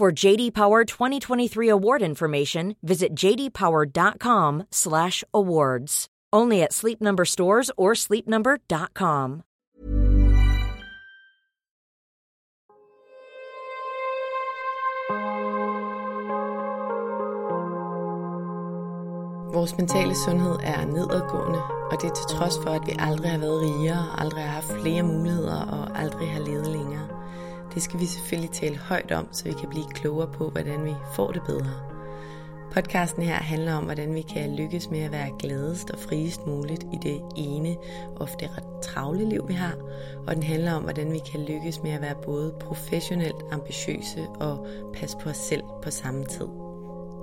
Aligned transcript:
For 0.00 0.08
JD 0.10 0.54
Power 0.54 0.84
2023 0.86 1.68
award 1.68 2.00
information, 2.00 2.76
visit 2.82 3.14
jdpower.com/awards. 3.14 6.06
Only 6.32 6.62
at 6.62 6.72
Sleep 6.72 7.02
Number 7.02 7.26
stores 7.26 7.70
or 7.76 7.94
sleepnumber.com. 7.94 9.42
Vores 19.52 19.76
mentale 19.78 20.14
sundhed 20.14 20.58
er 20.62 20.86
nedadgående, 20.86 21.62
og 21.90 22.00
det 22.00 22.10
er 22.10 22.14
til 22.14 22.36
trods 22.36 22.58
for, 22.62 22.70
at 22.70 22.86
vi 22.86 22.92
aldrig 22.98 23.30
har 23.30 23.38
været 23.38 23.60
rigere, 23.60 24.20
aldrig 24.20 24.42
har 24.42 24.50
haft 24.50 24.72
flere 24.82 25.02
muligheder 25.02 25.66
og 25.66 26.00
aldrig 26.00 26.30
har 26.30 26.40
levet 26.40 26.66
længere. 26.66 27.19
Det 27.74 27.82
skal 27.82 28.00
vi 28.00 28.06
selvfølgelig 28.06 28.50
tale 28.50 28.76
højt 28.76 29.12
om, 29.12 29.28
så 29.32 29.44
vi 29.44 29.52
kan 29.52 29.68
blive 29.68 29.90
klogere 29.94 30.32
på, 30.32 30.50
hvordan 30.50 30.84
vi 30.84 30.94
får 31.14 31.32
det 31.32 31.42
bedre. 31.42 31.90
Podcasten 32.72 33.22
her 33.22 33.34
handler 33.34 33.74
om, 33.74 33.84
hvordan 33.84 34.14
vi 34.14 34.20
kan 34.20 34.56
lykkes 34.56 34.90
med 34.90 35.00
at 35.00 35.12
være 35.12 35.30
gladest 35.38 35.90
og 35.90 35.98
friest 35.98 36.46
muligt 36.46 36.82
i 36.82 36.98
det 37.02 37.20
ene, 37.36 37.76
ofte 38.16 38.46
ret 38.46 38.82
travle 38.82 39.28
liv, 39.28 39.48
vi 39.48 39.54
har. 39.54 39.74
Og 40.26 40.34
den 40.34 40.42
handler 40.42 40.72
om, 40.72 40.82
hvordan 40.82 41.12
vi 41.12 41.18
kan 41.18 41.40
lykkes 41.40 41.82
med 41.82 41.90
at 41.90 42.00
være 42.00 42.14
både 42.24 42.54
professionelt 42.60 43.44
ambitiøse 43.52 44.28
og 44.40 44.66
passe 44.94 45.16
på 45.18 45.28
os 45.28 45.36
selv 45.36 45.62
på 45.82 45.90
samme 45.90 46.24
tid. 46.24 46.48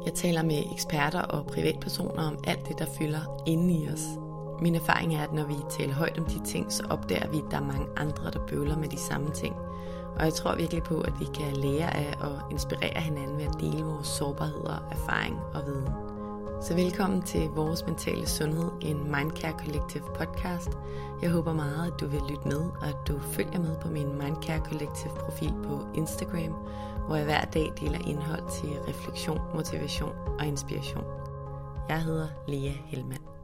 Jeg 0.06 0.14
taler 0.14 0.44
med 0.44 0.64
eksperter 0.73 1.22
og 1.22 1.45
privatpersoner 1.45 2.23
om 2.28 2.38
alt 2.48 2.67
det, 2.67 2.80
der 2.80 2.86
fylder 3.00 3.44
inde 3.48 3.73
i 3.73 3.89
os. 3.89 4.04
Min 4.61 4.76
erfaring 4.76 5.16
er, 5.16 5.23
at 5.23 5.34
når 5.34 5.45
vi 5.45 5.56
taler 5.70 5.94
højt 5.94 6.20
om 6.20 6.26
de 6.26 6.45
ting, 6.45 6.72
så 6.72 6.84
opdager 6.89 7.30
vi, 7.32 7.38
at 7.38 7.52
der 7.52 7.58
er 7.58 7.66
mange 7.66 7.88
andre, 7.98 8.32
der 8.32 8.45
bøvler 8.48 8.78
med 8.78 8.88
de 8.88 9.00
samme 9.00 9.32
ting. 9.32 9.56
Og 10.20 10.26
jeg 10.26 10.34
tror 10.34 10.56
virkelig 10.56 10.84
på, 10.84 11.02
at 11.02 11.20
vi 11.20 11.26
kan 11.26 11.54
lære 11.56 11.96
af 11.96 12.18
og 12.20 12.52
inspirere 12.52 13.02
hinanden 13.02 13.38
ved 13.38 13.46
at 13.46 13.60
dele 13.60 13.84
vores 13.84 14.08
sårbarheder, 14.08 14.88
erfaring 14.92 15.40
og 15.54 15.66
viden. 15.66 15.88
Så 16.62 16.76
velkommen 16.76 17.22
til 17.22 17.50
Vores 17.50 17.86
Mentale 17.86 18.28
Sundhed, 18.28 18.72
en 18.82 18.98
Mindcare 19.04 19.60
Collective 19.60 20.04
podcast. 20.16 20.70
Jeg 21.22 21.30
håber 21.30 21.54
meget, 21.54 21.88
at 21.88 22.00
du 22.00 22.08
vil 22.08 22.22
lytte 22.30 22.48
med, 22.48 22.62
og 22.82 22.88
at 22.88 22.98
du 23.08 23.20
følger 23.20 23.60
med 23.60 23.76
på 23.82 23.88
min 23.88 24.18
Mindcare 24.18 24.66
Collective 24.66 25.14
profil 25.20 25.54
på 25.64 25.88
Instagram, 25.95 26.54
hvor 27.08 27.16
jeg 27.16 27.26
hver 27.26 27.45
dag 27.45 27.73
deler 27.80 28.00
indhold 28.08 28.44
til 28.62 28.70
refleksion, 28.88 29.42
motivation 29.54 30.16
og 30.40 30.45
inspiration. 30.45 31.06
Jeg 31.90 32.02
hedder 32.02 32.28
Lea 32.48 32.72
Helmand. 32.86 33.37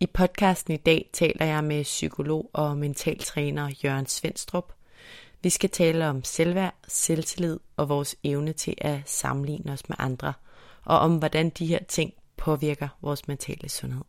I 0.00 0.06
podcasten 0.06 0.74
i 0.74 0.76
dag 0.76 1.10
taler 1.12 1.46
jeg 1.46 1.64
med 1.64 1.82
psykolog 1.82 2.50
og 2.52 2.76
mentaltræner 2.76 3.70
Jørgen 3.84 4.06
Svendstrup. 4.06 4.72
Vi 5.42 5.50
skal 5.50 5.70
tale 5.70 6.06
om 6.06 6.24
selvværd, 6.24 6.74
selvtillid 6.88 7.58
og 7.76 7.88
vores 7.88 8.16
evne 8.24 8.52
til 8.52 8.74
at 8.78 9.00
sammenligne 9.06 9.72
os 9.72 9.88
med 9.88 9.96
andre, 9.98 10.32
og 10.84 10.98
om 10.98 11.18
hvordan 11.18 11.50
de 11.50 11.66
her 11.66 11.84
ting 11.88 12.12
påvirker 12.36 12.88
vores 13.02 13.28
mentale 13.28 13.68
sundhed. 13.68 14.04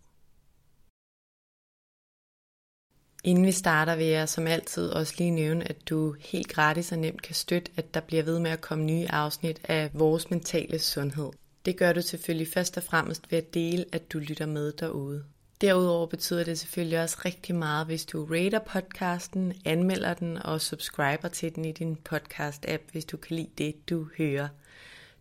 Inden 3.23 3.45
vi 3.45 3.51
starter 3.51 3.95
vil 3.95 4.05
jeg 4.05 4.29
som 4.29 4.47
altid 4.47 4.89
også 4.89 5.13
lige 5.17 5.31
nævne, 5.31 5.69
at 5.69 5.89
du 5.89 6.15
helt 6.19 6.47
gratis 6.47 6.91
og 6.91 6.97
nemt 6.97 7.21
kan 7.21 7.35
støtte, 7.35 7.71
at 7.77 7.93
der 7.93 7.99
bliver 7.99 8.23
ved 8.23 8.39
med 8.39 8.51
at 8.51 8.61
komme 8.61 8.85
nye 8.85 9.07
afsnit 9.09 9.61
af 9.63 9.89
vores 9.93 10.29
mentale 10.29 10.79
sundhed. 10.79 11.31
Det 11.65 11.77
gør 11.77 11.93
du 11.93 12.01
selvfølgelig 12.01 12.47
først 12.53 12.77
og 12.77 12.83
fremmest 12.83 13.31
ved 13.31 13.37
at 13.37 13.53
dele, 13.53 13.85
at 13.91 14.13
du 14.13 14.19
lytter 14.19 14.45
med 14.45 14.71
derude. 14.71 15.25
Derudover 15.61 16.07
betyder 16.07 16.43
det 16.43 16.59
selvfølgelig 16.59 17.01
også 17.01 17.17
rigtig 17.25 17.55
meget, 17.55 17.85
hvis 17.85 18.05
du 18.05 18.25
rater 18.25 18.59
podcasten, 18.59 19.53
anmelder 19.65 20.13
den 20.13 20.37
og 20.37 20.61
subscriber 20.61 21.27
til 21.27 21.55
den 21.55 21.65
i 21.65 21.71
din 21.71 21.97
podcast-app, 22.09 22.91
hvis 22.91 23.05
du 23.05 23.17
kan 23.17 23.35
lide 23.35 23.49
det, 23.57 23.89
du 23.89 24.09
hører. 24.17 24.47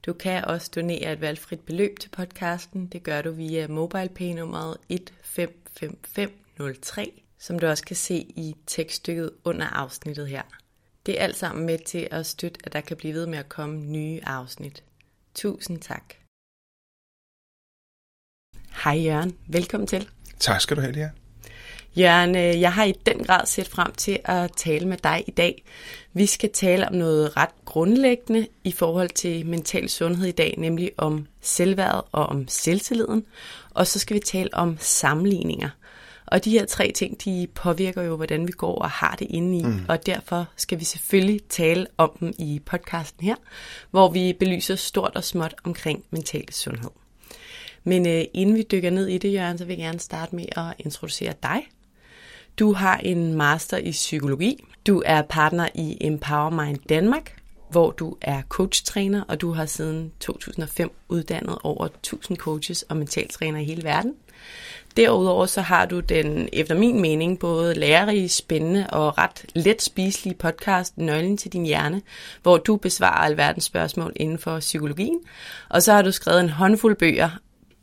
Du 0.06 0.12
kan 0.12 0.44
også 0.44 0.70
donere 0.74 1.12
et 1.12 1.20
valgfrit 1.20 1.60
beløb 1.60 1.98
til 1.98 2.08
podcasten. 2.08 2.86
Det 2.86 3.02
gør 3.02 3.22
du 3.22 3.30
via 3.30 3.66
MobilePay-nummeret 3.66 4.76
155503, 4.88 7.22
som 7.38 7.58
du 7.58 7.66
også 7.66 7.84
kan 7.84 7.97
se 7.97 8.14
i 8.14 8.56
tekststykket 8.66 9.30
under 9.44 9.66
afsnittet 9.66 10.28
her. 10.28 10.42
Det 11.06 11.20
er 11.20 11.24
alt 11.24 11.36
sammen 11.36 11.66
med 11.66 11.78
til 11.78 12.08
at 12.10 12.26
støtte, 12.26 12.60
at 12.64 12.72
der 12.72 12.80
kan 12.80 12.97
blive 12.97 13.14
ved 13.14 13.26
med 13.26 13.38
at 13.38 13.48
komme 13.48 13.76
nye 13.76 14.20
afsnit. 14.22 14.84
Tusind 15.34 15.80
tak. 15.80 16.14
Hej 18.84 19.04
Jørgen, 19.04 19.38
velkommen 19.48 19.86
til. 19.86 20.08
Tak 20.41 20.60
skal 20.60 20.76
du 20.76 20.80
have, 20.80 20.92
Lea. 20.92 21.08
Jørgen, 21.97 22.36
øh, 22.36 22.60
jeg 22.60 22.72
har 22.72 22.84
i 22.84 22.94
den 23.06 23.24
grad 23.24 23.47
set 23.47 23.69
frem 23.69 23.92
til 23.92 24.19
at 24.24 24.50
tale 24.56 24.88
med 24.88 24.97
dig 24.97 25.24
i 25.26 25.30
dag. 25.30 25.64
Vi 26.12 26.26
skal 26.26 26.50
tale 26.52 26.88
om 26.88 26.94
noget 26.94 27.36
ret 27.36 27.50
grundlæggende 27.64 28.47
i 28.64 28.72
forhold 28.72 29.08
til 29.08 29.47
mental 29.47 29.88
sundhed 29.88 30.26
i 30.26 30.32
dag, 30.32 30.54
nemlig 30.58 30.91
om 30.98 31.26
selvværd 31.41 32.08
og 32.12 32.26
om 32.26 32.48
selvtilliden. 32.48 33.24
Og 33.70 33.86
så 33.86 33.98
skal 33.98 34.14
vi 34.14 34.20
tale 34.20 34.54
om 34.54 34.76
sammenligninger. 34.80 35.69
Og 36.26 36.44
de 36.44 36.50
her 36.50 36.66
tre 36.66 36.92
ting, 36.92 37.24
de 37.24 37.47
påvirker 37.54 38.03
jo, 38.03 38.16
hvordan 38.16 38.47
vi 38.47 38.53
går 38.53 38.78
og 38.78 38.91
har 38.91 39.16
det 39.18 39.26
inde 39.30 39.58
i. 39.58 39.62
Mm. 39.62 39.84
Og 39.88 40.06
derfor 40.06 40.47
skal 40.56 40.80
vi 40.80 40.84
selvfølgelig 40.84 41.41
tale 41.48 41.86
om 41.97 42.16
dem 42.20 42.32
i 42.38 42.62
podcasten 42.66 43.26
her, 43.26 43.34
hvor 43.91 44.08
vi 44.08 44.32
belyser 44.38 44.74
stort 44.74 45.12
og 45.14 45.24
småt 45.24 45.54
omkring 45.64 46.04
mental 46.10 46.53
sundhed. 46.53 46.91
Men 47.86 48.06
øh, 48.06 48.24
inden 48.34 48.56
vi 48.56 48.62
dykker 48.62 48.91
ned 48.91 49.06
i 49.06 49.19
det, 49.19 49.32
Jørgen, 49.32 49.58
så 49.58 49.64
vil 49.64 49.76
jeg 49.76 49.84
gerne 49.84 50.00
starte 50.00 50.36
med 50.36 50.44
at 50.56 50.74
introducere 50.78 51.34
dig. 51.42 51.66
Du 52.58 52.72
har 52.72 52.97
en 52.97 53.34
master 53.34 53.76
i 53.76 53.91
psykologi. 53.91 54.64
Du 54.86 55.02
er 55.06 55.22
partner 55.22 55.69
i 55.74 55.97
Empower 56.00 56.50
Mind 56.50 56.78
Danmark, 56.88 57.42
hvor 57.70 57.91
du 57.91 58.16
er 58.20 58.42
coachtræner, 58.48 59.22
og 59.28 59.41
du 59.41 59.52
har 59.52 59.66
siden 59.66 60.12
2005 60.20 60.91
uddannet 61.08 61.58
over 61.62 61.84
1000 61.84 62.38
coaches 62.38 62.82
og 62.82 62.97
mentaltrænere 62.97 63.62
i 63.62 63.66
hele 63.66 63.84
verden. 63.84 64.14
Derudover 64.97 65.47
så 65.47 65.60
har 65.60 65.86
du 65.86 66.00
den, 66.00 66.48
efter 66.53 66.74
min 66.74 67.00
mening, 67.00 67.38
både 67.38 67.74
lærerige, 67.74 68.28
spændende 68.28 68.86
og 68.92 69.18
ret 69.18 69.44
let 69.54 69.82
spiselige 69.82 70.34
podcast 70.34 70.98
Nøglen 70.98 71.36
til 71.36 71.53
din 71.53 71.66
hjerne, 71.66 72.03
hvor 72.42 72.56
du 72.56 72.76
besvarer 72.76 73.24
alverdens 73.24 73.64
spørgsmål 73.64 74.12
inden 74.16 74.38
for 74.38 74.60
psykologien. 74.60 75.18
Og 75.68 75.82
så 75.82 75.92
har 75.92 76.03
du 76.03 76.12
skrevet 76.12 76.41
en 76.41 76.48
håndfuld 76.48 76.97
bøger 76.97 77.30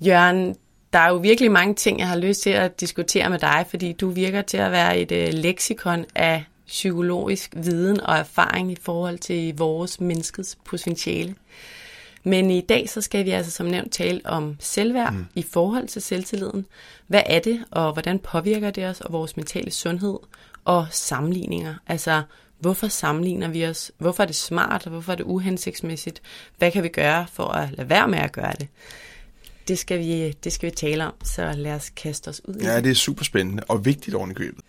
Jørgen, 0.06 0.56
der 0.94 1.00
er 1.00 1.10
jo 1.10 1.16
virkelig 1.16 1.52
mange 1.52 1.76
ting, 1.76 2.00
jeg 2.00 2.08
har 2.08 2.18
lyst 2.18 2.42
til 2.42 2.50
at 2.50 2.80
diskutere 2.80 3.30
med 3.30 3.40
dig, 3.40 3.66
fordi 3.70 3.94
du 3.94 4.10
virker 4.10 4.42
til 4.42 4.58
at 4.58 4.72
være 4.72 4.98
et 4.98 5.12
øh, 5.12 5.34
leksikon 5.34 6.06
af 6.16 6.44
psykologisk 6.68 7.54
viden 7.56 8.02
og 8.02 8.18
erfaring 8.18 8.72
i 8.72 8.78
forhold 8.82 9.18
til 9.18 9.58
vores 9.58 10.02
menneskets 10.02 10.58
potentiale. 10.66 11.36
Men 12.24 12.52
i 12.52 12.62
dag 12.62 12.90
så 12.90 13.02
skal 13.02 13.26
vi 13.26 13.30
altså 13.30 13.52
som 13.52 13.66
nævnt 13.66 13.92
tale 13.92 14.22
om 14.26 14.56
selvværd 14.60 15.14
mm. 15.14 15.26
i 15.36 15.46
forhold 15.52 15.88
til 15.88 16.02
selvtilliden. 16.02 16.66
Hvad 17.08 17.22
er 17.26 17.40
det, 17.40 17.64
og 17.72 17.94
hvordan 17.94 18.20
påvirker 18.20 18.72
det 18.72 18.86
os 18.86 19.02
og 19.02 19.14
vores 19.14 19.38
mentale 19.38 19.72
sundhed 19.72 20.18
og 20.66 20.88
sammenligninger? 20.92 21.76
Altså, 21.88 22.22
hvorfor 22.60 22.88
sammenligner 22.88 23.48
vi 23.48 23.66
os? 23.66 23.92
Hvorfor 23.98 24.24
er 24.24 24.28
det 24.28 24.36
smart, 24.36 24.86
og 24.86 24.92
hvorfor 24.92 25.12
er 25.12 25.16
det 25.16 25.24
uhensigtsmæssigt? 25.24 26.22
Hvad 26.58 26.72
kan 26.72 26.84
vi 26.84 26.88
gøre 26.88 27.26
for 27.34 27.48
at 27.48 27.70
lade 27.72 27.90
være 27.90 28.08
med 28.08 28.20
at 28.20 28.32
gøre 28.32 28.54
det? 28.60 28.68
Det 29.68 29.80
skal 29.80 30.00
vi, 30.00 30.32
det 30.44 30.54
skal 30.54 30.72
vi 30.72 30.76
tale 30.76 31.06
om, 31.06 31.14
så 31.24 31.54
lad 31.58 31.72
os 31.72 31.90
kaste 31.90 32.28
os 32.28 32.42
ud 32.46 32.56
Ja, 32.56 32.82
det 32.82 32.92
er 32.92 32.96
super 32.96 33.24
spændende 33.24 33.64
og 33.68 33.86
vigtigt 33.86 34.16
oven 34.16 34.32
i 34.32 34.34
købet. 34.34 34.64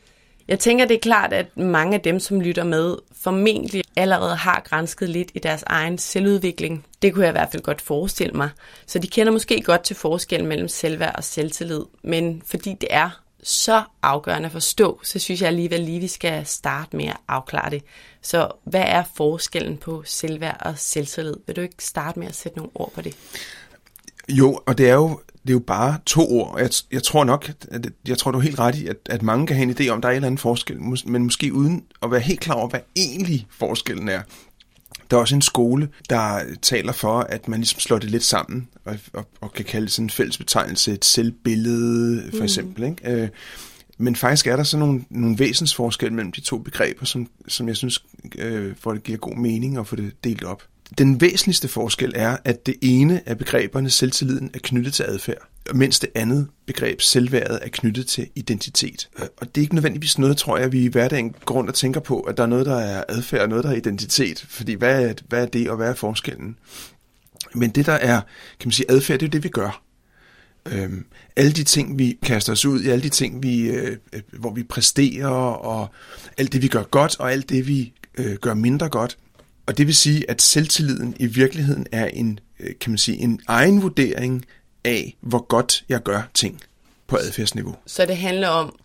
Jeg 0.48 0.58
tænker, 0.58 0.84
det 0.84 0.94
er 0.94 1.00
klart, 1.00 1.32
at 1.32 1.56
mange 1.56 1.94
af 1.94 2.00
dem, 2.00 2.20
som 2.20 2.40
lytter 2.40 2.64
med, 2.64 2.96
formentlig 3.22 3.82
allerede 3.96 4.36
har 4.36 4.62
grænsket 4.64 5.08
lidt 5.08 5.30
i 5.34 5.38
deres 5.38 5.64
egen 5.66 5.98
selvudvikling. 5.98 6.84
Det 7.02 7.12
kunne 7.12 7.24
jeg 7.24 7.30
i 7.30 7.38
hvert 7.38 7.48
fald 7.52 7.62
godt 7.62 7.80
forestille 7.80 8.32
mig. 8.32 8.50
Så 8.86 8.98
de 8.98 9.06
kender 9.06 9.32
måske 9.32 9.62
godt 9.62 9.82
til 9.82 9.96
forskellen 9.96 10.48
mellem 10.48 10.68
selvværd 10.68 11.16
og 11.16 11.24
selvtillid. 11.24 11.82
Men 12.02 12.42
fordi 12.46 12.76
det 12.80 12.88
er 12.90 13.10
så 13.42 13.82
afgørende 14.02 14.46
at 14.46 14.52
forstå, 14.52 15.00
så 15.04 15.18
synes 15.18 15.40
jeg 15.40 15.48
alligevel 15.48 15.80
lige, 15.80 16.00
vi 16.00 16.06
skal 16.06 16.46
starte 16.46 16.96
med 16.96 17.04
at 17.06 17.16
afklare 17.28 17.70
det. 17.70 17.82
Så 18.22 18.48
hvad 18.64 18.84
er 18.86 19.02
forskellen 19.16 19.76
på 19.76 20.02
selvværd 20.06 20.56
og 20.60 20.78
selvtillid? 20.78 21.34
Vil 21.46 21.56
du 21.56 21.60
ikke 21.60 21.84
starte 21.84 22.18
med 22.18 22.28
at 22.28 22.34
sætte 22.34 22.58
nogle 22.58 22.72
ord 22.74 22.92
på 22.92 23.02
det? 23.02 23.16
Jo, 24.28 24.60
og 24.66 24.78
det 24.78 24.88
er 24.88 24.94
jo 24.94 25.20
det 25.42 25.50
er 25.50 25.54
jo 25.54 25.58
bare 25.66 25.98
to 26.06 26.28
ord, 26.30 26.58
jeg, 26.58 26.70
jeg 26.92 27.02
tror 27.02 27.24
nok, 27.24 27.52
at, 27.70 27.86
jeg 28.08 28.18
tror 28.18 28.30
du 28.30 28.38
er 28.38 28.42
helt 28.42 28.58
ret 28.58 28.74
i, 28.74 28.86
at, 28.86 28.96
at 29.06 29.22
mange 29.22 29.46
kan 29.46 29.56
have 29.56 29.62
en 29.62 29.76
idé 29.80 29.88
om, 29.88 30.00
der 30.00 30.08
er 30.08 30.12
en 30.12 30.16
eller 30.16 30.26
anden 30.26 30.38
forskel, 30.38 30.80
men 31.06 31.22
måske 31.22 31.52
uden 31.52 31.84
at 32.02 32.10
være 32.10 32.20
helt 32.20 32.40
klar 32.40 32.54
over, 32.54 32.68
hvad 32.68 32.80
egentlig 32.96 33.46
forskellen 33.50 34.08
er. 34.08 34.22
Der 35.10 35.16
er 35.16 35.20
også 35.20 35.34
en 35.34 35.42
skole, 35.42 35.88
der 36.10 36.40
taler 36.62 36.92
for, 36.92 37.20
at 37.20 37.48
man 37.48 37.60
ligesom 37.60 37.80
slår 37.80 37.98
det 37.98 38.10
lidt 38.10 38.24
sammen, 38.24 38.68
og, 38.84 38.98
og, 39.12 39.26
og 39.40 39.52
kan 39.52 39.64
kalde 39.64 39.84
det 39.84 39.92
sådan 39.92 40.06
en 40.06 40.10
fælles 40.10 40.38
betegnelse, 40.38 40.92
et 40.92 41.04
selvbillede 41.04 42.30
for 42.30 42.38
mm. 42.38 42.44
eksempel. 42.44 42.84
Ikke? 42.84 43.22
Øh, 43.22 43.28
men 43.98 44.16
faktisk 44.16 44.46
er 44.46 44.56
der 44.56 44.62
så 44.62 44.76
nogle, 44.76 45.04
nogle 45.10 45.38
væsensforskelle 45.38 46.14
mellem 46.14 46.32
de 46.32 46.40
to 46.40 46.58
begreber, 46.58 47.04
som, 47.04 47.26
som 47.48 47.68
jeg 47.68 47.76
synes, 47.76 48.04
øh, 48.38 48.74
for 48.80 48.92
det 48.92 49.02
giver 49.02 49.18
god 49.18 49.36
mening 49.36 49.78
at 49.78 49.86
få 49.86 49.96
det 49.96 50.24
delt 50.24 50.44
op. 50.44 50.62
Den 50.98 51.20
væsentligste 51.20 51.68
forskel 51.68 52.12
er, 52.14 52.36
at 52.44 52.66
det 52.66 52.74
ene 52.82 53.28
af 53.28 53.38
begreberne, 53.38 53.90
selvtilliden, 53.90 54.50
er 54.54 54.58
knyttet 54.62 54.94
til 54.94 55.02
adfærd, 55.02 55.48
mens 55.74 56.00
det 56.00 56.10
andet 56.14 56.48
begreb, 56.66 57.00
selvværdet, 57.00 57.58
er 57.62 57.68
knyttet 57.68 58.06
til 58.06 58.28
identitet. 58.34 59.08
Og 59.36 59.54
det 59.54 59.60
er 59.60 59.62
ikke 59.62 59.74
nødvendigvis 59.74 60.18
noget, 60.18 60.36
tror 60.36 60.58
jeg, 60.58 60.72
vi 60.72 60.84
i 60.84 60.88
hverdagen 60.88 61.34
går 61.44 61.54
rundt 61.54 61.70
og 61.70 61.74
tænker 61.74 62.00
på, 62.00 62.20
at 62.20 62.36
der 62.36 62.42
er 62.42 62.46
noget, 62.46 62.66
der 62.66 62.76
er 62.76 63.04
adfærd, 63.08 63.40
og 63.40 63.48
noget, 63.48 63.64
der 63.64 63.70
er 63.70 63.76
identitet. 63.76 64.46
Fordi 64.48 64.74
hvad 64.74 65.04
er, 65.08 65.14
hvad 65.28 65.42
er 65.42 65.46
det, 65.46 65.70
og 65.70 65.76
hvad 65.76 65.88
er 65.90 65.94
forskellen? 65.94 66.56
Men 67.54 67.70
det, 67.70 67.86
der 67.86 67.92
er, 67.92 68.20
kan 68.60 68.68
man 68.68 68.72
sige, 68.72 68.90
adfærd, 68.90 69.18
det 69.18 69.26
er 69.26 69.30
det, 69.30 69.44
vi 69.44 69.48
gør. 69.48 69.82
Øhm, 70.66 71.04
alle 71.36 71.52
de 71.52 71.64
ting, 71.64 71.98
vi 71.98 72.18
kaster 72.22 72.52
os 72.52 72.64
ud 72.64 72.82
i, 72.82 72.88
alle 72.88 73.02
de 73.02 73.08
ting, 73.08 73.42
vi, 73.42 73.60
øh, 73.60 73.96
øh, 74.12 74.20
hvor 74.32 74.52
vi 74.52 74.62
præsterer, 74.62 75.28
og 75.28 75.88
alt 76.38 76.52
det, 76.52 76.62
vi 76.62 76.68
gør 76.68 76.82
godt, 76.82 77.20
og 77.20 77.32
alt 77.32 77.48
det, 77.48 77.68
vi 77.68 77.92
øh, 78.18 78.34
gør 78.34 78.54
mindre 78.54 78.88
godt, 78.88 79.18
og 79.66 79.78
det 79.78 79.86
vil 79.86 79.94
sige, 79.94 80.30
at 80.30 80.42
selvtilliden 80.42 81.16
i 81.18 81.26
virkeligheden 81.26 81.86
er 81.92 82.06
en, 82.06 82.40
øh, 82.60 82.70
kan 82.80 82.90
man 82.90 82.98
sige, 82.98 83.18
en 83.18 83.40
egen 83.48 83.82
vurdering 83.82 84.44
af, 84.84 85.16
hvor 85.20 85.46
godt 85.46 85.84
jeg 85.88 86.02
gør 86.02 86.22
ting 86.34 86.60
på 87.06 87.16
adfærdsniveau. 87.16 87.74
Så 87.86 88.06
det 88.06 88.16
handler 88.16 88.48
om 88.48 88.78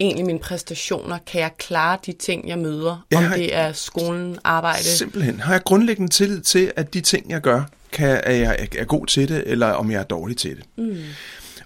egentlig 0.00 0.26
mine 0.26 0.38
præstationer? 0.38 1.18
Kan 1.26 1.40
jeg 1.40 1.50
klare 1.58 1.98
de 2.06 2.12
ting, 2.12 2.48
jeg 2.48 2.58
møder? 2.58 3.06
Ja, 3.12 3.18
om 3.18 3.32
det 3.32 3.54
er 3.54 3.72
skolen, 3.72 4.38
arbejde? 4.44 4.84
Simpelthen. 4.84 5.40
Har 5.40 5.52
jeg 5.52 5.62
grundlæggende 5.64 6.12
tillid 6.12 6.40
til, 6.40 6.72
at 6.76 6.94
de 6.94 7.00
ting, 7.00 7.30
jeg 7.30 7.40
gør, 7.40 7.62
kan, 7.92 8.20
at 8.24 8.40
jeg 8.40 8.68
er 8.78 8.84
god 8.84 9.06
til 9.06 9.28
det, 9.28 9.42
eller 9.46 9.66
om 9.66 9.90
jeg 9.90 9.98
er 9.98 10.04
dårlig 10.04 10.36
til 10.36 10.56
det? 10.56 10.64
Mm. 10.76 11.02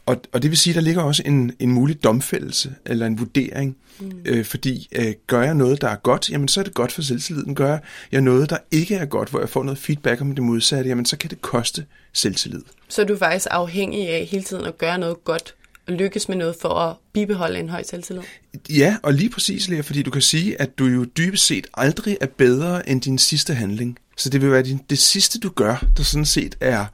Og, 0.09 0.17
og 0.33 0.43
det 0.43 0.51
vil 0.51 0.59
sige, 0.59 0.73
at 0.73 0.75
der 0.75 0.81
ligger 0.81 1.03
også 1.03 1.23
en, 1.27 1.53
en 1.59 1.71
mulig 1.71 2.05
domfældelse 2.05 2.75
eller 2.87 3.07
en 3.07 3.19
vurdering. 3.19 3.77
Mm. 4.01 4.13
Øh, 4.25 4.45
fordi 4.45 4.89
øh, 4.93 5.13
gør 5.27 5.43
jeg 5.43 5.55
noget, 5.55 5.81
der 5.81 5.89
er 5.89 5.97
godt, 5.97 6.31
jamen 6.31 6.49
så 6.49 6.61
er 6.61 6.65
det 6.65 6.75
godt 6.75 6.93
for 6.93 7.03
selvtilliden. 7.03 7.55
Gør 7.55 7.79
jeg 8.13 8.21
noget, 8.21 8.51
der 8.51 8.57
ikke 8.71 8.95
er 8.95 9.05
godt, 9.05 9.29
hvor 9.29 9.41
jeg 9.41 9.49
får 9.49 9.63
noget 9.63 9.79
feedback 9.79 10.21
om 10.21 10.35
det 10.35 10.45
modsatte, 10.45 10.89
jamen 10.89 11.05
så 11.05 11.17
kan 11.17 11.31
det 11.31 11.43
koste 11.43 11.85
selvtillid. 12.13 12.63
Så 12.89 13.03
er 13.03 13.07
du 13.07 13.17
faktisk 13.17 13.47
afhængig 13.51 14.09
af 14.09 14.27
hele 14.27 14.45
tiden 14.45 14.67
at 14.67 14.79
gøre 14.79 14.99
noget 14.99 15.25
godt 15.25 15.55
og 15.87 15.93
lykkes 15.93 16.29
med 16.29 16.37
noget 16.37 16.57
for 16.61 16.69
at 16.69 16.97
bibeholde 17.13 17.59
en 17.59 17.69
høj 17.69 17.83
selvtillid? 17.83 18.23
Ja, 18.71 18.97
og 19.03 19.15
lige 19.15 19.31
præcis, 19.31 19.69
Lea, 19.69 19.81
fordi 19.81 20.03
du 20.03 20.11
kan 20.11 20.23
sige, 20.23 20.61
at 20.61 20.79
du 20.79 20.87
jo 20.87 21.05
dybest 21.05 21.47
set 21.47 21.67
aldrig 21.75 22.17
er 22.21 22.27
bedre 22.27 22.89
end 22.89 23.01
din 23.03 23.19
sidste 23.19 23.55
handling. 23.55 23.99
Så 24.17 24.31
det 24.31 24.43
vil 24.43 24.51
være 24.51 24.63
din, 24.63 24.81
det 24.91 24.99
sidste, 24.99 25.39
du 25.39 25.49
gør, 25.49 25.85
der 25.97 26.03
sådan 26.03 26.27
set 26.27 26.57
er 26.61 26.87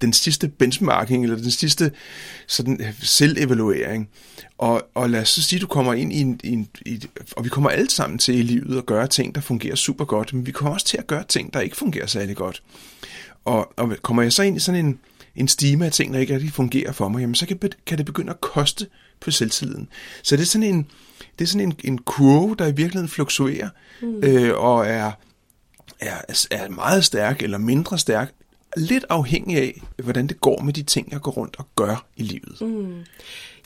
den 0.00 0.12
sidste 0.12 0.48
benchmarking, 0.48 1.24
eller 1.24 1.36
den 1.36 1.50
sidste 1.50 1.92
sådan, 2.46 2.80
øh, 2.80 2.94
selvevaluering. 3.02 4.08
Og, 4.58 4.82
og 4.94 5.10
lad 5.10 5.20
os 5.20 5.28
så 5.28 5.42
sige, 5.42 5.58
at 5.58 5.62
du 5.62 5.66
kommer 5.66 5.94
ind 5.94 6.12
i 6.12 6.20
en, 6.20 6.40
i 6.44 6.52
en 6.52 6.68
i, 6.86 7.06
og 7.36 7.44
vi 7.44 7.48
kommer 7.48 7.70
alle 7.70 7.90
sammen 7.90 8.18
til 8.18 8.38
i 8.38 8.42
livet 8.42 8.78
at 8.78 8.86
gøre 8.86 9.06
ting, 9.06 9.34
der 9.34 9.40
fungerer 9.40 9.74
super 9.74 10.04
godt, 10.04 10.32
men 10.32 10.46
vi 10.46 10.52
kommer 10.52 10.74
også 10.74 10.86
til 10.86 10.98
at 10.98 11.06
gøre 11.06 11.24
ting, 11.28 11.54
der 11.54 11.60
ikke 11.60 11.76
fungerer 11.76 12.06
særlig 12.06 12.36
godt. 12.36 12.62
Og, 13.44 13.72
og 13.76 13.96
kommer 14.02 14.22
jeg 14.22 14.32
så 14.32 14.42
ind 14.42 14.56
i 14.56 14.60
sådan 14.60 14.86
en, 14.86 14.98
en 15.36 15.48
stime 15.48 15.86
af 15.86 15.92
ting, 15.92 16.14
der 16.14 16.20
ikke 16.20 16.34
rigtig 16.34 16.52
fungerer 16.52 16.92
for 16.92 17.08
mig, 17.08 17.20
jamen 17.20 17.34
så 17.34 17.46
kan, 17.46 17.58
kan 17.86 17.98
det 17.98 18.06
begynde 18.06 18.30
at 18.30 18.40
koste 18.40 18.86
på 19.20 19.30
selvtilliden. 19.30 19.88
Så 20.22 20.36
det 20.36 20.42
er 20.42 20.46
sådan 20.46 20.74
en, 20.74 20.86
det 21.38 21.44
er 21.44 21.48
sådan 21.48 21.66
en, 21.66 21.74
en 21.84 21.98
kurve, 21.98 22.56
der 22.58 22.66
i 22.66 22.72
virkeligheden 22.72 23.08
fluktuerer, 23.08 23.68
mm. 24.02 24.24
øh, 24.24 24.58
og 24.58 24.86
er, 24.86 25.12
er, 26.00 26.46
er 26.50 26.68
meget 26.68 27.04
stærk 27.04 27.42
eller 27.42 27.58
mindre 27.58 27.98
stærk, 27.98 28.32
lidt 28.76 29.04
afhængig 29.08 29.56
af, 29.56 29.82
hvordan 30.02 30.26
det 30.26 30.40
går 30.40 30.60
med 30.62 30.72
de 30.72 30.82
ting, 30.82 31.12
jeg 31.12 31.20
går 31.20 31.30
rundt 31.30 31.56
og 31.58 31.66
gør 31.76 32.06
i 32.16 32.22
livet. 32.22 32.60
Mm. 32.60 32.94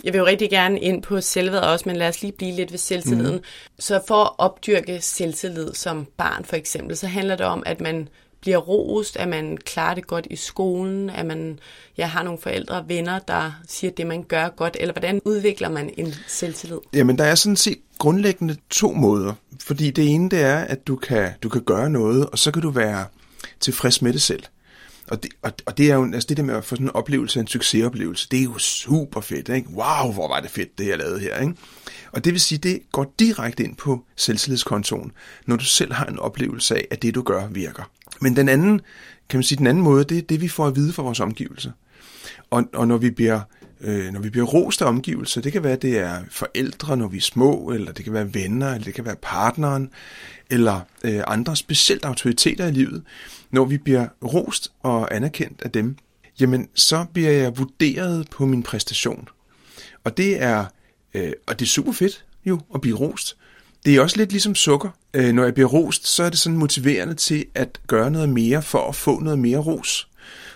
Jeg 0.05 0.13
vil 0.13 0.19
jo 0.19 0.27
rigtig 0.27 0.51
gerne 0.51 0.81
ind 0.81 1.03
på 1.03 1.21
selvværd 1.21 1.63
også, 1.63 1.89
men 1.89 1.97
lad 1.97 2.09
os 2.09 2.23
lige 2.23 2.33
blive 2.33 2.53
lidt 2.53 2.73
ved 2.73 2.79
selvtilliden. 2.79 3.37
Mm. 3.37 3.43
Så 3.79 4.01
for 4.09 4.25
at 4.25 4.31
opdyrke 4.39 5.01
selvtillid 5.01 5.75
som 5.75 6.07
barn 6.17 6.45
for 6.45 6.57
eksempel, 6.57 6.97
så 6.97 7.07
handler 7.07 7.37
det 7.37 7.47
om, 7.47 7.63
at 7.67 7.81
man 7.81 8.09
bliver 8.41 8.59
rost, 8.59 9.17
at 9.17 9.29
man 9.29 9.57
klarer 9.57 9.95
det 9.95 10.07
godt 10.07 10.27
i 10.31 10.37
skolen, 10.37 11.11
at 11.11 11.27
man 11.27 11.59
jeg 11.97 12.11
har 12.11 12.23
nogle 12.23 12.39
forældre 12.39 12.77
og 12.77 12.89
venner, 12.89 13.19
der 13.19 13.53
siger 13.69 13.91
det, 13.91 14.07
man 14.07 14.23
gør 14.23 14.49
godt, 14.49 14.77
eller 14.81 14.93
hvordan 14.93 15.21
udvikler 15.25 15.69
man 15.69 15.91
en 15.97 16.15
selvtillid? 16.29 16.79
Jamen, 16.93 17.19
der 17.19 17.25
er 17.25 17.35
sådan 17.35 17.57
set 17.57 17.79
grundlæggende 17.99 18.57
to 18.71 18.93
måder. 18.93 19.33
Fordi 19.61 19.91
det 19.91 20.09
ene, 20.15 20.31
det 20.31 20.41
er, 20.41 20.59
at 20.59 20.87
du 20.87 20.97
kan, 20.97 21.31
du 21.43 21.49
kan 21.49 21.63
gøre 21.63 21.91
noget, 21.91 22.27
og 22.27 22.39
så 22.39 22.51
kan 22.51 22.63
du 22.63 22.71
være 22.71 23.05
tilfreds 23.61 24.03
med 24.03 24.13
det 24.13 24.23
selv. 24.23 24.43
Og 25.09 25.23
det, 25.23 25.31
og, 25.43 25.53
og 25.67 25.79
det 25.79 25.91
er 25.91 25.95
jo, 25.95 26.05
altså 26.05 26.27
det 26.29 26.37
der 26.37 26.43
med 26.43 26.55
at 26.55 26.65
få 26.65 26.75
sådan 26.75 26.87
en 26.87 26.95
oplevelse, 26.95 27.41
en 27.41 27.47
succesoplevelse, 27.47 28.29
det 28.31 28.39
er 28.39 28.45
jo 28.45 28.59
super 28.59 29.21
fedt, 29.21 29.49
ikke? 29.49 29.69
Wow, 29.69 30.13
hvor 30.13 30.29
var 30.29 30.41
det 30.41 30.51
fedt, 30.51 30.79
det 30.79 30.89
jeg 30.89 30.99
lavede 30.99 31.21
her, 31.21 31.41
ikke? 31.41 31.55
Og 32.13 32.25
det 32.25 32.33
vil 32.33 32.41
sige, 32.41 32.59
det 32.59 32.81
går 32.93 33.15
direkte 33.19 33.65
ind 33.65 33.77
på 33.77 34.05
selvtillidskontoen, 34.17 35.13
når 35.47 35.57
du 35.57 35.65
selv 35.65 35.93
har 35.93 36.07
en 36.07 36.19
oplevelse 36.19 36.75
af, 36.75 36.87
at 36.91 37.03
det 37.03 37.15
du 37.15 37.23
gør 37.23 37.47
virker. 37.47 37.91
Men 38.21 38.37
den 38.37 38.49
anden, 38.49 38.81
kan 39.29 39.39
man 39.39 39.45
sige, 39.45 39.59
den 39.59 39.67
anden 39.67 39.85
måde, 39.85 40.05
det 40.05 40.19
er 40.19 40.23
det, 40.23 40.41
vi 40.41 40.49
får 40.49 40.67
at 40.67 40.77
vide 40.77 40.93
fra 40.93 41.03
vores 41.03 41.21
omgivelser. 41.21 41.71
Og, 42.51 42.65
og 42.75 42.89
når 42.89 42.97
vi 42.97 43.11
bliver 43.11 43.41
øh, 43.85 44.13
når 44.13 44.21
vi 44.21 44.31
bliver 44.31 44.47
rost 44.47 44.83
af 44.83 44.87
omgivelser, 44.87 45.41
det 45.41 45.53
kan 45.53 45.65
være, 45.65 45.73
at 45.73 45.83
det 45.83 45.99
er 45.99 46.19
forældre, 46.31 46.97
når 46.97 47.09
vi 47.09 47.17
er 47.17 47.21
små, 47.21 47.71
eller 47.71 47.93
det 47.93 48.05
kan 48.05 48.13
være 48.13 48.35
venner, 48.35 48.73
eller 48.73 48.85
det 48.85 48.95
kan 48.95 49.05
være 49.05 49.17
partneren, 49.23 49.91
eller 50.51 50.81
øh, 51.05 51.23
andre 51.27 51.57
specielt 51.57 52.05
autoriteter 52.05 52.67
i 52.67 52.73
livet, 52.73 53.03
når 53.51 53.65
vi 53.65 53.79
bliver 53.79 54.07
rost 54.23 54.73
og 54.83 55.15
anerkendt 55.15 55.63
af 55.63 55.71
dem, 55.71 55.97
jamen 56.41 56.69
så 56.75 57.07
bliver 57.13 57.31
jeg 57.31 57.59
vurderet 57.59 58.31
på 58.31 58.47
min 58.47 58.63
præstation. 58.63 59.29
Og 60.05 60.17
det 60.17 60.43
er, 60.43 60.65
øh, 61.15 61.33
og 61.47 61.59
det 61.59 61.65
er 61.65 61.71
super 61.71 61.93
fedt 61.93 62.25
jo 62.45 62.61
at 62.75 62.81
blive 62.81 62.97
rost. 62.97 63.37
Det 63.85 63.97
er 63.97 64.01
også 64.01 64.17
lidt 64.17 64.31
ligesom 64.31 64.55
sukker. 64.55 64.91
Øh, 65.15 65.33
når 65.33 65.45
jeg 65.45 65.55
bliver 65.55 65.69
rost, 65.69 66.07
så 66.07 66.23
er 66.23 66.31
det 66.31 66.39
sådan 66.39 66.59
motiverende 66.59 67.15
til 67.15 67.47
at 67.55 67.81
gøre 67.87 68.11
noget 68.11 68.29
mere 68.29 68.63
for 68.63 68.89
at 68.89 68.95
få 68.95 69.21
noget 69.21 69.39
mere 69.39 69.59
ros. 69.59 70.09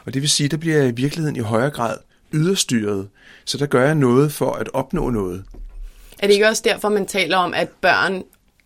Og 0.04 0.14
det 0.14 0.22
vil 0.22 0.30
sige, 0.30 0.44
at 0.44 0.50
der 0.50 0.56
bliver 0.56 0.76
jeg 0.76 0.88
i 0.88 0.94
virkeligheden 0.94 1.36
i 1.36 1.40
højere 1.40 1.70
grad 1.70 1.96
yderstyret. 2.32 3.08
Så 3.44 3.58
der 3.58 3.66
gør 3.66 3.84
jeg 3.84 3.94
noget 3.94 4.32
for 4.32 4.52
at 4.52 4.68
opnå 4.72 5.10
noget. 5.10 5.44
Er 6.18 6.26
det 6.26 6.34
ikke 6.34 6.48
også 6.48 6.62
derfor, 6.64 6.88
man 6.88 7.06
taler 7.06 7.36
om, 7.36 7.54
at 7.54 7.68
børn, 7.80 8.22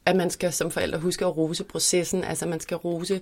at 0.07 0.17
man 0.17 0.31
skal 0.31 0.53
som 0.53 0.71
forældre 0.71 0.99
huske 0.99 1.25
at 1.25 1.37
rose 1.37 1.65
processen, 1.65 2.25
altså 2.25 2.47
man 2.47 2.61
skal 2.61 2.77
rose 2.77 3.21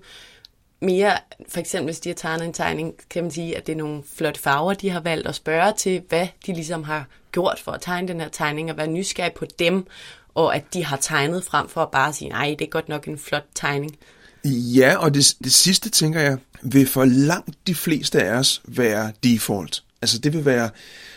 mere, 0.81 1.19
for 1.49 1.61
eksempel 1.61 1.87
hvis 1.87 2.01
de 2.01 2.09
har 2.09 2.15
tegnet 2.15 2.45
en 2.45 2.53
tegning, 2.53 2.95
kan 3.11 3.23
man 3.23 3.31
sige, 3.31 3.57
at 3.57 3.67
det 3.67 3.73
er 3.73 3.77
nogle 3.77 4.03
flotte 4.15 4.41
farver, 4.41 4.75
de 4.75 4.91
har 4.91 5.01
valgt 5.01 5.29
at 5.29 5.35
spørge 5.35 5.73
til, 5.73 6.03
hvad 6.09 6.27
de 6.47 6.53
ligesom 6.53 6.83
har 6.83 7.07
gjort 7.33 7.61
for 7.65 7.73
at 7.73 7.81
tegne 7.81 8.09
den 8.09 8.21
her 8.21 8.29
tegning, 8.29 8.71
og 8.71 8.77
være 8.77 8.87
nysgerrig 8.87 9.33
på 9.33 9.47
dem, 9.59 9.87
og 10.35 10.57
at 10.57 10.75
de 10.75 10.85
har 10.85 10.97
tegnet 10.97 11.45
frem 11.45 11.69
for 11.69 11.83
at 11.83 11.91
bare 11.91 12.13
sige, 12.13 12.29
nej, 12.29 12.57
det 12.59 12.65
er 12.65 12.71
godt 12.71 12.89
nok 12.89 13.09
en 13.09 13.19
flot 13.19 13.47
tegning. 13.55 13.99
Ja, 14.45 14.97
og 14.97 15.15
det, 15.15 15.35
det 15.45 15.53
sidste, 15.53 15.91
tænker 15.91 16.21
jeg, 16.21 16.39
vil 16.63 16.87
for 16.87 17.05
langt 17.05 17.67
de 17.67 17.75
fleste 17.75 18.23
af 18.23 18.39
os 18.39 18.63
være 18.65 19.13
default. 19.25 19.83
Altså 20.03 20.19
det 20.19 20.33
vil 20.33 20.45
være, 20.45 20.71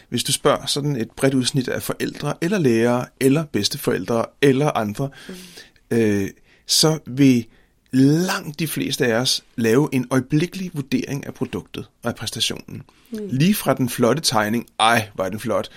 hvis 0.10 0.24
du 0.24 0.32
spørger 0.32 0.66
sådan 0.66 0.96
et 0.96 1.12
bredt 1.12 1.34
udsnit 1.34 1.68
af 1.68 1.82
forældre, 1.84 2.34
eller 2.42 2.58
lærere, 2.58 3.06
eller 3.20 3.46
bedsteforældre, 3.46 4.26
eller 4.42 4.72
andre, 4.78 5.10
mm. 5.30 5.98
øh, 5.98 6.30
så 6.68 7.00
vil 7.08 7.46
langt 7.92 8.60
de 8.60 8.68
fleste 8.68 9.06
af 9.06 9.14
os 9.16 9.44
lave 9.56 9.90
en 9.92 10.08
øjeblikkelig 10.12 10.72
vurdering 10.74 11.28
af 11.28 11.34
produktet 11.34 11.86
og 12.04 12.10
af 12.10 12.16
præstationen. 12.16 12.84
Mm. 13.12 13.20
Lige 13.32 13.56
fra 13.56 13.74
den 13.74 13.90
flotte 13.90 14.22
tegning, 14.22 14.66
ej, 14.80 15.10
var 15.16 15.30
den 15.30 15.40
flot, 15.40 15.70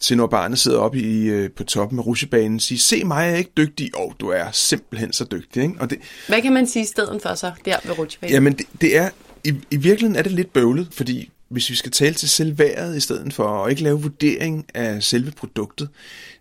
til 0.00 0.16
når 0.16 0.26
barnet 0.26 0.58
sidder 0.58 0.78
oppe 0.78 0.98
i, 0.98 1.24
øh, 1.24 1.50
på 1.50 1.64
toppen 1.64 1.98
af 1.98 2.06
rusjebanen 2.06 2.54
og 2.54 2.60
siger, 2.60 2.78
se 2.78 3.04
mig, 3.04 3.24
jeg 3.24 3.32
er 3.32 3.36
ikke 3.36 3.52
dygtig. 3.56 3.90
Åh, 3.96 4.06
oh, 4.06 4.12
du 4.20 4.28
er 4.28 4.50
simpelthen 4.52 5.12
så 5.12 5.24
dygtig. 5.24 5.62
Ikke? 5.62 5.74
Og 5.80 5.90
det, 5.90 5.98
Hvad 6.28 6.42
kan 6.42 6.52
man 6.52 6.66
sige 6.66 6.82
i 6.82 6.86
stedet 6.86 7.22
for 7.22 7.34
så, 7.34 7.52
der 7.64 7.76
ved 7.84 7.98
rusjebanen? 7.98 8.34
Jamen, 8.34 8.52
det, 8.52 8.66
det 8.80 8.96
er, 8.96 9.10
i, 9.44 9.54
i 9.70 9.76
virkeligheden 9.76 10.16
er 10.16 10.22
det 10.22 10.32
lidt 10.32 10.52
bøvlet, 10.52 10.88
fordi 10.92 11.30
hvis 11.48 11.70
vi 11.70 11.74
skal 11.74 11.92
tale 11.92 12.14
til 12.14 12.28
selvværdet 12.28 12.96
i 12.96 13.00
stedet 13.00 13.34
for 13.34 13.64
at 13.64 13.70
ikke 13.70 13.82
lave 13.82 14.02
vurdering 14.02 14.66
af 14.74 15.02
selve 15.02 15.30
produktet, 15.30 15.88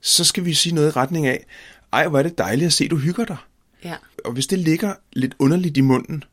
så 0.02 0.24
skal 0.24 0.46
vi 0.46 0.54
sige 0.54 0.76
noget 0.76 0.88
i 0.88 0.92
retning 0.92 1.28
af, 1.28 1.46
ej, 1.94 2.08
hvor 2.08 2.20
er 2.20 2.24
det 2.24 2.38
dejligt 2.38 2.66
at 2.66 2.74
se, 2.74 2.88
du 2.88 2.98
hygger 2.98 3.26
dig. 3.26 3.38
Ja. 3.84 3.96
Og 4.26 4.32
hvis 4.32 4.48
det 4.48 4.60
ligger 4.60 4.94
lidt 5.14 5.36
underligt 5.40 5.78
i 5.78 5.82
munden, 5.82 6.24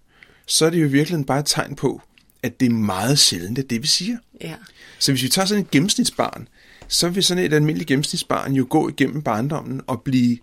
så 0.46 0.66
er 0.66 0.70
det 0.70 0.80
jo 0.80 0.86
i 0.86 0.90
virkeligheden 0.90 1.24
bare 1.24 1.40
et 1.40 1.46
tegn 1.46 1.76
på, 1.76 2.02
at 2.42 2.60
det 2.60 2.66
er 2.66 2.70
meget 2.70 3.18
sjældent, 3.18 3.58
at 3.58 3.70
det 3.70 3.82
vi 3.82 3.86
siger. 3.86 4.16
Ja. 4.40 4.54
Så 4.98 5.12
hvis 5.12 5.22
vi 5.22 5.28
tager 5.28 5.46
sådan 5.46 5.64
et 5.64 5.70
gennemsnitsbarn, 5.70 6.48
så 6.88 7.08
vil 7.08 7.24
sådan 7.24 7.44
et 7.44 7.52
almindeligt 7.52 7.88
gennemsnitsbarn 7.88 8.52
jo 8.52 8.66
gå 8.70 8.88
igennem 8.88 9.22
barndommen 9.22 9.80
og 9.86 10.02
blive 10.02 10.38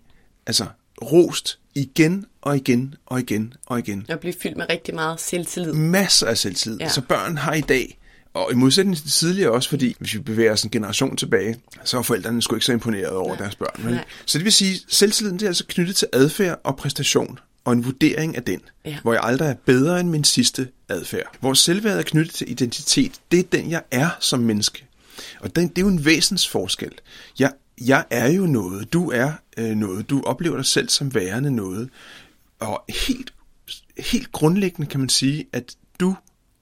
altså 0.46 0.66
rost 1.02 1.58
igen 1.74 2.26
og 2.42 2.56
igen 2.56 2.94
og 3.06 3.20
igen 3.20 3.54
og 3.66 3.78
igen. 3.78 4.06
Og 4.08 4.20
blive 4.20 4.34
fyldt 4.42 4.56
med 4.56 4.66
rigtig 4.70 4.94
meget 4.94 5.20
selvtillid. 5.20 5.72
Masser 5.72 6.26
af 6.26 6.38
selvtillid. 6.38 6.78
Ja. 6.80 6.88
Så 6.88 7.00
børn 7.00 7.36
har 7.36 7.54
i 7.54 7.60
dag 7.60 7.97
Og 8.38 8.52
i 8.52 8.54
modsætning 8.54 8.96
til 8.96 9.10
tidligere 9.10 9.50
også, 9.50 9.68
fordi 9.68 9.96
hvis 9.98 10.14
vi 10.14 10.18
bevæger 10.18 10.52
os 10.52 10.62
en 10.62 10.70
generation 10.70 11.16
tilbage, 11.16 11.56
så 11.84 11.96
var 11.96 12.02
forældrene 12.02 12.42
sgu 12.42 12.54
ikke 12.56 12.66
så 12.66 12.72
imponeret 12.72 13.10
over 13.10 13.28
Nej. 13.28 13.36
deres 13.38 13.56
børn. 13.56 13.84
Vel? 13.84 13.94
Nej. 13.94 14.04
Så 14.26 14.38
det 14.38 14.44
vil 14.44 14.52
sige, 14.52 14.80
selvtilliden 14.88 15.38
det 15.38 15.44
er 15.44 15.50
altså 15.50 15.64
knyttet 15.68 15.96
til 15.96 16.08
adfærd 16.12 16.60
og 16.64 16.76
præstation 16.76 17.38
og 17.64 17.72
en 17.72 17.84
vurdering 17.84 18.36
af 18.36 18.42
den, 18.42 18.60
Ja. 18.84 18.98
hvor 19.02 19.12
jeg 19.12 19.22
aldrig 19.24 19.48
er 19.48 19.54
bedre 19.66 20.00
end 20.00 20.08
min 20.08 20.24
sidste 20.24 20.68
adfærd. 20.88 21.36
Hvor 21.40 21.54
selvværd 21.54 21.98
er 21.98 22.02
knyttet 22.02 22.34
til 22.34 22.50
identitet, 22.50 23.12
det 23.32 23.38
er 23.38 23.44
den, 23.52 23.70
jeg 23.70 23.82
er 23.90 24.08
som 24.20 24.40
menneske. 24.40 24.84
Og 25.40 25.56
den, 25.56 25.68
det 25.68 25.78
er 25.78 25.82
jo 25.82 25.88
en 25.88 26.04
væsensforskel. 26.04 26.90
Jeg, 27.38 27.52
jeg 27.86 28.04
er 28.10 28.32
jo 28.32 28.46
noget, 28.46 28.92
du 28.92 29.10
er 29.10 29.32
øh, 29.56 29.70
noget, 29.70 30.10
du 30.10 30.22
oplever 30.26 30.56
dig 30.56 30.66
selv 30.66 30.88
som 30.88 31.14
værende 31.14 31.50
noget. 31.50 31.88
Og 32.60 32.84
helt, 33.06 33.32
helt 33.98 34.32
grundlæggende 34.32 34.90
kan 34.90 35.00
man 35.00 35.08
sige, 35.08 35.46
at 35.52 35.74
du 36.00 36.16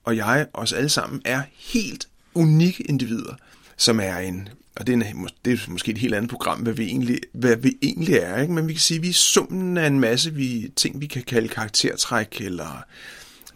og 0.07 0.17
jeg, 0.17 0.47
os 0.55 0.73
alle 0.73 0.89
sammen, 0.89 1.23
er 1.25 1.43
helt 1.57 2.09
unikke 2.35 2.83
individer, 2.83 3.35
som 3.77 4.01
er 4.01 4.19
en, 4.19 4.49
og 4.77 4.87
det 4.87 4.93
er, 4.93 4.97
en, 4.97 5.29
det 5.45 5.53
er 5.53 5.71
måske 5.71 5.93
et 5.93 5.99
helt 5.99 6.15
andet 6.15 6.31
program, 6.31 6.59
hvad 6.59 6.73
vi 6.73 6.85
egentlig, 6.85 7.21
hvad 7.33 7.57
vi 7.57 7.79
egentlig 7.83 8.15
er, 8.15 8.41
ikke? 8.41 8.53
men 8.53 8.69
vi 8.69 8.73
kan 8.73 8.81
sige, 8.81 8.99
at 8.99 9.03
vi 9.03 9.09
er 9.09 9.13
summen 9.13 9.77
af 9.77 9.87
en 9.87 10.01
masse 10.01 10.35
vi, 10.35 10.73
ting, 10.77 11.01
vi 11.01 11.07
kan 11.07 11.23
kalde 11.23 11.49
karaktertræk, 11.49 12.41
eller 12.41 12.85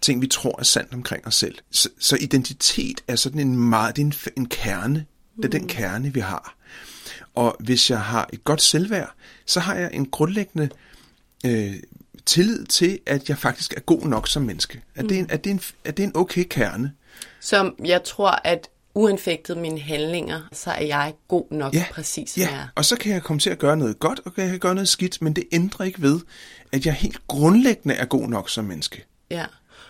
ting, 0.01 0.23
vi 0.23 0.27
tror 0.27 0.57
er 0.59 0.65
sandt 0.65 0.95
omkring 0.95 1.27
os 1.27 1.35
selv. 1.35 1.59
Så, 1.71 1.89
så 1.99 2.17
identitet 2.21 3.01
er 3.09 3.17
sådan 3.17 3.41
en 3.41 3.57
meget, 3.57 3.97
det 3.97 4.03
er 4.03 4.07
en, 4.07 4.15
en 4.37 4.47
kerne, 4.47 5.07
det 5.37 5.45
er 5.45 5.49
den 5.49 5.69
kerne, 5.69 6.15
vi 6.15 6.21
har. 6.21 6.57
Og 7.35 7.57
hvis 7.61 7.91
jeg 7.91 8.01
har 8.01 8.31
et 8.33 8.45
godt 8.45 8.63
selvværd, 8.63 9.15
så 9.47 9.61
har 9.61 9.75
jeg 9.75 9.91
en 9.93 10.07
grundlæggende 10.07 10.69
øh, 11.47 11.75
tillid 12.27 12.65
til, 12.65 12.99
at 13.07 13.29
jeg 13.29 13.39
faktisk 13.39 13.75
er 13.77 13.81
god 13.81 14.03
nok 14.03 14.29
som 14.29 14.43
menneske. 14.43 14.83
At, 14.95 15.05
det, 15.05 15.13
er 15.13 15.19
en, 15.19 15.31
at, 15.31 15.45
det, 15.45 15.51
er 15.51 15.55
en, 15.55 15.61
at 15.85 15.97
det 15.97 16.03
er 16.03 16.07
en 16.07 16.17
okay 16.17 16.45
kerne. 16.51 16.93
Som 17.41 17.75
jeg 17.85 18.05
tror, 18.05 18.41
at 18.45 18.69
uanfægtet 18.95 19.57
mine 19.57 19.81
handlinger, 19.81 20.41
så 20.53 20.71
er 20.71 20.85
jeg 20.85 21.15
god 21.29 21.45
nok 21.51 21.75
Ja, 21.75 21.85
præcis, 21.93 22.31
som 22.31 22.41
jeg 22.41 22.51
ja. 22.51 22.57
er. 22.57 22.67
og 22.75 22.85
så 22.85 22.97
kan 22.97 23.13
jeg 23.13 23.23
komme 23.23 23.41
til 23.41 23.51
at 23.51 23.59
gøre 23.59 23.77
noget 23.77 23.99
godt, 23.99 24.21
og 24.25 24.33
jeg 24.37 24.49
kan 24.49 24.59
gøre 24.59 24.75
noget 24.75 24.89
skidt, 24.89 25.23
men 25.23 25.33
det 25.33 25.45
ændrer 25.53 25.87
ikke 25.87 26.03
ved, 26.03 26.21
at 26.73 26.87
jeg 26.87 26.95
helt 26.95 27.27
grundlæggende 27.29 27.95
er 27.95 28.05
god 28.05 28.29
nok 28.29 28.51
som 28.51 28.65
menneske. 28.65 29.05
Ja. 29.31 29.47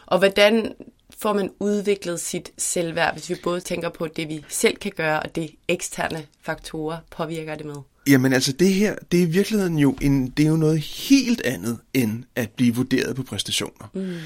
Og 0.06 0.18
hvordan 0.18 0.74
får 1.18 1.32
man 1.32 1.50
udviklet 1.60 2.20
sit 2.20 2.50
selvværd, 2.58 3.12
hvis 3.12 3.30
vi 3.30 3.34
både 3.42 3.60
tænker 3.60 3.88
på 3.88 4.06
det, 4.06 4.28
vi 4.28 4.44
selv 4.48 4.76
kan 4.76 4.92
gøre, 4.96 5.20
og 5.20 5.34
det 5.34 5.50
eksterne 5.68 6.26
faktorer 6.42 6.98
påvirker 7.10 7.54
det 7.54 7.66
med? 7.66 7.76
Jamen 8.06 8.32
altså 8.32 8.52
det 8.52 8.74
her, 8.74 8.94
det 9.12 9.18
er 9.22 9.26
i 9.26 9.30
virkeligheden 9.30 9.78
jo, 9.78 9.96
en, 10.00 10.28
det 10.28 10.44
er 10.44 10.48
jo 10.48 10.56
noget 10.56 10.78
helt 10.78 11.40
andet, 11.40 11.78
end 11.94 12.24
at 12.36 12.50
blive 12.50 12.74
vurderet 12.74 13.16
på 13.16 13.22
præstationer. 13.22 13.90
Mm. 13.94 14.16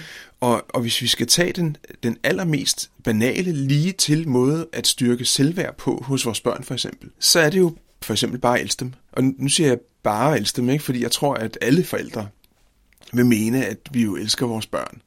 Og, 0.40 0.64
og 0.68 0.80
hvis 0.80 1.02
vi 1.02 1.06
skal 1.06 1.26
tage 1.26 1.52
den, 1.52 1.76
den 2.02 2.16
allermest 2.22 2.90
banale, 3.04 3.52
lige 3.52 3.92
til 3.92 4.28
måde 4.28 4.66
at 4.72 4.86
styrke 4.86 5.24
selvværd 5.24 5.76
på 5.76 6.02
hos 6.06 6.26
vores 6.26 6.40
børn 6.40 6.64
for 6.64 6.74
eksempel, 6.74 7.10
så 7.18 7.40
er 7.40 7.50
det 7.50 7.58
jo 7.58 7.76
for 8.02 8.12
eksempel 8.12 8.40
bare 8.40 8.58
at 8.58 8.62
elske 8.64 8.80
dem. 8.80 8.92
Og 9.12 9.24
nu 9.24 9.48
siger 9.48 9.68
jeg 9.68 9.78
bare 10.02 10.34
at 10.34 10.40
elske 10.40 10.56
dem, 10.56 10.70
ikke? 10.70 10.84
fordi 10.84 11.02
jeg 11.02 11.12
tror, 11.12 11.34
at 11.34 11.58
alle 11.62 11.84
forældre 11.84 12.28
vil 13.12 13.26
mene, 13.26 13.66
at 13.66 13.78
vi 13.90 14.02
jo 14.02 14.16
elsker 14.16 14.46
vores 14.46 14.66
børn. 14.66 15.02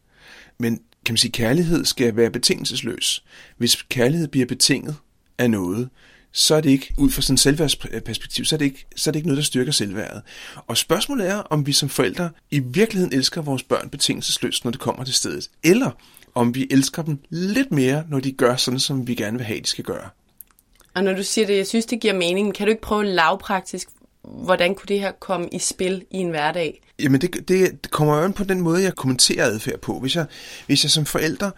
Men 0.59 0.79
kan 1.05 1.13
man 1.13 1.17
sige, 1.17 1.31
kærlighed 1.31 1.85
skal 1.85 2.15
være 2.15 2.29
betingelsesløs. 2.29 3.23
Hvis 3.57 3.75
kærlighed 3.75 4.27
bliver 4.27 4.45
betinget 4.45 4.95
af 5.37 5.51
noget, 5.51 5.89
så 6.37 6.55
er 6.55 6.61
det 6.61 6.69
ikke, 6.69 6.93
ud 6.97 7.11
fra 7.11 7.21
sådan 7.21 7.33
et 7.33 7.39
selvværdsperspektiv, 7.39 8.45
så 8.45 8.55
er, 8.55 8.57
det 8.57 8.65
ikke, 8.65 8.85
så 8.95 9.09
er 9.09 9.11
det 9.11 9.19
ikke 9.19 9.27
noget, 9.27 9.37
der 9.37 9.43
styrker 9.43 9.71
selvværdet. 9.71 10.21
Og 10.67 10.77
spørgsmålet 10.77 11.29
er, 11.29 11.35
om 11.37 11.67
vi 11.67 11.73
som 11.73 11.89
forældre 11.89 12.29
i 12.51 12.59
virkeligheden 12.59 13.13
elsker 13.13 13.41
vores 13.41 13.63
børn 13.63 13.89
betingelsesløst, 13.89 14.63
når 14.63 14.71
det 14.71 14.79
kommer 14.79 15.03
til 15.03 15.13
stedet. 15.13 15.49
Eller 15.63 15.91
om 16.35 16.55
vi 16.55 16.67
elsker 16.71 17.01
dem 17.01 17.19
lidt 17.29 17.71
mere, 17.71 18.03
når 18.09 18.19
de 18.19 18.31
gør 18.31 18.55
sådan, 18.55 18.79
som 18.79 19.07
vi 19.07 19.15
gerne 19.15 19.37
vil 19.37 19.45
have, 19.45 19.59
de 19.59 19.67
skal 19.67 19.83
gøre. 19.83 20.09
Og 20.95 21.03
når 21.03 21.13
du 21.13 21.23
siger 21.23 21.47
det, 21.47 21.57
jeg 21.57 21.67
synes, 21.67 21.85
det 21.85 21.99
giver 21.99 22.13
mening, 22.13 22.53
kan 22.53 22.67
du 22.67 22.69
ikke 22.69 22.81
prøve 22.81 23.05
lavpraktisk, 23.05 23.89
hvordan 24.23 24.75
kunne 24.75 24.87
det 24.87 24.99
her 24.99 25.11
komme 25.11 25.49
i 25.51 25.59
spil 25.59 26.05
i 26.11 26.17
en 26.17 26.29
hverdag? 26.29 26.81
Jamen 26.99 27.21
det, 27.21 27.47
det, 27.47 27.91
kommer 27.91 28.17
jo 28.17 28.23
an 28.23 28.33
på 28.33 28.43
den 28.43 28.61
måde, 28.61 28.83
jeg 28.83 28.95
kommenterer 28.95 29.45
adfærd 29.45 29.79
på. 29.79 29.99
Hvis 29.99 30.15
jeg, 30.15 30.25
hvis 30.65 30.83
jeg 30.83 30.91
som 30.91 31.05
forælder 31.05 31.51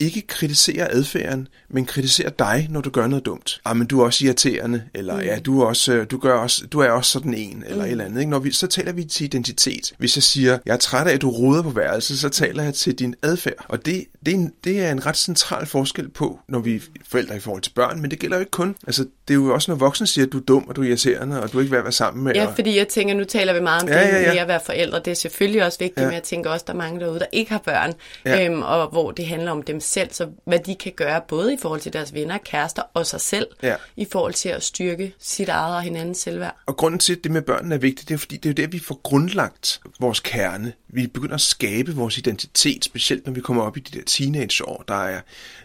ikke 0.00 0.26
kritiserer 0.26 0.88
adfærden, 0.90 1.48
men 1.70 1.86
kritiserer 1.86 2.30
dig, 2.30 2.66
når 2.70 2.80
du 2.80 2.90
gør 2.90 3.06
noget 3.06 3.26
dumt. 3.26 3.60
Ah, 3.64 3.76
men 3.76 3.86
du 3.86 4.00
er 4.00 4.04
også 4.04 4.24
irriterende, 4.24 4.82
eller 4.94 5.14
mm. 5.14 5.20
ja, 5.20 5.38
du 5.38 5.60
er 5.60 5.66
også, 5.66 5.92
øh, 5.92 6.06
du 6.10 6.18
gør 6.18 6.34
også, 6.34 6.66
du 6.66 6.78
er 6.78 6.90
også 6.90 7.10
sådan 7.10 7.34
en, 7.34 7.64
eller 7.66 7.82
mm. 7.82 7.84
et 7.84 7.90
eller 7.90 8.04
andet. 8.04 8.20
Ikke? 8.20 8.30
Når 8.30 8.38
vi, 8.38 8.52
så 8.52 8.66
taler 8.66 8.92
vi 8.92 9.04
til 9.04 9.24
identitet. 9.24 9.92
Hvis 9.98 10.16
jeg 10.16 10.22
siger, 10.22 10.58
jeg 10.66 10.72
er 10.72 10.76
træt 10.76 11.06
af, 11.06 11.12
at 11.12 11.22
du 11.22 11.30
roder 11.30 11.62
på 11.62 11.70
værelset, 11.70 12.18
så 12.18 12.28
taler 12.28 12.62
jeg 12.62 12.74
til 12.74 12.94
din 12.94 13.14
adfærd. 13.22 13.64
Og 13.68 13.86
det, 13.86 14.04
det, 14.26 14.32
er 14.32 14.38
en, 14.38 14.52
det 14.64 14.80
er 14.84 14.90
en 14.92 15.06
ret 15.06 15.16
central 15.16 15.66
forskel 15.66 16.08
på, 16.08 16.40
når 16.48 16.58
vi 16.58 16.74
er 16.76 16.80
forældre 17.08 17.36
i 17.36 17.40
forhold 17.40 17.62
til 17.62 17.70
børn, 17.70 18.00
men 18.00 18.10
det 18.10 18.18
gælder 18.18 18.36
jo 18.36 18.40
ikke 18.40 18.50
kun. 18.50 18.76
Altså, 18.86 19.02
det 19.28 19.34
er 19.34 19.38
jo 19.38 19.54
også, 19.54 19.70
når 19.70 19.76
voksne 19.76 20.06
siger, 20.06 20.26
at 20.26 20.32
du 20.32 20.38
er 20.38 20.42
dum, 20.42 20.64
og 20.68 20.76
du 20.76 20.82
er 20.82 20.86
irriterende, 20.86 21.42
og 21.42 21.52
du 21.52 21.58
er 21.58 21.62
ikke 21.62 21.70
værd 21.72 21.78
at 21.78 21.84
være 21.84 21.92
sammen 21.92 22.24
med. 22.24 22.34
Ja, 22.34 22.46
og, 22.46 22.54
fordi 22.54 22.76
jeg 22.76 22.88
tænker, 22.88 23.14
nu 23.14 23.24
taler 23.24 23.52
vi 23.52 23.60
meget 23.60 23.82
om 23.82 23.88
Ja, 23.88 24.00
det 24.06 24.12
ja, 24.12 24.20
ja. 24.20 24.32
med 24.32 24.40
at 24.40 24.48
være 24.48 24.60
forældre. 24.66 24.98
Det 24.98 25.08
er 25.08 25.14
selvfølgelig 25.14 25.64
også 25.64 25.78
vigtigt, 25.78 26.00
Ja. 26.00 26.04
men 26.06 26.14
jeg 26.14 26.22
tænker 26.22 26.50
også, 26.50 26.64
der 26.66 26.72
er 26.72 26.76
mange 26.76 27.00
derude, 27.00 27.18
der 27.18 27.26
ikke 27.32 27.50
har 27.50 27.58
børn, 27.58 27.92
Ja. 28.26 28.46
øhm, 28.46 28.62
og 28.62 28.88
hvor 28.88 29.10
det 29.10 29.26
handler 29.26 29.50
om 29.50 29.62
dem 29.62 29.80
selv. 29.80 30.08
Så 30.12 30.28
hvad 30.46 30.58
de 30.58 30.74
kan 30.74 30.92
gøre, 30.96 31.20
både 31.28 31.54
i 31.54 31.56
forhold 31.62 31.80
til 31.80 31.92
deres 31.92 32.14
venner, 32.14 32.38
kærester 32.38 32.82
og 32.94 33.06
sig 33.06 33.20
selv, 33.20 33.46
Ja. 33.62 33.74
i 33.96 34.06
forhold 34.12 34.34
til 34.34 34.48
at 34.48 34.62
styrke 34.62 35.14
sit 35.18 35.48
eget 35.48 35.76
og 35.76 35.82
hinandens 35.82 36.18
selvværd. 36.18 36.56
Og 36.66 36.76
grunden 36.76 36.98
til, 37.00 37.12
at 37.12 37.18
det 37.24 37.32
med 37.32 37.42
børnene 37.42 37.74
er 37.74 37.78
vigtigt, 37.78 38.08
det 38.08 38.14
er 38.14 38.18
fordi, 38.18 38.36
det 38.36 38.48
er 38.48 38.62
jo 38.62 38.66
der, 38.66 38.70
vi 38.72 38.78
får 38.78 39.00
grundlagt 39.02 39.80
vores 40.00 40.20
kerne. 40.20 40.72
Vi 40.94 41.06
begynder 41.06 41.34
at 41.34 41.40
skabe 41.40 41.94
vores 41.94 42.18
identitet, 42.18 42.84
specielt 42.84 43.26
når 43.26 43.32
vi 43.32 43.40
kommer 43.40 43.62
op 43.62 43.76
i 43.76 43.80
de 43.80 43.98
der 43.98 44.04
teenageår, 44.06 44.84
der 44.88 44.94
er 44.94 45.20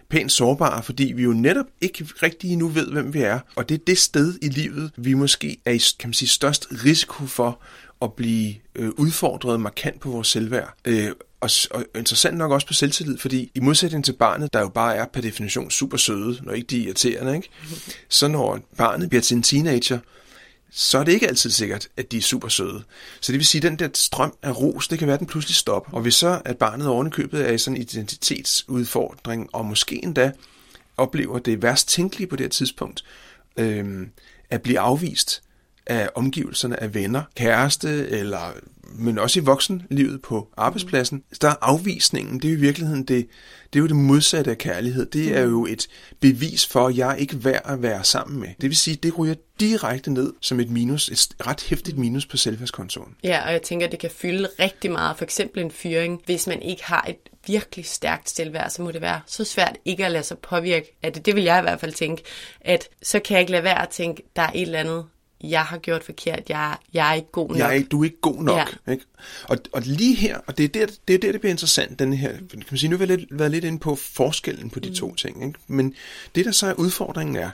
pænt 0.09 0.31
sårbare, 0.31 0.83
fordi 0.83 1.13
vi 1.15 1.23
jo 1.23 1.33
netop 1.33 1.65
ikke 1.81 2.07
rigtig 2.23 2.51
endnu 2.51 2.67
ved, 2.67 2.91
hvem 2.91 3.13
vi 3.13 3.21
er. 3.21 3.39
Og 3.55 3.69
det 3.69 3.75
er 3.75 3.83
det 3.87 3.97
sted 3.97 4.39
i 4.41 4.47
livet, 4.47 4.91
vi 4.97 5.13
måske 5.13 5.57
er 5.65 5.71
i 5.71 5.81
kan 5.99 6.09
man 6.09 6.13
sige, 6.13 6.29
størst 6.29 6.67
risiko 6.85 7.25
for 7.25 7.61
at 8.01 8.13
blive 8.13 8.55
øh, 8.75 8.89
udfordret 8.97 9.59
markant 9.59 9.99
på 9.99 10.09
vores 10.09 10.27
selvværd. 10.27 10.73
Øh, 10.85 11.11
og, 11.41 11.49
og 11.71 11.85
interessant 11.95 12.37
nok 12.37 12.51
også 12.51 12.67
på 12.67 12.73
selvtillid, 12.73 13.17
fordi 13.17 13.51
i 13.55 13.59
modsætning 13.59 14.05
til 14.05 14.13
barnet, 14.13 14.53
der 14.53 14.59
jo 14.59 14.69
bare 14.69 14.95
er 14.95 15.05
per 15.13 15.21
definition 15.21 15.71
super 15.71 15.97
søde, 15.97 16.39
når 16.43 16.53
ikke 16.53 16.67
de 16.67 16.81
er 16.81 16.85
irriterende, 16.85 17.35
ikke? 17.35 17.49
så 18.09 18.27
når 18.27 18.59
barnet 18.77 19.09
bliver 19.09 19.21
til 19.21 19.37
en 19.37 19.43
teenager, 19.43 19.99
så 20.71 20.97
er 20.97 21.03
det 21.03 21.11
ikke 21.11 21.27
altid 21.27 21.49
sikkert, 21.49 21.87
at 21.97 22.11
de 22.11 22.17
er 22.17 22.21
super 22.21 22.47
søde. 22.47 22.83
Så 23.21 23.31
det 23.31 23.39
vil 23.39 23.45
sige, 23.45 23.59
at 23.59 23.71
den 23.71 23.79
der 23.79 23.89
strøm 23.93 24.33
af 24.43 24.57
ros, 24.57 24.87
det 24.87 24.99
kan 24.99 25.07
være, 25.07 25.13
at 25.13 25.19
den 25.19 25.27
pludselig 25.27 25.55
stopper. 25.55 25.93
Og 25.93 26.01
hvis 26.01 26.15
så, 26.15 26.41
at 26.45 26.57
barnet 26.57 26.87
ovenikøbet 26.87 27.49
er 27.49 27.51
i 27.51 27.57
sådan 27.57 27.77
en 27.77 27.81
identitetsudfordring, 27.81 29.49
og 29.53 29.65
måske 29.65 30.03
endda 30.03 30.31
oplever 30.97 31.39
det 31.39 31.61
værst 31.61 31.89
tænkelige 31.89 32.27
på 32.27 32.35
det 32.35 32.43
her 32.43 32.49
tidspunkt, 32.49 33.03
øh, 33.57 34.07
at 34.49 34.61
blive 34.61 34.79
afvist 34.79 35.41
af 35.89 36.09
omgivelserne 36.15 36.83
af 36.83 36.93
venner, 36.93 37.23
kæreste, 37.35 38.07
eller, 38.09 38.53
men 38.83 39.19
også 39.19 39.39
i 39.39 39.43
voksenlivet 39.43 40.21
på 40.21 40.47
arbejdspladsen. 40.57 41.23
Der 41.41 41.47
er 41.47 41.55
afvisningen, 41.61 42.39
det 42.39 42.47
er 42.47 42.51
jo 42.51 42.57
i 42.57 42.61
virkeligheden 42.61 43.03
det, 43.03 43.27
det 43.73 43.79
er 43.79 43.81
jo 43.81 43.87
det 43.87 43.95
modsatte 43.95 44.51
af 44.51 44.57
kærlighed. 44.57 45.05
Det 45.05 45.37
er 45.37 45.41
jo 45.41 45.65
et 45.65 45.87
bevis 46.19 46.67
for, 46.67 46.87
at 46.87 46.97
jeg 46.97 47.11
er 47.11 47.15
ikke 47.15 47.45
værd 47.45 47.61
at 47.65 47.81
være 47.81 48.03
sammen 48.03 48.39
med. 48.39 48.47
Det 48.61 48.69
vil 48.69 48.77
sige, 48.77 48.95
det 48.95 49.17
ryger 49.17 49.35
direkte 49.59 50.11
ned 50.11 50.33
som 50.41 50.59
et 50.59 50.69
minus, 50.69 51.09
et 51.09 51.47
ret 51.47 51.61
hæftigt 51.61 51.97
minus 51.97 52.25
på 52.25 52.37
selvværdskontoen. 52.37 53.15
Ja, 53.23 53.45
og 53.45 53.51
jeg 53.51 53.61
tænker, 53.61 53.85
at 53.85 53.91
det 53.91 53.99
kan 53.99 54.09
fylde 54.09 54.49
rigtig 54.59 54.91
meget. 54.91 55.17
For 55.17 55.23
eksempel 55.23 55.63
en 55.63 55.71
fyring. 55.71 56.21
Hvis 56.25 56.47
man 56.47 56.61
ikke 56.61 56.85
har 56.85 57.05
et 57.09 57.17
virkelig 57.47 57.85
stærkt 57.85 58.29
selvværd, 58.29 58.69
så 58.69 58.81
må 58.81 58.91
det 58.91 59.01
være 59.01 59.21
så 59.25 59.43
svært 59.43 59.77
ikke 59.85 60.05
at 60.05 60.11
lade 60.11 60.23
sig 60.23 60.37
påvirke 60.37 60.97
af 61.03 61.13
det. 61.13 61.25
Det 61.25 61.35
vil 61.35 61.43
jeg 61.43 61.59
i 61.59 61.61
hvert 61.61 61.79
fald 61.79 61.93
tænke, 61.93 62.23
at 62.61 62.89
så 63.03 63.19
kan 63.19 63.33
jeg 63.33 63.41
ikke 63.41 63.51
lade 63.51 63.63
være 63.63 63.81
at 63.81 63.89
tænke, 63.89 64.23
der 64.35 64.41
er 64.41 64.51
et 64.55 64.61
eller 64.61 64.79
andet, 64.79 65.05
jeg 65.43 65.61
har 65.61 65.77
gjort 65.77 66.03
forkert. 66.03 66.49
Jeg, 66.49 66.77
jeg 66.93 67.09
er 67.09 67.13
ikke 67.13 67.31
god 67.31 67.49
nok. 67.49 67.57
Jeg 67.57 67.67
er 67.67 67.71
ikke, 67.71 67.89
du 67.89 68.01
er 68.01 68.03
ikke 68.03 68.21
god 68.21 68.43
nok. 68.43 68.77
Ja. 68.87 68.91
Ikke? 68.91 69.05
Og, 69.43 69.57
og 69.73 69.81
lige 69.85 70.15
her, 70.15 70.37
og 70.47 70.57
det 70.57 70.63
er 70.63 70.67
der, 70.67 70.93
det 71.07 71.13
er 71.13 71.19
der, 71.19 71.31
det 71.31 71.41
bliver 71.41 71.51
interessant, 71.51 71.99
den 71.99 72.13
her, 72.13 72.31
kan 72.31 72.63
man 72.69 72.77
sige, 72.77 72.89
nu 72.89 72.97
har 72.97 73.05
vi 73.05 73.15
lidt, 73.15 73.39
været 73.39 73.51
lidt 73.51 73.65
inde 73.65 73.79
på 73.79 73.95
forskellen 73.95 74.69
på 74.69 74.79
de 74.79 74.89
mm. 74.89 74.95
to 74.95 75.15
ting. 75.15 75.45
Ikke? 75.47 75.59
Men 75.67 75.95
det, 76.35 76.45
der 76.45 76.51
så 76.51 76.67
er 76.67 76.73
udfordringen 76.73 77.35
er, 77.35 77.49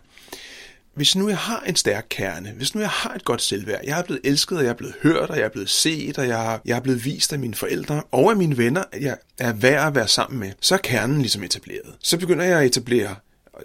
hvis 0.95 1.15
nu 1.15 1.29
jeg 1.29 1.37
har 1.37 1.59
en 1.59 1.75
stærk 1.75 2.05
kerne, 2.09 2.51
hvis 2.57 2.75
nu 2.75 2.81
jeg 2.81 2.89
har 2.89 3.13
et 3.13 3.25
godt 3.25 3.41
selvværd, 3.41 3.81
jeg 3.83 3.99
er 3.99 4.03
blevet 4.03 4.21
elsket, 4.23 4.57
og 4.57 4.63
jeg 4.63 4.69
er 4.69 4.75
blevet 4.75 4.95
hørt, 5.03 5.29
og 5.29 5.37
jeg 5.37 5.45
er 5.45 5.49
blevet 5.49 5.69
set, 5.69 6.17
og 6.17 6.27
jeg, 6.27 6.59
jeg 6.65 6.75
er 6.75 6.81
blevet 6.81 7.05
vist 7.05 7.33
af 7.33 7.39
mine 7.39 7.55
forældre, 7.55 8.03
og 8.11 8.31
af 8.31 8.37
mine 8.37 8.57
venner, 8.57 8.83
at 8.91 9.01
jeg 9.01 9.17
er 9.39 9.53
værd 9.53 9.87
at 9.87 9.95
være 9.95 10.07
sammen 10.07 10.39
med, 10.39 10.51
så 10.61 10.75
er 10.75 10.79
kernen 10.79 11.19
ligesom 11.19 11.43
etableret. 11.43 11.95
Så 11.99 12.17
begynder 12.17 12.45
jeg 12.45 12.59
at 12.59 12.65
etablere 12.65 13.15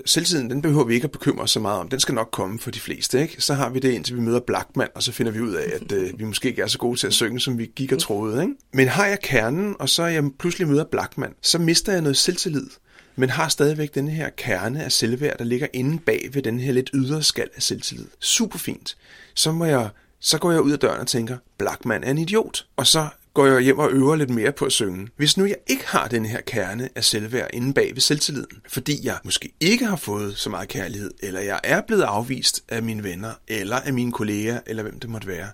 Selvtiden, 0.07 0.51
den 0.51 0.63
behøver 0.63 0.85
vi 0.85 0.95
ikke 0.95 1.05
at 1.05 1.11
bekymre 1.11 1.43
os 1.43 1.51
så 1.51 1.61
meget 1.61 1.81
om. 1.81 1.89
Den 1.89 2.01
skal 2.01 2.15
nok 2.15 2.29
komme 2.33 2.59
for 2.59 2.71
de 2.71 2.81
fleste. 2.81 3.23
Ikke? 3.23 3.43
Så 3.43 3.55
har 3.55 3.71
vi 3.71 3.79
det, 3.79 3.93
indtil 3.93 4.17
vi 4.17 4.21
møder 4.21 4.41
Blackman, 4.41 4.89
og 4.95 5.03
så 5.03 5.13
finder 5.13 5.33
vi 5.33 5.41
ud 5.41 5.55
af, 5.55 5.73
at 5.75 5.93
øh, 5.93 6.19
vi 6.19 6.25
måske 6.25 6.49
ikke 6.49 6.63
er 6.63 6.67
så 6.67 6.79
gode 6.79 6.99
til 6.99 7.07
at 7.07 7.13
synge, 7.13 7.41
som 7.41 7.59
vi 7.59 7.71
gik 7.77 7.93
og 7.93 7.99
troede. 7.99 8.43
Ikke? 8.43 8.55
Men 8.73 8.89
har 8.89 9.07
jeg 9.07 9.21
kernen, 9.23 9.77
og 9.79 9.89
så 9.89 10.05
jeg 10.05 10.25
pludselig 10.39 10.69
møder 10.69 10.85
Blackman, 10.85 11.35
så 11.43 11.59
mister 11.59 11.93
jeg 11.93 12.03
noget 12.03 12.17
selvtillid 12.17 12.67
men 13.17 13.31
har 13.31 13.49
stadigvæk 13.49 13.95
den 13.95 14.09
her 14.09 14.31
kerne 14.37 14.85
af 14.85 14.93
selvværd, 14.93 15.39
der 15.39 15.45
ligger 15.45 15.67
inde 15.73 15.99
bag 15.99 16.29
ved 16.33 16.43
den 16.43 16.61
her 16.61 16.73
lidt 16.73 16.91
ydre 16.95 17.23
skal 17.23 17.49
af 17.57 17.63
selvtillid. 17.63 18.07
Super 18.21 18.59
fint. 18.59 18.97
Så, 19.35 19.53
må 19.53 19.65
jeg, 19.65 19.89
så 20.21 20.39
går 20.39 20.53
jeg 20.53 20.61
ud 20.61 20.73
af 20.73 20.79
døren 20.79 21.01
og 21.01 21.07
tænker, 21.07 21.37
Blackman 21.59 22.05
er 22.05 22.11
en 22.11 22.19
idiot. 22.19 22.67
Og 22.77 22.87
så 22.87 23.09
går 23.35 23.47
jeg 23.47 23.61
hjem 23.61 23.79
og 23.79 23.91
øver 23.91 24.17
lidt 24.17 24.31
mere 24.31 24.53
på 24.53 24.65
at 24.65 24.73
synge. 24.73 25.09
Hvis 25.17 25.37
nu 25.37 25.45
jeg 25.45 25.57
ikke 25.67 25.87
har 25.87 26.09
den 26.09 26.27
her 26.27 26.41
kerne 26.41 26.89
af 26.95 27.05
selvværd 27.05 27.51
inde 27.53 27.75
bag 27.75 27.91
ved 27.95 28.01
selvtilliden, 28.01 28.61
fordi 28.69 29.07
jeg 29.07 29.19
måske 29.25 29.53
ikke 29.61 29.87
har 29.87 29.97
fået 29.97 30.39
så 30.39 30.51
meget 30.51 30.69
kærlighed, 30.69 31.11
eller 31.23 31.41
jeg 31.41 31.61
er 31.65 31.81
blevet 31.81 32.03
afvist 32.03 32.63
af 32.69 32.83
mine 32.83 33.03
venner, 33.03 33.33
eller 33.49 33.77
af 33.77 33.93
mine 33.93 34.13
kolleger, 34.13 34.61
eller 34.67 34.83
hvem 34.83 35.01
det 35.01 35.11
måtte 35.11 35.27
være, 35.29 35.49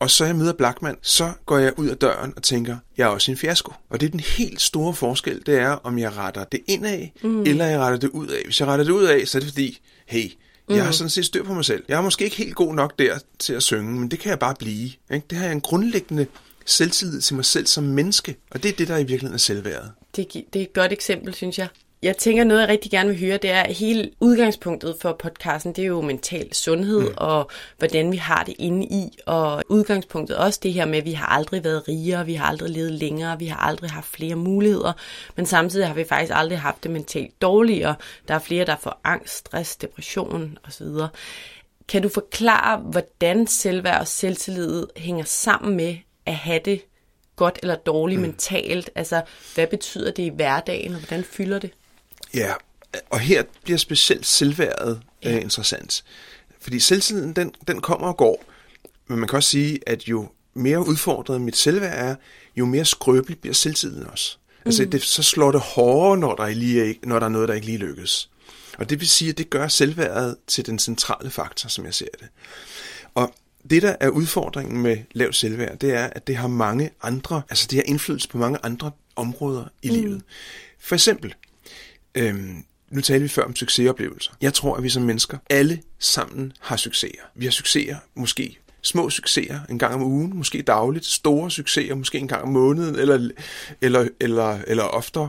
og 0.00 0.10
så 0.10 0.24
jeg 0.24 0.36
møder 0.36 0.52
Blackman, 0.52 0.96
så 1.02 1.32
går 1.46 1.58
jeg 1.58 1.78
ud 1.78 1.88
af 1.88 1.96
døren 1.96 2.32
og 2.36 2.42
tænker, 2.42 2.76
jeg 2.96 3.04
er 3.04 3.08
også 3.08 3.30
en 3.30 3.36
fiasko. 3.36 3.72
Og 3.90 4.00
det 4.00 4.06
er 4.06 4.10
den 4.10 4.20
helt 4.20 4.60
store 4.60 4.94
forskel, 4.94 5.42
det 5.46 5.58
er, 5.58 5.70
om 5.70 5.98
jeg 5.98 6.16
retter 6.16 6.44
det 6.44 6.60
indad, 6.66 7.06
mm. 7.22 7.42
eller 7.42 7.66
jeg 7.66 7.80
retter 7.80 7.98
det 7.98 8.08
ud 8.08 8.26
af. 8.26 8.42
Hvis 8.44 8.60
jeg 8.60 8.68
retter 8.68 8.84
det 8.84 8.92
ud 8.92 9.04
af, 9.04 9.28
så 9.28 9.38
er 9.38 9.40
det 9.40 9.48
fordi, 9.48 9.80
hey, 10.06 10.30
jeg 10.68 10.82
har 10.82 10.90
mm. 10.90 10.92
sådan 10.92 11.10
set 11.10 11.24
styr 11.24 11.44
på 11.44 11.54
mig 11.54 11.64
selv. 11.64 11.84
Jeg 11.88 11.98
er 11.98 12.00
måske 12.00 12.24
ikke 12.24 12.36
helt 12.36 12.54
god 12.54 12.74
nok 12.74 12.98
der 12.98 13.18
til 13.38 13.52
at 13.52 13.62
synge, 13.62 14.00
men 14.00 14.10
det 14.10 14.18
kan 14.18 14.30
jeg 14.30 14.38
bare 14.38 14.54
blive. 14.58 14.90
Ikke? 15.10 15.26
Det 15.30 15.38
har 15.38 15.44
jeg 15.44 15.52
en 15.52 15.60
grundlæggende 15.60 16.26
selvtillid 16.70 17.20
til 17.20 17.36
mig 17.36 17.44
selv 17.44 17.66
som 17.66 17.84
menneske, 17.84 18.36
og 18.50 18.62
det 18.62 18.68
er 18.68 18.76
det, 18.76 18.88
der 18.88 18.96
i 18.96 18.98
virkeligheden 18.98 19.34
er 19.34 19.38
selvværdet. 19.38 19.92
Det, 20.16 20.32
det 20.52 20.56
er 20.60 20.64
et 20.64 20.72
godt 20.72 20.92
eksempel, 20.92 21.34
synes 21.34 21.58
jeg. 21.58 21.68
Jeg 22.02 22.16
tænker, 22.16 22.44
noget 22.44 22.60
jeg 22.60 22.68
rigtig 22.68 22.90
gerne 22.90 23.08
vil 23.08 23.20
høre, 23.20 23.36
det 23.36 23.50
er 23.50 23.72
hele 23.72 24.10
udgangspunktet 24.20 24.96
for 25.00 25.16
podcasten, 25.22 25.72
det 25.72 25.82
er 25.82 25.86
jo 25.86 26.00
mental 26.00 26.54
sundhed 26.54 27.00
mm. 27.00 27.14
og 27.16 27.50
hvordan 27.78 28.12
vi 28.12 28.16
har 28.16 28.44
det 28.44 28.54
inde 28.58 28.86
i. 28.86 29.18
Og 29.26 29.62
udgangspunktet 29.68 30.36
også 30.36 30.60
det 30.62 30.72
her 30.72 30.84
med, 30.84 30.98
at 30.98 31.04
vi 31.04 31.12
har 31.12 31.26
aldrig 31.26 31.64
været 31.64 31.88
rigere, 31.88 32.26
vi 32.26 32.34
har 32.34 32.46
aldrig 32.46 32.70
levet 32.70 32.92
længere, 32.92 33.38
vi 33.38 33.46
har 33.46 33.56
aldrig 33.56 33.90
haft 33.90 34.06
flere 34.06 34.36
muligheder, 34.36 34.92
men 35.36 35.46
samtidig 35.46 35.86
har 35.86 35.94
vi 35.94 36.04
faktisk 36.04 36.32
aldrig 36.34 36.60
haft 36.60 36.82
det 36.82 36.90
mentalt 36.90 37.42
dårligere. 37.42 37.94
Der 38.28 38.34
er 38.34 38.38
flere, 38.38 38.64
der 38.64 38.76
får 38.76 39.00
angst, 39.04 39.36
stress, 39.36 39.76
depression 39.76 40.58
osv. 40.64 40.86
Kan 41.88 42.02
du 42.02 42.08
forklare, 42.08 42.78
hvordan 42.78 43.46
selvværd 43.46 44.00
og 44.00 44.08
selvtillid 44.08 44.86
hænger 44.96 45.24
sammen 45.24 45.76
med 45.76 45.96
at 46.30 46.36
have 46.36 46.60
det 46.64 46.82
godt 47.36 47.58
eller 47.62 47.76
dårligt 47.76 48.20
mm. 48.20 48.26
mentalt? 48.26 48.90
Altså, 48.94 49.22
hvad 49.54 49.66
betyder 49.66 50.10
det 50.10 50.22
i 50.22 50.28
hverdagen, 50.28 50.94
og 50.94 50.98
hvordan 50.98 51.24
fylder 51.24 51.58
det? 51.58 51.70
Ja, 52.34 52.52
og 53.10 53.20
her 53.20 53.42
bliver 53.62 53.78
specielt 53.78 54.26
selvværdet 54.26 55.00
ja. 55.24 55.36
øh, 55.36 55.42
interessant. 55.42 56.04
Fordi 56.60 56.78
selvtilliden, 56.78 57.32
den, 57.32 57.54
den 57.68 57.80
kommer 57.80 58.08
og 58.08 58.16
går. 58.16 58.44
Men 59.06 59.18
man 59.18 59.28
kan 59.28 59.36
også 59.36 59.50
sige, 59.50 59.78
at 59.86 60.08
jo 60.08 60.28
mere 60.54 60.86
udfordret 60.86 61.40
mit 61.40 61.56
selvværd 61.56 62.08
er, 62.08 62.14
jo 62.56 62.66
mere 62.66 62.84
skrøbeligt 62.84 63.40
bliver 63.40 63.54
selvtilliden 63.54 64.06
også. 64.06 64.36
Mm. 64.38 64.62
Altså, 64.68 64.84
det, 64.84 65.02
så 65.02 65.22
slår 65.22 65.52
det 65.52 65.60
hårdere, 65.60 66.18
når 66.18 66.34
der, 66.34 66.48
lige 66.48 66.90
er, 66.90 66.94
når 67.02 67.18
der 67.18 67.26
er 67.26 67.30
noget, 67.30 67.48
der 67.48 67.54
ikke 67.54 67.66
lige 67.66 67.78
lykkes. 67.78 68.30
Og 68.78 68.90
det 68.90 69.00
vil 69.00 69.08
sige, 69.08 69.30
at 69.30 69.38
det 69.38 69.50
gør 69.50 69.68
selvværdet 69.68 70.36
til 70.46 70.66
den 70.66 70.78
centrale 70.78 71.30
faktor, 71.30 71.68
som 71.68 71.84
jeg 71.84 71.94
ser 71.94 72.06
det. 72.20 72.28
Og 73.14 73.34
det, 73.70 73.82
der 73.82 73.96
er 74.00 74.08
udfordringen 74.08 74.82
med 74.82 74.96
lavt 75.12 75.36
selvværd, 75.36 75.78
det 75.78 75.94
er, 75.94 76.06
at 76.06 76.26
det 76.26 76.36
har 76.36 76.48
mange 76.48 76.90
andre, 77.02 77.42
altså 77.50 77.66
det 77.70 77.76
har 77.76 77.82
indflydelse 77.86 78.28
på 78.28 78.38
mange 78.38 78.58
andre 78.62 78.90
områder 79.16 79.64
i 79.82 79.88
mm. 79.88 79.94
livet. 79.94 80.22
For 80.78 80.94
eksempel, 80.94 81.34
Øhm, 82.14 82.64
nu 82.90 83.00
talte 83.00 83.22
vi 83.22 83.28
før 83.28 83.42
om 83.42 83.56
succesoplevelser. 83.56 84.32
Jeg 84.40 84.54
tror, 84.54 84.76
at 84.76 84.82
vi 84.82 84.88
som 84.88 85.02
mennesker 85.02 85.38
alle 85.50 85.82
sammen 85.98 86.52
har 86.60 86.76
succeser. 86.76 87.22
Vi 87.34 87.44
har 87.44 87.52
succeser, 87.52 87.96
måske 88.14 88.58
små 88.82 89.10
succeser 89.10 89.60
en 89.68 89.78
gang 89.78 89.94
om 89.94 90.02
ugen, 90.02 90.36
måske 90.36 90.62
dagligt, 90.62 91.04
store 91.04 91.50
succeser, 91.50 91.94
måske 91.94 92.18
en 92.18 92.28
gang 92.28 92.42
om 92.42 92.48
måneden, 92.48 92.94
eller, 92.94 93.30
eller, 93.80 94.08
eller, 94.20 94.58
eller 94.66 94.82
oftere. 94.82 95.28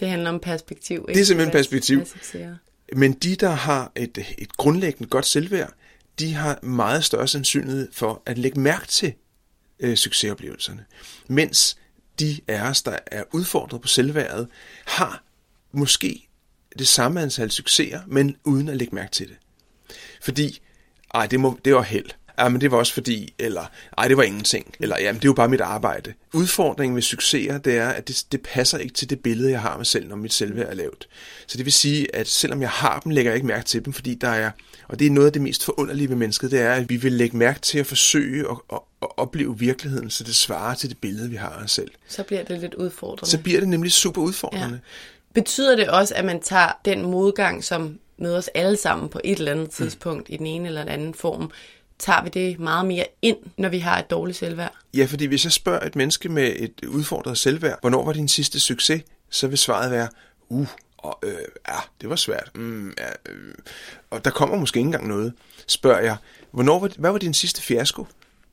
Det 0.00 0.08
handler 0.08 0.30
om 0.30 0.40
perspektiv. 0.40 0.96
Ikke? 1.08 1.14
Det 1.14 1.20
er 1.20 1.24
simpelthen 1.24 1.52
perspektiv. 1.52 2.06
Men 2.96 3.12
de, 3.12 3.36
der 3.36 3.50
har 3.50 3.92
et, 3.96 4.18
et 4.38 4.56
grundlæggende 4.56 5.08
godt 5.08 5.26
selvværd, 5.26 5.72
de 6.18 6.34
har 6.34 6.58
meget 6.62 7.04
større 7.04 7.28
sandsynlighed 7.28 7.88
for 7.92 8.22
at 8.26 8.38
lægge 8.38 8.60
mærke 8.60 8.86
til 8.86 9.12
øh, 9.80 9.96
succesoplevelserne. 9.96 10.84
Mens 11.28 11.76
de 12.20 12.40
af 12.48 12.68
os, 12.68 12.82
der 12.82 12.98
er 13.06 13.24
udfordret 13.32 13.80
på 13.80 13.88
selvværdet, 13.88 14.48
har 14.86 15.22
måske 15.72 16.28
det 16.78 16.88
samme 16.88 17.22
antal 17.22 17.50
succeser, 17.50 18.00
men 18.06 18.36
uden 18.44 18.68
at 18.68 18.76
lægge 18.76 18.94
mærke 18.94 19.12
til 19.12 19.28
det. 19.28 19.36
Fordi, 20.22 20.60
ej, 21.14 21.26
det, 21.26 21.40
må, 21.40 21.58
det 21.64 21.74
var 21.74 21.82
held. 21.82 22.10
Ja, 22.38 22.48
men 22.48 22.60
det 22.60 22.70
var 22.70 22.78
også 22.78 22.94
fordi, 22.94 23.34
eller 23.38 23.66
ej, 23.98 24.08
det 24.08 24.16
var 24.16 24.22
ingenting, 24.22 24.74
eller 24.80 24.98
jamen, 24.98 25.14
det 25.20 25.24
er 25.24 25.28
jo 25.28 25.34
bare 25.34 25.48
mit 25.48 25.60
arbejde. 25.60 26.14
Udfordringen 26.32 26.94
med 26.94 27.02
succeser, 27.02 27.58
det 27.58 27.76
er, 27.76 27.88
at 27.88 28.08
det, 28.08 28.24
det 28.32 28.42
passer 28.42 28.78
ikke 28.78 28.94
til 28.94 29.10
det 29.10 29.20
billede, 29.20 29.50
jeg 29.50 29.60
har 29.60 29.68
af 29.68 29.76
mig 29.76 29.86
selv, 29.86 30.08
når 30.08 30.16
mit 30.16 30.32
selvværd 30.32 30.68
er 30.68 30.74
lavt. 30.74 31.08
Så 31.46 31.58
det 31.58 31.64
vil 31.64 31.72
sige, 31.72 32.16
at 32.16 32.28
selvom 32.28 32.62
jeg 32.62 32.70
har 32.70 33.00
dem, 33.00 33.12
lægger 33.12 33.30
jeg 33.30 33.36
ikke 33.36 33.46
mærke 33.46 33.64
til 33.64 33.84
dem, 33.84 33.92
fordi 33.92 34.14
der 34.14 34.28
er, 34.28 34.50
og 34.90 34.98
det 34.98 35.06
er 35.06 35.10
noget 35.10 35.26
af 35.26 35.32
det 35.32 35.42
mest 35.42 35.64
forunderlige 35.64 36.08
ved 36.08 36.16
mennesket, 36.16 36.50
det 36.50 36.60
er, 36.60 36.72
at 36.72 36.88
vi 36.90 36.96
vil 36.96 37.12
lægge 37.12 37.36
mærke 37.36 37.60
til 37.60 37.78
at 37.78 37.86
forsøge 37.86 38.50
at, 38.50 38.56
at, 38.72 38.78
at 39.02 39.08
opleve 39.16 39.58
virkeligheden, 39.58 40.10
så 40.10 40.24
det 40.24 40.34
svarer 40.34 40.74
til 40.74 40.88
det 40.88 40.98
billede, 40.98 41.30
vi 41.30 41.36
har 41.36 41.48
af 41.48 41.64
os 41.64 41.70
selv. 41.70 41.90
Så 42.08 42.22
bliver 42.22 42.44
det 42.44 42.60
lidt 42.60 42.74
udfordrende. 42.74 43.30
Så 43.30 43.38
bliver 43.38 43.60
det 43.60 43.68
nemlig 43.68 43.92
super 43.92 44.22
udfordrende. 44.22 44.80
Ja. 44.84 45.40
Betyder 45.40 45.76
det 45.76 45.88
også, 45.88 46.14
at 46.14 46.24
man 46.24 46.40
tager 46.40 46.72
den 46.84 47.02
modgang, 47.02 47.64
som 47.64 47.98
møder 48.18 48.38
os 48.38 48.48
alle 48.54 48.76
sammen 48.76 49.08
på 49.08 49.20
et 49.24 49.38
eller 49.38 49.52
andet 49.52 49.66
mm. 49.66 49.70
tidspunkt 49.70 50.28
mm. 50.28 50.34
i 50.34 50.36
den 50.36 50.46
ene 50.46 50.68
eller 50.68 50.80
den 50.80 50.92
anden 50.92 51.14
form, 51.14 51.50
tager 51.98 52.22
vi 52.22 52.28
det 52.28 52.58
meget 52.58 52.86
mere 52.86 53.06
ind, 53.22 53.36
når 53.56 53.68
vi 53.68 53.78
har 53.78 53.98
et 53.98 54.10
dårligt 54.10 54.38
selvværd? 54.38 54.74
Ja, 54.94 55.04
fordi 55.04 55.26
hvis 55.26 55.44
jeg 55.44 55.52
spørger 55.52 55.86
et 55.86 55.96
menneske 55.96 56.28
med 56.28 56.52
et 56.56 56.84
udfordret 56.88 57.38
selvværd, 57.38 57.78
hvornår 57.80 58.04
var 58.04 58.12
din 58.12 58.28
sidste 58.28 58.60
succes, 58.60 59.02
så 59.30 59.46
vil 59.46 59.58
svaret 59.58 59.90
være, 59.90 60.08
uh, 60.48 60.68
og 61.04 61.18
øh, 61.22 61.34
ja, 61.68 61.78
det 62.00 62.08
var 62.08 62.16
svært. 62.16 62.50
Mm, 62.54 62.94
ja, 62.98 63.32
øh. 63.32 63.54
Og 64.10 64.24
der 64.24 64.30
kommer 64.30 64.56
måske 64.56 64.78
ikke 64.78 64.86
engang 64.86 65.08
noget. 65.08 65.32
Spørger 65.66 66.00
jeg, 66.00 66.16
hvornår 66.50 66.78
var, 66.78 66.90
hvad 66.98 67.10
var 67.10 67.18
din 67.18 67.34
sidste 67.34 67.62
fiasko? 67.62 68.06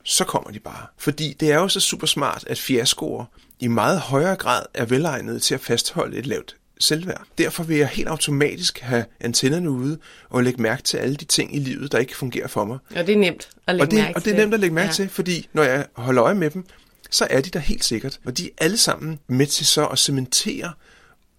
Så 0.04 0.24
kommer 0.24 0.50
de 0.50 0.58
bare. 0.58 0.86
Fordi 0.96 1.32
det 1.40 1.52
er 1.52 1.56
jo 1.56 1.68
så 1.68 1.80
super 1.80 2.06
smart, 2.06 2.44
at 2.46 2.58
fiaskoer 2.58 3.24
i 3.60 3.66
meget 3.66 4.00
højere 4.00 4.36
grad 4.36 4.62
er 4.74 4.84
velegnede 4.84 5.40
til 5.40 5.54
at 5.54 5.60
fastholde 5.60 6.16
et 6.16 6.26
lavt 6.26 6.56
selvværd. 6.80 7.22
Derfor 7.38 7.62
vil 7.62 7.76
jeg 7.76 7.88
helt 7.88 8.08
automatisk 8.08 8.78
have 8.78 9.04
antennerne 9.20 9.70
ude 9.70 9.98
og 10.28 10.42
lægge 10.42 10.62
mærke 10.62 10.82
til 10.82 10.96
alle 10.96 11.16
de 11.16 11.24
ting 11.24 11.56
i 11.56 11.58
livet, 11.58 11.92
der 11.92 11.98
ikke 11.98 12.16
fungerer 12.16 12.48
for 12.48 12.64
mig. 12.64 12.78
Og 12.96 13.06
det 13.06 13.14
er 13.14 13.18
nemt 13.18 13.48
at 13.66 13.74
lægge 13.74 13.84
og 13.84 13.90
det, 13.90 13.98
mærke 13.98 14.08
til. 14.08 14.16
Og 14.16 14.24
det 14.24 14.32
er 14.32 14.36
nemt 14.36 14.54
at 14.54 14.60
lægge 14.60 14.74
mærke 14.74 14.86
ja. 14.86 14.92
til, 14.92 15.08
fordi 15.08 15.48
når 15.52 15.62
jeg 15.62 15.86
holder 15.92 16.24
øje 16.24 16.34
med 16.34 16.50
dem, 16.50 16.64
så 17.10 17.26
er 17.30 17.40
de 17.40 17.50
der 17.50 17.58
helt 17.58 17.84
sikkert. 17.84 18.20
Og 18.24 18.38
de 18.38 18.46
er 18.46 18.50
alle 18.58 18.76
sammen 18.76 19.18
med 19.26 19.46
til 19.46 19.66
så 19.66 19.86
at 19.86 19.98
cementere 19.98 20.72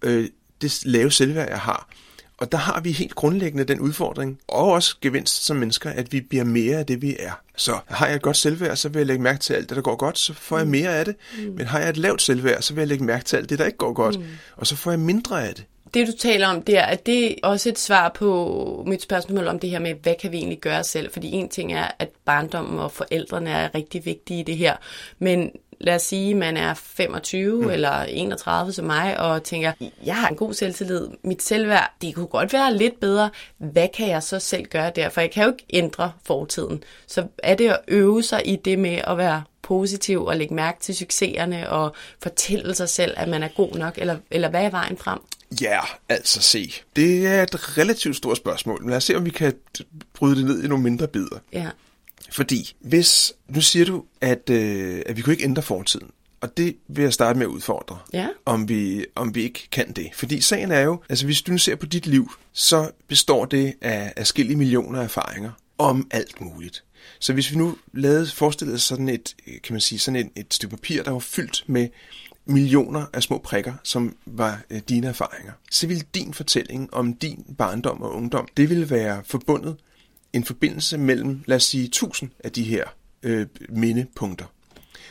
øh, 0.02 0.28
det 0.62 0.80
lave 0.84 1.12
selvværd, 1.12 1.48
jeg 1.48 1.60
har. 1.60 1.88
Og 2.38 2.52
der 2.52 2.58
har 2.58 2.80
vi 2.80 2.92
helt 2.92 3.14
grundlæggende 3.14 3.64
den 3.64 3.80
udfordring, 3.80 4.38
og 4.48 4.70
også 4.70 4.96
gevinst 5.00 5.44
som 5.44 5.56
mennesker, 5.56 5.90
at 5.90 6.12
vi 6.12 6.20
bliver 6.20 6.44
mere 6.44 6.78
af 6.78 6.86
det, 6.86 7.02
vi 7.02 7.16
er. 7.18 7.32
Så 7.56 7.78
har 7.86 8.06
jeg 8.06 8.16
et 8.16 8.22
godt 8.22 8.36
selvværd, 8.36 8.76
så 8.76 8.88
vil 8.88 8.98
jeg 8.98 9.06
lægge 9.06 9.22
mærke 9.22 9.38
til 9.38 9.54
alt 9.54 9.68
det, 9.68 9.76
der 9.76 9.82
går 9.82 9.96
godt, 9.96 10.18
så 10.18 10.34
får 10.34 10.56
jeg 10.56 10.66
mm. 10.66 10.70
mere 10.70 10.96
af 10.96 11.04
det. 11.04 11.16
Mm. 11.38 11.52
Men 11.56 11.66
har 11.66 11.78
jeg 11.78 11.88
et 11.88 11.96
lavt 11.96 12.22
selvværd, 12.22 12.62
så 12.62 12.74
vil 12.74 12.80
jeg 12.80 12.88
lægge 12.88 13.04
mærke 13.04 13.24
til 13.24 13.36
alt 13.36 13.50
det, 13.50 13.58
der 13.58 13.66
ikke 13.66 13.78
går 13.78 13.92
godt, 13.92 14.18
mm. 14.18 14.26
og 14.56 14.66
så 14.66 14.76
får 14.76 14.90
jeg 14.90 15.00
mindre 15.00 15.48
af 15.48 15.54
det. 15.54 15.64
Det, 15.94 16.06
du 16.06 16.12
taler 16.18 16.48
om 16.48 16.62
der, 16.62 16.80
er 16.80 16.96
det 16.96 17.36
også 17.42 17.68
et 17.68 17.78
svar 17.78 18.08
på 18.08 18.84
mit 18.86 19.02
spørgsmål 19.02 19.46
om 19.46 19.58
det 19.58 19.70
her 19.70 19.78
med, 19.78 19.94
hvad 20.02 20.14
kan 20.20 20.32
vi 20.32 20.36
egentlig 20.36 20.58
gøre 20.60 20.84
selv? 20.84 21.12
Fordi 21.12 21.30
en 21.30 21.48
ting 21.48 21.72
er, 21.72 21.88
at 21.98 22.08
barndommen 22.24 22.78
og 22.78 22.92
forældrene 22.92 23.50
er 23.50 23.74
rigtig 23.74 24.04
vigtige 24.04 24.40
i 24.40 24.42
det 24.42 24.56
her, 24.56 24.76
men 25.18 25.50
lad 25.80 25.94
os 25.94 26.02
sige, 26.02 26.34
man 26.34 26.56
er 26.56 26.74
25 26.74 27.62
mm. 27.62 27.70
eller 27.70 28.02
31 28.02 28.72
som 28.72 28.84
mig, 28.84 29.20
og 29.20 29.42
tænker, 29.42 29.72
jeg 30.04 30.16
har 30.16 30.28
en 30.28 30.36
god 30.36 30.54
selvtillid, 30.54 31.08
mit 31.24 31.42
selvværd, 31.42 31.94
det 32.02 32.14
kunne 32.14 32.26
godt 32.26 32.52
være 32.52 32.76
lidt 32.76 33.00
bedre. 33.00 33.30
Hvad 33.58 33.88
kan 33.94 34.08
jeg 34.08 34.22
så 34.22 34.38
selv 34.38 34.66
gøre 34.66 34.92
der? 34.96 35.08
For 35.08 35.20
jeg 35.20 35.30
kan 35.30 35.44
jo 35.44 35.50
ikke 35.50 35.64
ændre 35.70 36.12
fortiden. 36.24 36.84
Så 37.06 37.26
er 37.38 37.54
det 37.54 37.68
at 37.68 37.80
øve 37.88 38.22
sig 38.22 38.42
i 38.44 38.56
det 38.56 38.78
med 38.78 39.00
at 39.06 39.18
være 39.18 39.42
positiv 39.62 40.24
og 40.24 40.36
lægge 40.36 40.54
mærke 40.54 40.80
til 40.80 40.96
succeserne 40.96 41.70
og 41.70 41.94
fortælle 42.22 42.74
sig 42.74 42.88
selv, 42.88 43.14
at 43.16 43.28
man 43.28 43.42
er 43.42 43.48
god 43.48 43.74
nok, 43.74 43.98
eller, 43.98 44.16
eller 44.30 44.50
hvad 44.50 44.64
er 44.64 44.70
vejen 44.70 44.96
frem? 44.96 45.18
Ja, 45.60 45.80
altså 46.08 46.42
se. 46.42 46.72
Det 46.96 47.26
er 47.26 47.42
et 47.42 47.78
relativt 47.78 48.16
stort 48.16 48.36
spørgsmål, 48.36 48.82
men 48.82 48.90
lad 48.90 48.96
os 48.96 49.04
se, 49.04 49.16
om 49.16 49.24
vi 49.24 49.30
kan 49.30 49.54
bryde 50.14 50.36
det 50.36 50.44
ned 50.44 50.64
i 50.64 50.68
nogle 50.68 50.84
mindre 50.84 51.08
bidder. 51.08 51.38
Ja. 51.52 51.66
Fordi 52.30 52.76
hvis, 52.80 53.32
nu 53.48 53.60
siger 53.60 53.84
du, 53.84 54.04
at, 54.20 54.50
øh, 54.50 55.02
at 55.06 55.16
vi 55.16 55.22
kunne 55.22 55.32
ikke 55.32 55.44
ændre 55.44 55.62
fortiden. 55.62 56.10
Og 56.40 56.56
det 56.56 56.76
vil 56.88 57.02
jeg 57.02 57.12
starte 57.12 57.38
med 57.38 57.46
at 57.46 57.50
udfordre, 57.50 57.98
ja. 58.12 58.28
om, 58.44 58.68
vi, 58.68 59.06
om 59.14 59.34
vi 59.34 59.42
ikke 59.42 59.68
kan 59.72 59.92
det. 59.92 60.10
Fordi 60.14 60.40
sagen 60.40 60.70
er 60.70 60.80
jo, 60.80 61.02
altså 61.08 61.24
hvis 61.24 61.42
du 61.42 61.52
nu 61.52 61.58
ser 61.58 61.76
på 61.76 61.86
dit 61.86 62.06
liv, 62.06 62.32
så 62.52 62.90
består 63.08 63.44
det 63.44 63.74
af 63.80 64.12
forskellige 64.16 64.56
millioner 64.56 65.00
erfaringer 65.00 65.50
om 65.78 66.08
alt 66.10 66.40
muligt. 66.40 66.84
Så 67.18 67.32
hvis 67.32 67.50
vi 67.50 67.56
nu 67.56 67.76
lavede, 67.92 68.26
forestillede 68.26 68.78
sådan 68.78 69.08
et, 69.08 69.36
kan 69.46 69.72
man 69.72 69.80
sige, 69.80 69.98
sådan 69.98 70.20
et, 70.20 70.30
et 70.36 70.54
stykke 70.54 70.76
papir, 70.76 71.02
der 71.02 71.10
var 71.10 71.18
fyldt 71.18 71.64
med 71.66 71.88
millioner 72.44 73.06
af 73.12 73.22
små 73.22 73.38
prikker, 73.38 73.74
som 73.82 74.16
var 74.26 74.62
øh, 74.70 74.80
dine 74.88 75.06
erfaringer, 75.06 75.52
så 75.70 75.86
ville 75.86 76.02
din 76.14 76.34
fortælling 76.34 76.94
om 76.94 77.14
din 77.14 77.54
barndom 77.58 78.02
og 78.02 78.14
ungdom, 78.14 78.48
det 78.56 78.70
ville 78.70 78.90
være 78.90 79.22
forbundet 79.24 79.76
en 80.32 80.44
forbindelse 80.44 80.98
mellem, 80.98 81.42
lad 81.46 81.56
os 81.56 81.64
sige, 81.64 81.88
tusind 81.88 82.30
af 82.44 82.52
de 82.52 82.62
her 82.62 82.84
øh, 83.22 83.46
mindepunkter. 83.68 84.46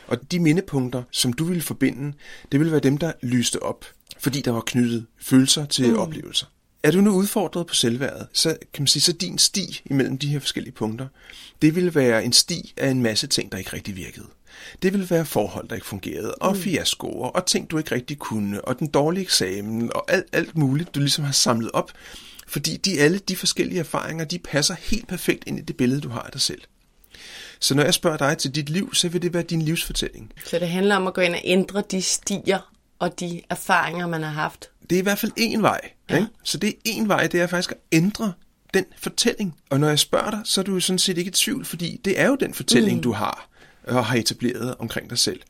Og 0.08 0.32
de 0.32 0.40
mindepunkter, 0.40 1.04
som 1.12 1.34
du 1.34 1.44
ville 1.44 1.62
forbinde, 1.62 2.14
det 2.52 2.60
ville 2.60 2.72
være 2.72 2.82
dem, 2.82 2.98
der 2.98 3.12
lyste 3.22 3.64
op, 3.64 3.86
fordi 4.20 4.42
der 4.42 4.52
var 4.52 4.62
knyttet 4.66 5.06
følelser 5.22 5.66
til 5.66 5.90
mm. 5.90 6.00
oplevelser. 6.00 6.46
Er 6.84 6.92
du 6.92 7.02
nu 7.02 7.12
udfordret 7.12 7.68
på 7.68 7.74
selvværdet, 7.74 8.28
så 8.34 8.58
kan 8.74 8.82
man 8.82 8.88
sige, 8.88 9.02
så 9.02 9.14
din 9.14 9.38
sti 9.38 9.82
imellem 9.86 10.18
de 10.18 10.28
her 10.28 10.40
forskellige 10.40 10.74
punkter, 10.74 11.08
det 11.62 11.76
vil 11.76 11.96
være 11.96 12.26
en 12.26 12.34
sti 12.34 12.74
af 12.78 12.90
en 12.90 13.02
masse 13.02 13.28
ting, 13.28 13.52
der 13.52 13.58
ikke 13.58 13.74
rigtig 13.74 13.96
virkede. 13.96 14.28
Det 14.82 14.94
vil 14.94 15.10
være 15.10 15.26
forhold, 15.26 15.68
der 15.68 15.76
ikke 15.76 15.88
fungerede, 15.88 16.36
og 16.36 16.54
mm. 16.54 16.62
fiaskoer, 16.62 17.28
og 17.28 17.46
ting, 17.46 17.72
du 17.72 17.78
ikke 17.78 17.96
rigtig 17.96 18.20
kunne, 18.20 18.62
og 18.62 18.80
den 18.80 18.88
dårlige 18.88 19.24
eksamen, 19.24 19.92
og 19.96 20.12
alt, 20.12 20.26
alt 20.32 20.58
muligt, 20.58 20.96
du 20.96 21.00
ligesom 21.00 21.26
har 21.26 21.32
samlet 21.32 21.72
op. 21.72 21.92
Fordi 22.50 22.78
de 22.78 23.00
alle 23.00 23.20
de 23.20 23.36
forskellige 23.36 23.80
erfaringer, 23.80 24.26
de 24.26 24.40
passer 24.40 24.76
helt 24.80 25.08
perfekt 25.08 25.44
ind 25.48 25.60
i 25.60 25.62
det 25.62 25.78
billede, 25.78 26.02
du 26.02 26.10
har 26.10 26.22
af 26.22 26.32
dig 26.32 26.42
selv. 26.42 26.62
Så 27.60 27.76
når 27.76 27.84
jeg 27.84 27.94
spørger 27.94 28.18
dig 28.18 28.38
til 28.38 28.56
dit 28.56 28.70
liv, 28.70 28.94
så 28.94 29.10
vil 29.10 29.22
det 29.22 29.34
være 29.34 29.44
din 29.44 29.62
livsfortælling. 29.62 30.32
Så 30.46 30.60
det 30.60 30.70
handler 30.70 30.96
om 30.96 31.08
at 31.08 31.14
gå 31.14 31.22
ind 31.22 31.34
og 31.34 31.42
ændre 31.44 31.84
de 31.92 32.02
stier 32.02 32.74
og 33.00 33.20
de 33.20 33.42
erfaringer, 33.50 34.08
man 34.08 34.24
har 34.24 34.30
haft. 34.30 34.70
Det 34.90 34.96
er 34.96 35.00
i 35.00 35.04
hvert 35.04 35.18
fald 35.18 35.32
én 35.40 35.62
vej. 35.62 35.82
Ja. 36.10 36.16
Ikke? 36.16 36.28
Så 36.44 36.58
det 36.58 36.70
er 36.70 36.90
én 36.90 37.08
vej, 37.08 37.28
det 37.28 37.42
er 37.42 37.48
faktisk 37.48 37.72
at 37.72 37.78
ændre 37.92 38.34
den 38.74 38.86
fortælling. 38.98 39.56
Og 39.70 39.80
når 39.80 39.88
jeg 39.88 40.00
spørger 40.00 40.32
dig, 40.32 40.42
så 40.44 40.62
er 40.62 40.66
du 40.66 40.74
jo 40.74 40.80
sådan 40.80 41.00
set 41.00 41.18
ikke 41.18 41.30
i 41.30 41.32
tvivl, 41.32 41.66
fordi 41.66 42.02
det 42.06 42.20
er 42.20 42.28
jo 42.28 42.36
den 42.36 42.54
fortælling, 42.54 42.98
mm. 42.98 43.04
du 43.04 43.12
har 43.12 43.50
og 43.84 44.06
har 44.06 44.16
etableret 44.16 44.76
omkring 44.80 45.10
dig 45.10 45.18
selv. 45.18 45.42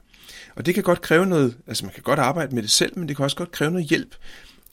Og 0.56 0.66
det 0.66 0.74
kan 0.74 0.84
godt 0.84 1.02
kræve 1.02 1.26
noget, 1.26 1.58
altså 1.68 1.86
man 1.86 1.94
kan 1.94 2.04
godt 2.04 2.20
arbejde 2.20 2.56
med 2.56 2.64
det 2.64 2.72
selv, 2.72 3.00
men 3.00 3.08
det 3.08 3.16
kan 3.16 3.24
også 3.24 3.38
godt 3.38 3.52
kræve 3.52 3.72
noget 3.72 3.88
hjælp 3.88 4.16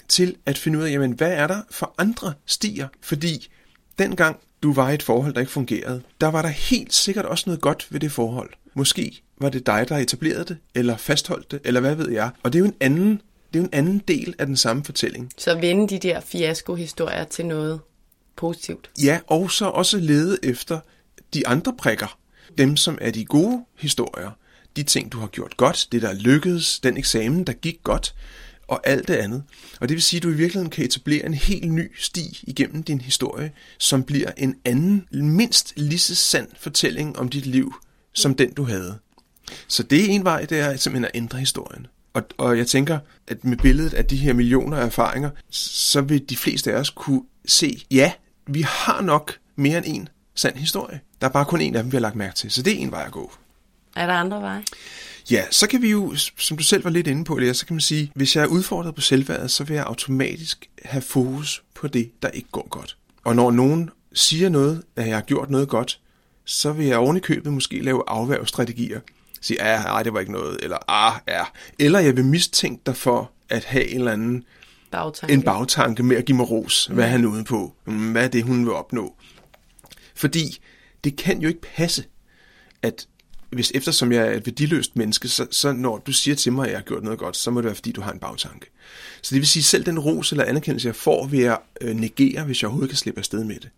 til 0.09 0.37
at 0.47 0.59
finde 0.59 0.79
ud 0.79 0.85
af, 0.85 0.91
jamen 0.91 1.13
hvad 1.13 1.33
er 1.33 1.47
der 1.47 1.61
for 1.71 1.95
andre 1.99 2.33
stier? 2.47 2.89
Fordi 3.03 3.49
dengang 3.99 4.41
du 4.63 4.73
var 4.73 4.91
i 4.91 4.95
et 4.95 5.03
forhold, 5.03 5.35
der 5.35 5.41
ikke 5.41 5.53
fungerede, 5.53 6.03
der 6.21 6.27
var 6.27 6.43
der 6.43 6.49
helt 6.49 6.95
sikkert 6.95 7.25
også 7.25 7.45
noget 7.47 7.61
godt 7.61 7.87
ved 7.91 8.01
det 8.01 8.13
forhold. 8.13 8.51
Måske 8.75 9.23
var 9.41 9.49
det 9.49 9.67
dig, 9.67 9.87
der 9.89 9.97
etablerede 9.97 10.45
det, 10.45 10.57
eller 10.75 10.97
fastholdt 10.97 11.51
det, 11.51 11.61
eller 11.65 11.81
hvad 11.81 11.95
ved 11.95 12.11
jeg. 12.11 12.31
Og 12.43 12.53
det 12.53 12.59
er 12.59 12.61
jo 12.61 12.67
en 12.67 12.77
anden, 12.81 13.11
det 13.53 13.59
er 13.59 13.59
jo 13.59 13.65
en 13.65 13.71
anden 13.73 13.99
del 14.09 14.35
af 14.39 14.47
den 14.47 14.57
samme 14.57 14.85
fortælling. 14.85 15.31
Så 15.39 15.55
vende 15.55 15.89
de 15.89 15.99
der 15.99 16.21
fiasko-historier 16.21 17.25
til 17.25 17.47
noget 17.47 17.81
positivt. 18.37 18.91
Ja, 19.03 19.21
og 19.27 19.51
så 19.51 19.67
også 19.67 19.99
lede 19.99 20.39
efter 20.43 20.81
de 21.35 21.47
andre 21.47 21.75
prikker. 21.79 22.19
Dem, 22.59 22.77
som 22.77 22.99
er 23.01 23.11
de 23.11 23.25
gode 23.25 23.65
historier. 23.79 24.31
De 24.77 24.83
ting, 24.83 25.13
du 25.13 25.19
har 25.19 25.27
gjort 25.27 25.57
godt, 25.57 25.89
det 25.93 26.03
der 26.03 26.13
lykkedes, 26.13 26.81
den 26.81 26.97
eksamen, 26.97 27.45
der 27.45 27.53
gik 27.53 27.79
godt, 27.85 28.15
og 28.69 28.89
alt 28.89 29.09
det 29.09 29.15
andet. 29.15 29.43
Og 29.81 29.89
det 29.89 29.95
vil 29.95 30.03
sige, 30.03 30.19
at 30.19 30.23
du 30.23 30.29
i 30.29 30.35
virkeligheden 30.35 30.71
kan 30.71 30.85
etablere 30.85 31.27
en 31.27 31.35
helt 31.35 31.73
ny 31.73 31.93
sti 31.99 32.41
igennem 32.43 32.83
din 32.83 33.01
historie, 33.01 33.53
som 33.79 34.03
bliver 34.03 34.31
en 34.37 34.55
anden, 34.65 35.07
mindst 35.11 35.73
lige 35.77 35.99
så 35.99 36.15
sand 36.15 36.49
fortælling 36.61 37.19
om 37.19 37.29
dit 37.29 37.47
liv, 37.47 37.75
som 38.13 38.35
den 38.35 38.55
du 38.55 38.65
havde. 38.65 38.99
Så 39.69 39.83
det 39.83 40.05
er 40.05 40.09
en 40.09 40.25
vej, 40.25 40.45
det 40.45 40.59
er 40.59 40.77
simpelthen 40.77 41.05
at 41.05 41.11
ændre 41.15 41.39
historien. 41.39 41.87
Og, 42.15 42.23
og 42.39 42.59
jeg 42.59 42.67
tænker, 42.67 42.99
at 43.29 43.45
med 43.45 43.57
billedet 43.57 43.95
af 43.95 44.05
de 44.05 44.17
her 44.17 44.33
millioner 44.33 44.77
af 44.77 44.87
erfaringer, 44.87 45.31
så 45.51 46.01
vil 46.01 46.29
de 46.29 46.37
fleste 46.37 46.73
af 46.73 46.81
os 46.81 46.91
kunne 46.91 47.23
se, 47.47 47.83
ja, 47.91 48.13
vi 48.47 48.63
har 48.63 49.01
nok 49.01 49.39
mere 49.57 49.79
end 49.79 49.87
en 49.87 50.09
sand 50.35 50.57
historie. 50.57 51.01
Der 51.21 51.27
er 51.27 51.31
bare 51.33 51.45
kun 51.45 51.61
en 51.61 51.77
af 51.77 51.83
dem, 51.83 51.93
vi 51.93 51.97
har 51.97 52.01
lagt 52.01 52.17
mærke 52.17 52.35
til. 52.35 52.51
Så 52.51 52.63
det 52.63 52.73
er 52.73 52.79
en 52.79 52.91
vej 52.91 53.05
at 53.07 53.13
gå. 53.13 53.33
Er 53.97 54.07
der 54.07 54.13
andre 54.13 54.41
veje? 54.41 54.63
Ja, 55.31 55.45
så 55.51 55.67
kan 55.67 55.83
vi 55.83 55.91
jo, 55.91 56.15
som 56.37 56.57
du 56.57 56.63
selv 56.63 56.85
var 56.85 56.91
lidt 56.91 57.07
inde 57.07 57.25
på, 57.25 57.39
Lea, 57.39 57.53
så 57.53 57.67
kan 57.67 57.75
man 57.75 57.81
sige, 57.81 58.13
hvis 58.15 58.37
jeg 58.37 58.43
er 58.43 58.47
udfordret 58.47 58.95
på 58.95 59.01
selvværdet, 59.01 59.51
så 59.51 59.65
vil 59.65 59.75
jeg 59.75 59.85
automatisk 59.85 60.69
have 60.85 61.03
fokus 61.03 61.63
på 61.75 61.89
det, 61.89 62.11
der 62.23 62.29
ikke 62.29 62.49
går 62.53 62.69
godt. 62.69 62.97
Og 63.25 63.37
når 63.37 63.51
nogen 63.51 63.91
siger 64.13 64.49
noget, 64.49 64.83
at 64.97 65.07
jeg 65.07 65.17
har 65.17 65.23
gjort 65.23 65.51
noget 65.51 65.69
godt, 65.69 66.01
så 66.45 66.73
vil 66.73 66.87
jeg 66.87 66.99
oven 66.99 67.17
i 67.17 67.21
købet 67.21 67.53
måske 67.53 67.81
lave 67.81 68.03
afværgestrategier. 68.07 69.01
Sige, 69.41 69.67
ja, 69.67 69.83
nej, 69.83 70.03
det 70.03 70.13
var 70.13 70.21
ikke 70.21 70.33
noget, 70.33 70.59
eller 70.63 70.79
ah, 70.91 71.13
ja. 71.29 71.45
Eller 71.79 71.99
jeg 71.99 72.17
vil 72.17 72.25
mistænke 72.25 72.83
dig 72.87 72.97
for 72.97 73.31
at 73.49 73.65
have 73.65 73.89
en 73.89 73.99
eller 73.99 74.13
anden 74.13 74.45
bagtanke. 74.91 75.35
en 75.35 75.43
bagtanke 75.43 76.03
med 76.03 76.17
at 76.17 76.25
give 76.25 76.37
mig 76.37 76.51
ros. 76.51 76.87
Hvad 76.93 77.05
er 77.05 77.09
han 77.09 77.25
ude 77.25 77.45
på? 77.45 77.75
Hvad 77.85 78.25
er 78.25 78.29
det, 78.29 78.43
hun 78.43 78.65
vil 78.65 78.73
opnå? 78.73 79.15
Fordi 80.15 80.59
det 81.05 81.17
kan 81.17 81.41
jo 81.41 81.49
ikke 81.49 81.61
passe, 81.77 82.05
at 82.83 83.07
hvis 83.51 83.73
eftersom 83.75 84.13
jeg 84.13 84.27
er 84.27 84.31
et 84.31 84.47
værdiløst 84.47 84.97
menneske, 84.97 85.29
så, 85.29 85.47
så 85.51 85.73
når 85.73 85.99
du 85.99 86.13
siger 86.13 86.35
til 86.35 86.53
mig, 86.53 86.65
at 86.65 86.71
jeg 86.71 86.79
har 86.79 86.85
gjort 86.85 87.03
noget 87.03 87.19
godt, 87.19 87.37
så 87.37 87.51
må 87.51 87.61
det 87.61 87.65
være, 87.65 87.75
fordi 87.75 87.93
du 87.93 88.01
har 88.01 88.13
en 88.13 88.19
bagtanke. 88.19 88.67
Så 89.23 89.35
det 89.35 89.41
vil 89.41 89.49
sige, 89.49 89.63
selv 89.63 89.87
den 89.87 89.99
ros 89.99 90.33
eller 90.33 90.45
anerkendelse, 90.45 90.87
jeg 90.87 90.97
får, 90.97 91.27
vil 91.27 91.41
jeg 91.41 91.59
øh, 91.81 91.97
negere, 91.97 92.45
hvis 92.45 92.63
jeg 92.63 92.69
overhovedet 92.69 92.91
kan 92.91 92.97
slippe 92.97 93.19
afsted 93.19 93.45
med 93.45 93.55
det. 93.55 93.69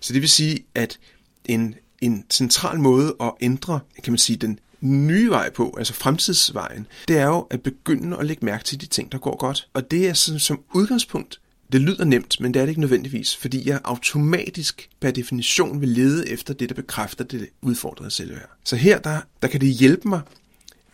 Så 0.00 0.12
det 0.12 0.22
vil 0.22 0.28
sige, 0.28 0.64
at 0.74 0.98
en, 1.44 1.74
en 2.00 2.24
central 2.30 2.78
måde 2.78 3.16
at 3.20 3.32
ændre, 3.40 3.80
kan 4.04 4.12
man 4.12 4.18
sige, 4.18 4.36
den 4.36 4.58
nye 4.80 5.30
vej 5.30 5.50
på, 5.50 5.74
altså 5.78 5.94
fremtidsvejen, 5.94 6.86
det 7.08 7.18
er 7.18 7.26
jo 7.26 7.46
at 7.50 7.62
begynde 7.62 8.16
at 8.16 8.26
lægge 8.26 8.44
mærke 8.46 8.64
til 8.64 8.80
de 8.80 8.86
ting, 8.86 9.12
der 9.12 9.18
går 9.18 9.36
godt. 9.36 9.68
Og 9.74 9.90
det 9.90 10.08
er 10.08 10.12
sådan, 10.12 10.40
som 10.40 10.60
udgangspunkt 10.74 11.40
det 11.72 11.80
lyder 11.80 12.04
nemt, 12.04 12.40
men 12.40 12.54
det 12.54 12.60
er 12.60 12.64
det 12.64 12.70
ikke 12.70 12.80
nødvendigvis, 12.80 13.36
fordi 13.36 13.68
jeg 13.68 13.80
automatisk 13.84 14.88
per 15.00 15.10
definition 15.10 15.80
vil 15.80 15.88
lede 15.88 16.30
efter 16.30 16.54
det, 16.54 16.68
der 16.68 16.74
bekræfter 16.74 17.24
det 17.24 17.48
udfordrede 17.62 18.10
selvværd. 18.10 18.50
Så 18.64 18.76
her, 18.76 18.98
der, 18.98 19.20
der 19.42 19.48
kan 19.48 19.60
det 19.60 19.68
hjælpe 19.68 20.08
mig 20.08 20.20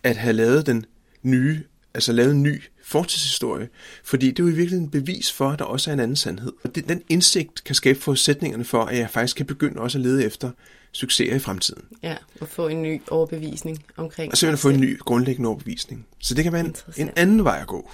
at 0.03 0.17
have 0.17 0.33
lavet 0.33 0.65
den 0.65 0.85
nye, 1.23 1.63
altså 1.93 2.11
lavet 2.11 2.31
en 2.31 2.43
ny 2.43 2.61
fortidshistorie, 2.83 3.69
fordi 4.03 4.27
det 4.27 4.39
er 4.39 4.43
jo 4.43 4.49
i 4.49 4.55
virkeligheden 4.55 4.85
en 4.85 4.91
bevis 4.91 5.31
for, 5.31 5.49
at 5.49 5.59
der 5.59 5.65
også 5.65 5.89
er 5.89 5.93
en 5.93 5.99
anden 5.99 6.15
sandhed. 6.15 6.51
Og 6.63 6.75
det, 6.75 6.89
den 6.89 7.01
indsigt 7.09 7.63
kan 7.63 7.75
skabe 7.75 7.99
forudsætningerne 7.99 8.63
for, 8.63 8.83
at 8.85 8.97
jeg 8.97 9.09
faktisk 9.09 9.37
kan 9.37 9.45
begynde 9.45 9.81
også 9.81 9.97
at 9.97 10.01
lede 10.01 10.25
efter 10.25 10.51
succeser 10.91 11.35
i 11.35 11.39
fremtiden. 11.39 11.83
Ja, 12.03 12.15
og 12.41 12.47
få 12.47 12.67
en 12.67 12.81
ny 12.81 13.01
overbevisning 13.09 13.85
omkring. 13.97 14.31
Og 14.31 14.37
simpelthen 14.37 14.61
få 14.61 14.69
en 14.69 14.79
ny 14.79 14.99
grundlæggende 14.99 15.47
overbevisning. 15.47 16.05
Så 16.19 16.33
det 16.33 16.43
kan 16.43 16.53
være 16.53 16.65
en, 16.65 16.75
en 16.97 17.09
anden 17.15 17.43
vej 17.43 17.59
at 17.61 17.67
gå. 17.67 17.91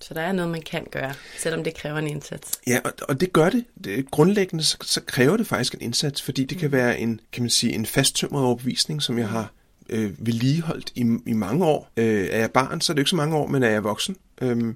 Så 0.00 0.14
der 0.14 0.20
er 0.20 0.32
noget, 0.32 0.50
man 0.50 0.62
kan 0.62 0.86
gøre, 0.90 1.14
selvom 1.38 1.64
det 1.64 1.74
kræver 1.74 1.98
en 1.98 2.06
indsats. 2.06 2.60
Ja, 2.66 2.80
og, 2.84 2.92
og 3.08 3.20
det 3.20 3.32
gør 3.32 3.50
det. 3.50 3.64
det 3.84 4.10
grundlæggende 4.10 4.64
så, 4.64 4.76
så 4.82 5.00
kræver 5.00 5.36
det 5.36 5.46
faktisk 5.46 5.74
en 5.74 5.80
indsats, 5.80 6.22
fordi 6.22 6.44
det 6.44 6.56
mm. 6.56 6.60
kan 6.60 6.72
være 6.72 6.98
en, 6.98 7.20
kan 7.32 7.42
man 7.42 7.50
sige, 7.50 7.72
en 7.72 7.86
fasttømret 7.86 8.44
overbevisning, 8.44 9.02
som 9.02 9.18
jeg 9.18 9.28
har 9.28 9.52
øh, 9.88 10.26
vedligeholdt 10.26 10.92
i, 10.94 11.00
i 11.26 11.32
mange 11.32 11.66
år. 11.66 11.90
Øh, 11.96 12.28
er 12.30 12.38
jeg 12.38 12.50
barn, 12.50 12.80
så 12.80 12.92
er 12.92 12.94
det 12.94 13.00
ikke 13.00 13.10
så 13.10 13.16
mange 13.16 13.36
år, 13.36 13.46
men 13.46 13.62
er 13.62 13.70
jeg 13.70 13.84
voksen, 13.84 14.16
øh, 14.40 14.74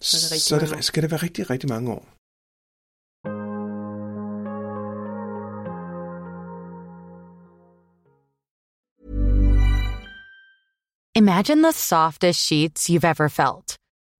så, 0.00 0.16
er 0.16 0.34
det 0.34 0.42
så, 0.42 0.54
er 0.56 0.58
det, 0.58 0.84
skal 0.84 1.02
det 1.02 1.10
være 1.10 1.22
rigtig, 1.22 1.50
rigtig 1.50 1.68
mange 1.68 1.92
år. 1.92 2.06
Imagine 11.16 11.62
the 11.62 11.72
softest 11.72 12.46
sheets 12.46 12.90
you've 12.90 13.04
ever 13.04 13.28
felt. 13.28 13.79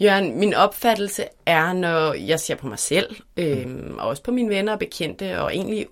Jørgen, 0.00 0.38
min 0.38 0.54
opfattelse 0.54 1.24
er, 1.46 1.72
når 1.72 2.12
jeg 2.12 2.40
ser 2.40 2.54
på 2.54 2.66
mig 2.66 2.78
selv, 2.78 3.16
øhm, 3.36 3.96
og 3.98 4.08
også 4.08 4.22
på 4.22 4.30
mine 4.30 4.48
venner 4.48 4.72
og 4.72 4.78
bekendte, 4.78 5.40
og 5.40 5.54
egentlig 5.54 5.86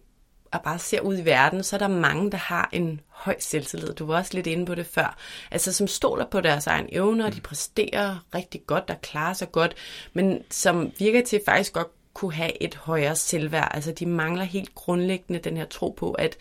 at 0.53 0.61
bare 0.65 0.79
ser 0.79 1.01
ud 1.01 1.19
i 1.19 1.25
verden, 1.25 1.63
så 1.63 1.77
er 1.77 1.79
der 1.79 1.89
mange, 1.89 2.31
der 2.31 2.39
har 2.39 2.69
en 2.73 3.01
høj 3.09 3.37
selvtillid. 3.39 3.95
Du 3.95 4.07
var 4.07 4.17
også 4.17 4.35
lidt 4.35 4.47
inde 4.47 4.67
på 4.67 4.75
det 4.75 4.87
før. 4.87 5.17
Altså 5.51 5.73
som 5.73 5.87
stoler 5.87 6.27
på 6.27 6.41
deres 6.41 6.67
egen 6.67 6.87
evner, 6.93 7.27
og 7.27 7.35
de 7.35 7.41
præsterer 7.41 8.25
rigtig 8.35 8.61
godt, 8.67 8.89
der 8.89 8.95
klarer 8.95 9.33
sig 9.33 9.53
godt, 9.53 9.75
men 10.13 10.43
som 10.51 10.93
virker 10.99 11.25
til 11.25 11.41
faktisk 11.47 11.73
godt 11.73 11.89
kunne 12.15 12.33
have 12.33 12.63
et 12.63 12.75
højere 12.75 13.17
selvværd. 13.17 13.71
Altså 13.75 13.93
de 13.93 14.07
mangler 14.07 14.45
helt 14.45 14.75
grundlæggende 14.75 15.41
den 15.41 15.57
her 15.57 15.65
tro 15.65 15.95
på, 15.99 16.13
at 16.13 16.37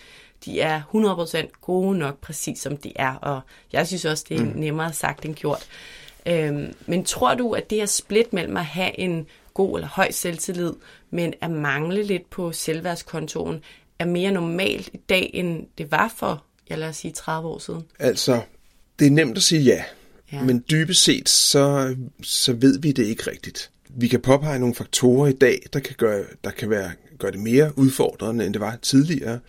de 0.45 0.61
er 0.61 0.81
100% 1.45 1.61
gode 1.61 1.97
nok, 1.97 2.21
præcis 2.21 2.59
som 2.59 2.77
de 2.77 2.91
er. 2.95 3.15
Og 3.15 3.41
jeg 3.71 3.87
synes 3.87 4.05
også, 4.05 4.25
det 4.29 4.37
er 4.37 4.45
mm. 4.45 4.51
nemmere 4.55 4.93
sagt 4.93 5.25
end 5.25 5.35
gjort. 5.35 5.67
Øhm, 6.29 6.73
men 6.85 7.03
tror 7.03 7.35
du, 7.35 7.51
at 7.51 7.69
det 7.69 7.77
her 7.77 7.85
split 7.85 8.33
mellem 8.33 8.57
at 8.57 8.65
have 8.65 8.99
en 8.99 9.25
god 9.53 9.77
eller 9.77 9.87
høj 9.87 10.11
selvtillid, 10.11 10.73
men 11.11 11.33
at 11.41 11.51
mangle 11.51 12.03
lidt 12.03 12.29
på 12.29 12.51
selvværdskontoen, 12.51 13.63
er 13.99 14.05
mere 14.05 14.31
normalt 14.31 14.89
i 14.93 14.97
dag, 14.97 15.31
end 15.33 15.65
det 15.77 15.91
var 15.91 16.13
for, 16.17 16.43
ja, 16.69 16.75
lad 16.75 16.87
os 16.87 16.97
sige, 16.97 17.11
30 17.11 17.49
år 17.49 17.59
siden? 17.59 17.81
Altså, 17.99 18.41
det 18.99 19.07
er 19.07 19.11
nemt 19.11 19.37
at 19.37 19.43
sige 19.43 19.61
ja, 19.61 19.83
ja. 20.31 20.43
men 20.43 20.63
dybest 20.71 21.03
set, 21.03 21.29
så, 21.29 21.95
så 22.21 22.53
ved 22.53 22.79
vi 22.79 22.91
det 22.91 23.05
ikke 23.05 23.31
rigtigt. 23.31 23.71
Vi 23.89 24.07
kan 24.07 24.21
påpege 24.21 24.59
nogle 24.59 24.75
faktorer 24.75 25.27
i 25.27 25.33
dag, 25.33 25.65
der 25.73 25.79
kan 25.79 25.95
gøre, 25.97 26.23
der 26.43 26.51
kan 26.51 26.69
være, 26.69 26.91
gøre 27.17 27.31
det 27.31 27.39
mere 27.39 27.77
udfordrende, 27.77 28.45
end 28.45 28.53
det 28.53 28.61
var 28.61 28.77
tidligere. 28.81 29.39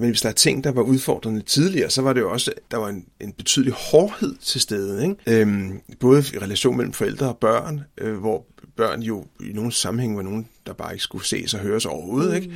Men 0.00 0.08
hvis 0.10 0.20
der 0.20 0.28
er 0.28 0.32
ting, 0.32 0.64
der 0.64 0.72
var 0.72 0.82
udfordrende 0.82 1.40
tidligere, 1.42 1.90
så 1.90 2.02
var 2.02 2.12
det 2.12 2.20
jo 2.20 2.30
også, 2.30 2.52
der 2.70 2.76
var 2.76 2.88
en, 2.88 3.04
en 3.20 3.32
betydelig 3.32 3.72
hårdhed 3.72 4.36
til 4.42 4.60
stede. 4.60 5.02
Ikke? 5.02 5.40
Øhm, 5.40 5.80
både 6.00 6.24
i 6.34 6.38
relation 6.38 6.76
mellem 6.76 6.92
forældre 6.92 7.28
og 7.28 7.36
børn, 7.36 7.80
øh, 7.98 8.16
hvor 8.16 8.44
børn 8.76 9.02
jo 9.02 9.26
i 9.40 9.52
nogle 9.52 9.72
sammenhæng 9.72 10.16
var 10.16 10.22
nogen, 10.22 10.48
der 10.66 10.72
bare 10.72 10.92
ikke 10.92 11.02
skulle 11.02 11.26
ses 11.26 11.54
og 11.54 11.60
høres 11.60 11.86
overhovedet. 11.86 12.30
Mm. 12.30 12.36
Ikke? 12.36 12.54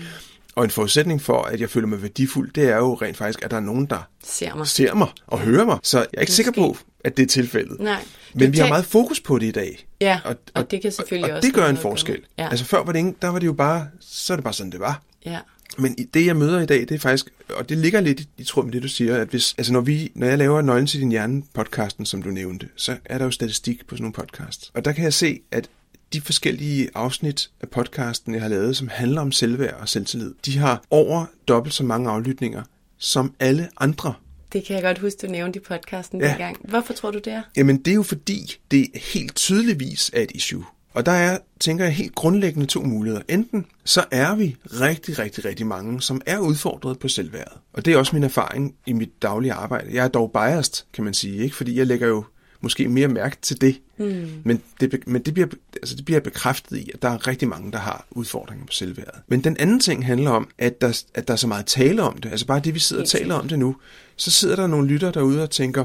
Og 0.54 0.64
en 0.64 0.70
forudsætning 0.70 1.22
for, 1.22 1.42
at 1.42 1.60
jeg 1.60 1.70
føler 1.70 1.86
mig 1.86 2.02
værdifuld, 2.02 2.52
det 2.52 2.64
er 2.68 2.76
jo 2.76 2.94
rent 2.94 3.16
faktisk, 3.16 3.44
at 3.44 3.50
der 3.50 3.56
er 3.56 3.60
nogen, 3.60 3.86
der 3.86 4.08
Ser 4.24 4.54
mig. 4.54 4.66
ser 4.66 4.94
mig 4.94 5.08
og 5.26 5.38
hører 5.40 5.64
mig. 5.64 5.78
Så 5.82 5.98
jeg 5.98 6.06
er 6.14 6.20
ikke 6.20 6.30
Måske. 6.30 6.32
sikker 6.32 6.52
på, 6.52 6.76
at 7.04 7.16
det 7.16 7.22
er 7.22 7.26
tilfældet. 7.26 7.80
Nej. 7.80 8.04
Men 8.34 8.52
vi 8.52 8.58
har 8.58 8.68
meget 8.68 8.84
fokus 8.84 9.20
på 9.20 9.38
det 9.38 9.46
i 9.46 9.50
dag. 9.50 9.86
Ja, 10.00 10.20
og 10.54 10.70
det 10.70 10.82
kan 10.82 10.92
selvfølgelig 10.92 11.30
og, 11.32 11.36
også 11.36 11.48
Og 11.48 11.54
det 11.54 11.54
gør 11.62 11.68
en 11.68 11.76
forskel. 11.76 12.20
Ja. 12.38 12.48
Altså 12.50 12.64
før 12.64 12.84
var 12.84 12.92
det 12.92 12.98
ikke, 12.98 13.14
der 13.22 13.28
var 13.28 13.38
det 13.38 13.46
jo 13.46 13.52
bare, 13.52 13.86
så 14.00 14.32
er 14.32 14.36
det 14.36 14.44
bare 14.44 14.54
sådan, 14.54 14.72
det 14.72 14.80
var. 14.80 15.02
Ja. 15.26 15.38
Men 15.78 15.94
det, 16.14 16.26
jeg 16.26 16.36
møder 16.36 16.60
i 16.60 16.66
dag, 16.66 16.80
det 16.80 16.90
er 16.90 16.98
faktisk, 16.98 17.26
og 17.48 17.68
det 17.68 17.78
ligger 17.78 18.00
lidt 18.00 18.22
i, 18.38 18.44
tråd 18.44 18.64
med 18.64 18.72
det, 18.72 18.82
du 18.82 18.88
siger, 18.88 19.16
at 19.16 19.28
hvis, 19.28 19.54
altså 19.58 19.72
når, 19.72 19.80
vi, 19.80 20.12
når 20.14 20.26
jeg 20.26 20.38
laver 20.38 20.62
Nøglen 20.62 20.86
til 20.86 21.00
din 21.00 21.10
hjerne 21.10 21.42
podcasten, 21.54 22.06
som 22.06 22.22
du 22.22 22.30
nævnte, 22.30 22.68
så 22.76 22.96
er 23.04 23.18
der 23.18 23.24
jo 23.24 23.30
statistik 23.30 23.86
på 23.86 23.96
sådan 23.96 24.02
nogle 24.02 24.12
podcasts. 24.12 24.70
Og 24.74 24.84
der 24.84 24.92
kan 24.92 25.04
jeg 25.04 25.14
se, 25.14 25.40
at 25.50 25.68
de 26.12 26.20
forskellige 26.20 26.88
afsnit 26.94 27.50
af 27.60 27.68
podcasten, 27.68 28.34
jeg 28.34 28.42
har 28.42 28.48
lavet, 28.48 28.76
som 28.76 28.88
handler 28.88 29.20
om 29.20 29.32
selvværd 29.32 29.80
og 29.80 29.88
selvtillid, 29.88 30.34
de 30.46 30.58
har 30.58 30.82
over 30.90 31.26
dobbelt 31.48 31.74
så 31.74 31.84
mange 31.84 32.10
aflytninger 32.10 32.62
som 32.98 33.34
alle 33.40 33.68
andre. 33.80 34.14
Det 34.52 34.64
kan 34.64 34.74
jeg 34.74 34.82
godt 34.82 34.98
huske, 34.98 35.26
du 35.26 35.32
nævnte 35.32 35.58
i 35.58 35.62
podcasten 35.62 36.20
ja. 36.20 36.28
dengang. 36.28 36.56
Hvorfor 36.64 36.92
tror 36.92 37.10
du 37.10 37.18
det 37.18 37.32
er? 37.32 37.42
Jamen 37.56 37.78
det 37.78 37.90
er 37.90 37.94
jo 37.94 38.02
fordi, 38.02 38.56
det 38.70 38.86
helt 39.12 39.36
tydeligvis 39.36 40.10
er 40.14 40.20
et 40.20 40.30
issue. 40.34 40.64
Og 40.94 41.06
der 41.06 41.12
er, 41.12 41.38
tænker 41.60 41.84
jeg, 41.84 41.94
helt 41.94 42.14
grundlæggende 42.14 42.66
to 42.66 42.82
muligheder. 42.82 43.22
Enten 43.28 43.66
så 43.84 44.04
er 44.10 44.34
vi 44.34 44.56
rigtig, 44.80 45.18
rigtig, 45.18 45.44
rigtig 45.44 45.66
mange, 45.66 46.02
som 46.02 46.20
er 46.26 46.38
udfordret 46.38 46.98
på 46.98 47.08
selvværdet. 47.08 47.58
Og 47.72 47.84
det 47.84 47.92
er 47.92 47.98
også 47.98 48.16
min 48.16 48.22
erfaring 48.22 48.74
i 48.86 48.92
mit 48.92 49.22
daglige 49.22 49.52
arbejde. 49.52 49.94
Jeg 49.94 50.04
er 50.04 50.08
dog 50.08 50.32
biased, 50.32 50.84
kan 50.92 51.04
man 51.04 51.14
sige, 51.14 51.42
ikke? 51.42 51.56
fordi 51.56 51.78
jeg 51.78 51.86
lægger 51.86 52.08
jo 52.08 52.24
måske 52.60 52.88
mere 52.88 53.08
mærke 53.08 53.36
til 53.42 53.60
det. 53.60 53.80
Mm. 53.98 54.28
Men, 54.44 54.62
det, 54.80 55.06
men 55.06 55.22
det, 55.22 55.34
bliver, 55.34 55.48
altså 55.76 55.96
det 55.96 56.04
bliver 56.04 56.20
bekræftet 56.20 56.76
i, 56.76 56.90
at 56.94 57.02
der 57.02 57.08
er 57.08 57.26
rigtig 57.26 57.48
mange, 57.48 57.72
der 57.72 57.78
har 57.78 58.06
udfordringer 58.10 58.66
på 58.66 58.72
selvværdet. 58.72 59.20
Men 59.28 59.44
den 59.44 59.56
anden 59.56 59.80
ting 59.80 60.06
handler 60.06 60.30
om, 60.30 60.48
at 60.58 60.80
der, 60.80 61.02
at 61.14 61.28
der 61.28 61.34
er 61.34 61.36
så 61.38 61.46
meget 61.46 61.66
tale 61.66 62.02
om 62.02 62.18
det. 62.18 62.30
Altså 62.30 62.46
bare 62.46 62.60
det, 62.60 62.74
vi 62.74 62.78
sidder 62.78 63.02
og 63.02 63.08
Helt 63.12 63.22
taler 63.22 63.34
om 63.34 63.48
det 63.48 63.58
nu. 63.58 63.76
Så 64.16 64.30
sidder 64.30 64.56
der 64.56 64.66
nogle 64.66 64.88
lytter 64.88 65.10
derude 65.10 65.42
og 65.42 65.50
tænker, 65.50 65.84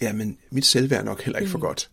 jamen 0.00 0.36
mit 0.50 0.66
selvværd 0.66 1.00
er 1.00 1.04
nok 1.04 1.22
heller 1.22 1.38
ikke 1.38 1.50
for 1.50 1.58
godt. 1.58 1.90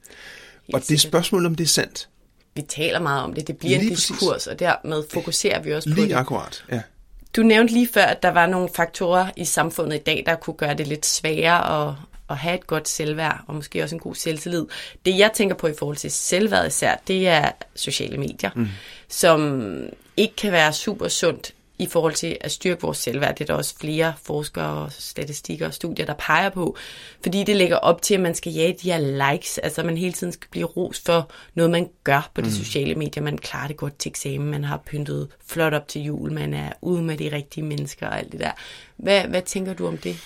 Og 0.73 0.81
det 0.81 0.91
er 0.91 0.99
spørgsmålet, 0.99 1.47
om 1.47 1.55
det 1.55 1.63
er 1.63 1.67
sandt. 1.67 2.09
Vi 2.55 2.61
taler 2.61 2.99
meget 2.99 3.23
om 3.23 3.33
det. 3.33 3.47
Det 3.47 3.57
bliver 3.57 3.77
Lige 3.77 3.89
en 3.89 3.95
præcis. 3.95 4.07
diskurs, 4.07 4.47
og 4.47 4.59
dermed 4.59 5.03
fokuserer 5.11 5.61
vi 5.61 5.73
også 5.73 5.89
på 5.89 5.95
Lige 5.95 6.07
det. 6.07 6.15
akkurat, 6.15 6.63
ja. 6.71 6.81
Du 7.35 7.41
nævnte 7.43 7.73
lige 7.73 7.87
før, 7.93 8.03
at 8.03 8.23
der 8.23 8.29
var 8.29 8.47
nogle 8.47 8.69
faktorer 8.75 9.27
i 9.35 9.45
samfundet 9.45 9.95
i 9.95 10.03
dag, 10.03 10.23
der 10.25 10.35
kunne 10.35 10.53
gøre 10.53 10.73
det 10.73 10.87
lidt 10.87 11.05
sværere 11.05 11.87
at, 11.89 11.95
at 12.29 12.37
have 12.37 12.55
et 12.55 12.67
godt 12.67 12.89
selvværd, 12.89 13.43
og 13.47 13.55
måske 13.55 13.83
også 13.83 13.95
en 13.95 13.99
god 13.99 14.15
selvtillid. 14.15 14.65
Det 15.05 15.17
jeg 15.17 15.31
tænker 15.33 15.55
på 15.55 15.67
i 15.67 15.73
forhold 15.79 15.97
til 15.97 16.11
selvværd 16.11 16.67
især, 16.67 16.95
det 17.07 17.27
er 17.27 17.51
sociale 17.75 18.17
medier, 18.17 18.49
mm. 18.55 18.67
som 19.09 19.71
ikke 20.17 20.35
kan 20.35 20.51
være 20.51 20.73
super 20.73 21.07
sundt 21.07 21.53
i 21.79 21.87
forhold 21.87 22.13
til 22.13 22.37
at 22.41 22.51
styrke 22.51 22.81
vores 22.81 22.97
selvværd. 22.97 23.35
Det 23.35 23.41
er 23.41 23.45
der 23.45 23.53
også 23.53 23.75
flere 23.79 24.13
forskere, 24.23 24.83
og 24.83 24.91
statistikker 24.91 25.67
og 25.67 25.73
studier, 25.73 26.05
der 26.05 26.13
peger 26.13 26.49
på. 26.49 26.77
Fordi 27.23 27.43
det 27.43 27.55
lægger 27.55 27.75
op 27.75 28.01
til, 28.01 28.13
at 28.13 28.19
man 28.19 28.35
skal 28.35 28.53
jage 28.53 28.77
de 28.81 28.91
her 28.91 29.31
likes. 29.31 29.57
Altså 29.57 29.83
man 29.83 29.97
hele 29.97 30.13
tiden 30.13 30.33
skal 30.33 30.49
blive 30.51 30.65
ros 30.65 31.01
for 31.05 31.31
noget, 31.55 31.71
man 31.71 31.89
gør 32.03 32.31
på 32.33 32.41
de 32.41 32.51
sociale 32.51 32.95
medier. 32.95 33.23
Man 33.23 33.37
klarer 33.37 33.67
det 33.67 33.77
godt 33.77 33.99
til 33.99 34.09
eksamen, 34.09 34.51
man 34.51 34.63
har 34.63 34.77
pyntet 34.85 35.27
flot 35.47 35.73
op 35.73 35.87
til 35.87 36.01
jul, 36.01 36.31
man 36.31 36.53
er 36.53 36.71
ude 36.81 37.03
med 37.03 37.17
de 37.17 37.31
rigtige 37.31 37.63
mennesker 37.63 38.07
og 38.07 38.19
alt 38.19 38.31
det 38.31 38.39
der. 38.39 38.51
Hvad, 38.97 39.23
hvad 39.23 39.41
tænker 39.41 39.73
du 39.73 39.87
om 39.87 39.97
det? 39.97 40.17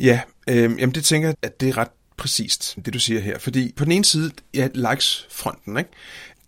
Ja, 0.00 0.20
øh, 0.48 0.56
jamen 0.56 0.94
det 0.94 1.04
tænker 1.04 1.28
jeg, 1.28 1.36
at 1.42 1.60
det 1.60 1.68
er 1.68 1.76
ret 1.76 1.88
præcist, 2.16 2.76
det 2.84 2.94
du 2.94 2.98
siger 2.98 3.20
her. 3.20 3.38
Fordi 3.38 3.72
på 3.76 3.84
den 3.84 3.92
ene 3.92 4.04
side, 4.04 4.30
ja, 4.54 4.68
likes-fronten, 4.74 5.78
ikke? 5.78 5.90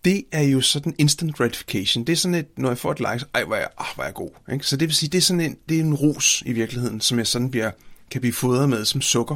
Det 0.05 0.23
er 0.31 0.41
jo 0.41 0.61
sådan 0.61 0.95
instant 0.97 1.35
gratification. 1.35 2.03
Det 2.03 2.13
er 2.13 2.17
sådan 2.17 2.35
et, 2.35 2.47
når 2.57 2.69
jeg 2.69 2.77
får 2.77 2.91
et 2.91 2.99
like, 2.99 3.19
så, 3.19 3.25
ej, 3.33 3.43
hvor 3.43 3.55
er 3.55 3.59
jeg, 3.59 3.69
ah, 3.77 3.85
hvor 3.95 4.03
er 4.03 4.07
jeg 4.07 4.13
god. 4.13 4.29
Ikke? 4.51 4.65
Så 4.65 4.77
det 4.77 4.87
vil 4.87 4.95
sige, 4.95 5.09
det 5.09 5.17
er 5.17 5.21
sådan 5.21 5.41
en, 5.41 5.57
det 5.69 5.77
er 5.77 5.81
en 5.81 5.93
ros 5.93 6.43
i 6.45 6.53
virkeligheden, 6.53 7.01
som 7.01 7.17
jeg 7.17 7.27
sådan 7.27 7.51
bliver, 7.51 7.71
kan 8.11 8.21
blive 8.21 8.33
fodret 8.33 8.69
med 8.69 8.85
som 8.85 9.01
sukker. 9.01 9.35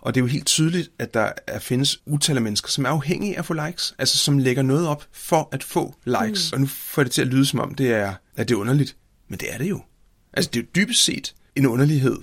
Og 0.00 0.14
det 0.14 0.20
er 0.20 0.22
jo 0.22 0.28
helt 0.28 0.46
tydeligt, 0.46 0.90
at 0.98 1.14
der 1.14 1.32
er, 1.46 1.58
findes 1.58 2.00
utal 2.06 2.36
af 2.36 2.42
mennesker, 2.42 2.68
som 2.68 2.84
er 2.84 2.88
afhængige 2.88 3.34
af 3.34 3.38
at 3.38 3.46
få 3.46 3.54
likes. 3.54 3.94
Altså 3.98 4.18
som 4.18 4.38
lægger 4.38 4.62
noget 4.62 4.88
op 4.88 5.06
for 5.12 5.48
at 5.52 5.64
få 5.64 5.94
likes. 6.04 6.52
Mm. 6.52 6.54
Og 6.54 6.60
nu 6.60 6.66
får 6.66 7.02
det 7.02 7.12
til 7.12 7.22
at 7.22 7.28
lyde 7.28 7.46
som 7.46 7.60
om, 7.60 7.74
det 7.74 7.90
er, 7.90 8.14
at 8.36 8.48
det 8.48 8.54
er 8.54 8.58
underligt. 8.58 8.96
Men 9.28 9.38
det 9.38 9.54
er 9.54 9.58
det 9.58 9.68
jo. 9.68 9.82
Altså 10.32 10.50
det 10.54 10.60
er 10.60 10.62
jo 10.62 10.68
dybest 10.76 11.04
set 11.04 11.34
en 11.56 11.66
underlighed, 11.66 12.16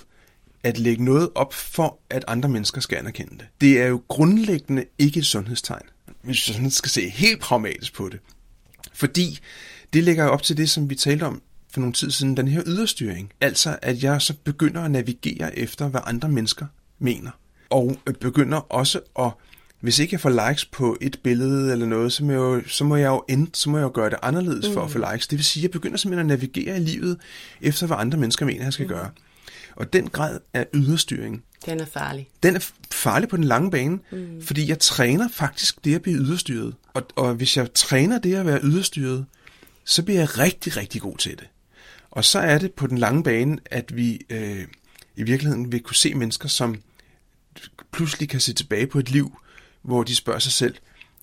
at 0.64 0.80
lægge 0.80 1.06
noget 1.06 1.30
op 1.36 1.54
for, 1.54 2.00
at 2.10 2.26
andre 2.28 2.50
mennesker 2.50 2.82
skal 2.82 2.98
anerkende 2.98 3.38
det. 3.38 3.46
Det 3.62 3.82
er 3.82 3.88
jo 3.88 4.02
grundlæggende 4.08 4.86
ikke 5.00 5.20
et 5.20 5.26
sundhedstegn, 5.26 5.86
hvis 6.24 6.48
jeg 6.48 6.56
sådan 6.56 6.72
skal 6.72 6.90
se 6.90 7.10
helt 7.10 7.40
pragmatisk 7.40 7.94
på 7.94 8.10
det. 8.10 8.20
Fordi 8.94 9.40
det 9.94 10.04
lægger 10.04 10.26
op 10.26 10.44
til 10.44 10.58
det, 10.58 10.70
som 10.70 10.90
vi 10.90 10.96
talte 10.96 11.24
om 11.24 11.42
for 11.74 11.80
nogle 11.80 11.94
tid 11.94 12.12
siden, 12.12 12.38
den 12.38 12.48
her 12.48 12.64
yderstyring. 12.66 13.32
Altså, 13.42 13.78
at 13.82 14.04
jeg 14.04 14.22
så 14.22 14.34
begynder 14.44 14.82
at 14.82 14.92
navigere 14.92 15.60
efter, 15.60 15.88
hvad 15.88 16.02
andre 16.06 16.30
mennesker 16.30 16.66
mener. 17.00 17.32
Og 17.70 17.98
begynder 18.20 18.58
også 18.58 19.00
at, 19.20 19.32
hvis 19.80 20.00
ikke 20.00 20.14
jeg 20.14 20.20
får 20.20 20.50
likes 20.50 20.66
på 20.66 20.98
et 21.02 21.20
billede 21.24 21.72
eller 21.72 21.86
noget, 21.86 22.14
så 22.14 22.24
må 22.24 22.32
jeg 22.32 22.40
jo, 22.40 22.62
så 22.68 22.84
må 22.84 22.96
jeg 22.96 23.08
jo, 23.08 23.24
end, 23.30 23.48
så 23.54 23.70
må 23.70 23.78
jeg 23.78 23.84
jo 23.84 23.92
gøre 23.94 24.10
det 24.10 24.20
anderledes 24.22 24.68
mm. 24.68 24.74
for 24.74 24.82
at 24.82 24.92
få 24.92 25.12
likes. 25.12 25.28
Det 25.28 25.38
vil 25.38 25.46
sige, 25.46 25.62
at 25.62 25.64
jeg 25.64 25.72
begynder 25.72 25.98
simpelthen 25.98 26.32
at 26.32 26.40
navigere 26.40 26.78
i 26.78 26.80
livet 26.80 27.18
efter, 27.62 27.88
hvad 27.88 27.98
andre 28.00 28.18
mennesker 28.18 28.46
mener, 28.46 28.64
jeg 28.64 28.74
skal 28.74 28.86
mm. 28.86 28.90
gøre. 28.90 29.10
Og 29.76 29.94
den 29.94 30.08
grad 30.08 30.40
af 30.54 30.68
yderstyring, 30.74 31.44
Den 31.66 31.80
er 31.80 31.86
farlig. 31.86 32.30
den 32.44 32.56
er 32.56 32.70
farlig 32.92 33.30
på 33.30 33.38
den 33.38 33.44
lange 33.44 33.72
bane, 33.72 34.00
mm. 34.12 34.42
fordi 34.42 34.70
jeg 34.70 34.80
træner 34.80 35.30
faktisk 35.32 35.86
det 35.86 35.96
at 35.96 36.02
blive 36.02 36.18
yderstyret. 36.18 36.76
Og, 36.94 37.04
og 37.16 37.34
hvis 37.34 37.58
jeg 37.58 37.74
træner 37.74 38.20
det 38.20 38.36
at 38.36 38.46
være 38.46 38.60
yderstyret, 38.64 39.26
så 39.86 40.04
bliver 40.04 40.20
jeg 40.20 40.40
rigtig, 40.40 40.78
rigtig 40.78 41.02
god 41.02 41.18
til 41.18 41.32
det. 41.32 41.48
Og 42.12 42.26
så 42.26 42.40
er 42.40 42.58
det 42.58 42.72
på 42.72 42.88
den 42.88 42.98
lange 42.98 43.24
bane, 43.24 43.58
at 43.66 43.96
vi 43.96 44.22
øh, 44.30 44.68
i 45.16 45.24
virkeligheden 45.24 45.72
vil 45.72 45.82
kunne 45.82 45.96
se 45.96 46.14
mennesker, 46.14 46.48
som 46.48 46.82
pludselig 47.92 48.30
kan 48.30 48.40
se 48.40 48.54
tilbage 48.54 48.88
på 48.88 49.00
et 49.00 49.12
liv, 49.12 49.40
hvor 49.82 50.04
de 50.04 50.16
spørger 50.16 50.40
sig 50.40 50.52
selv, 50.52 50.76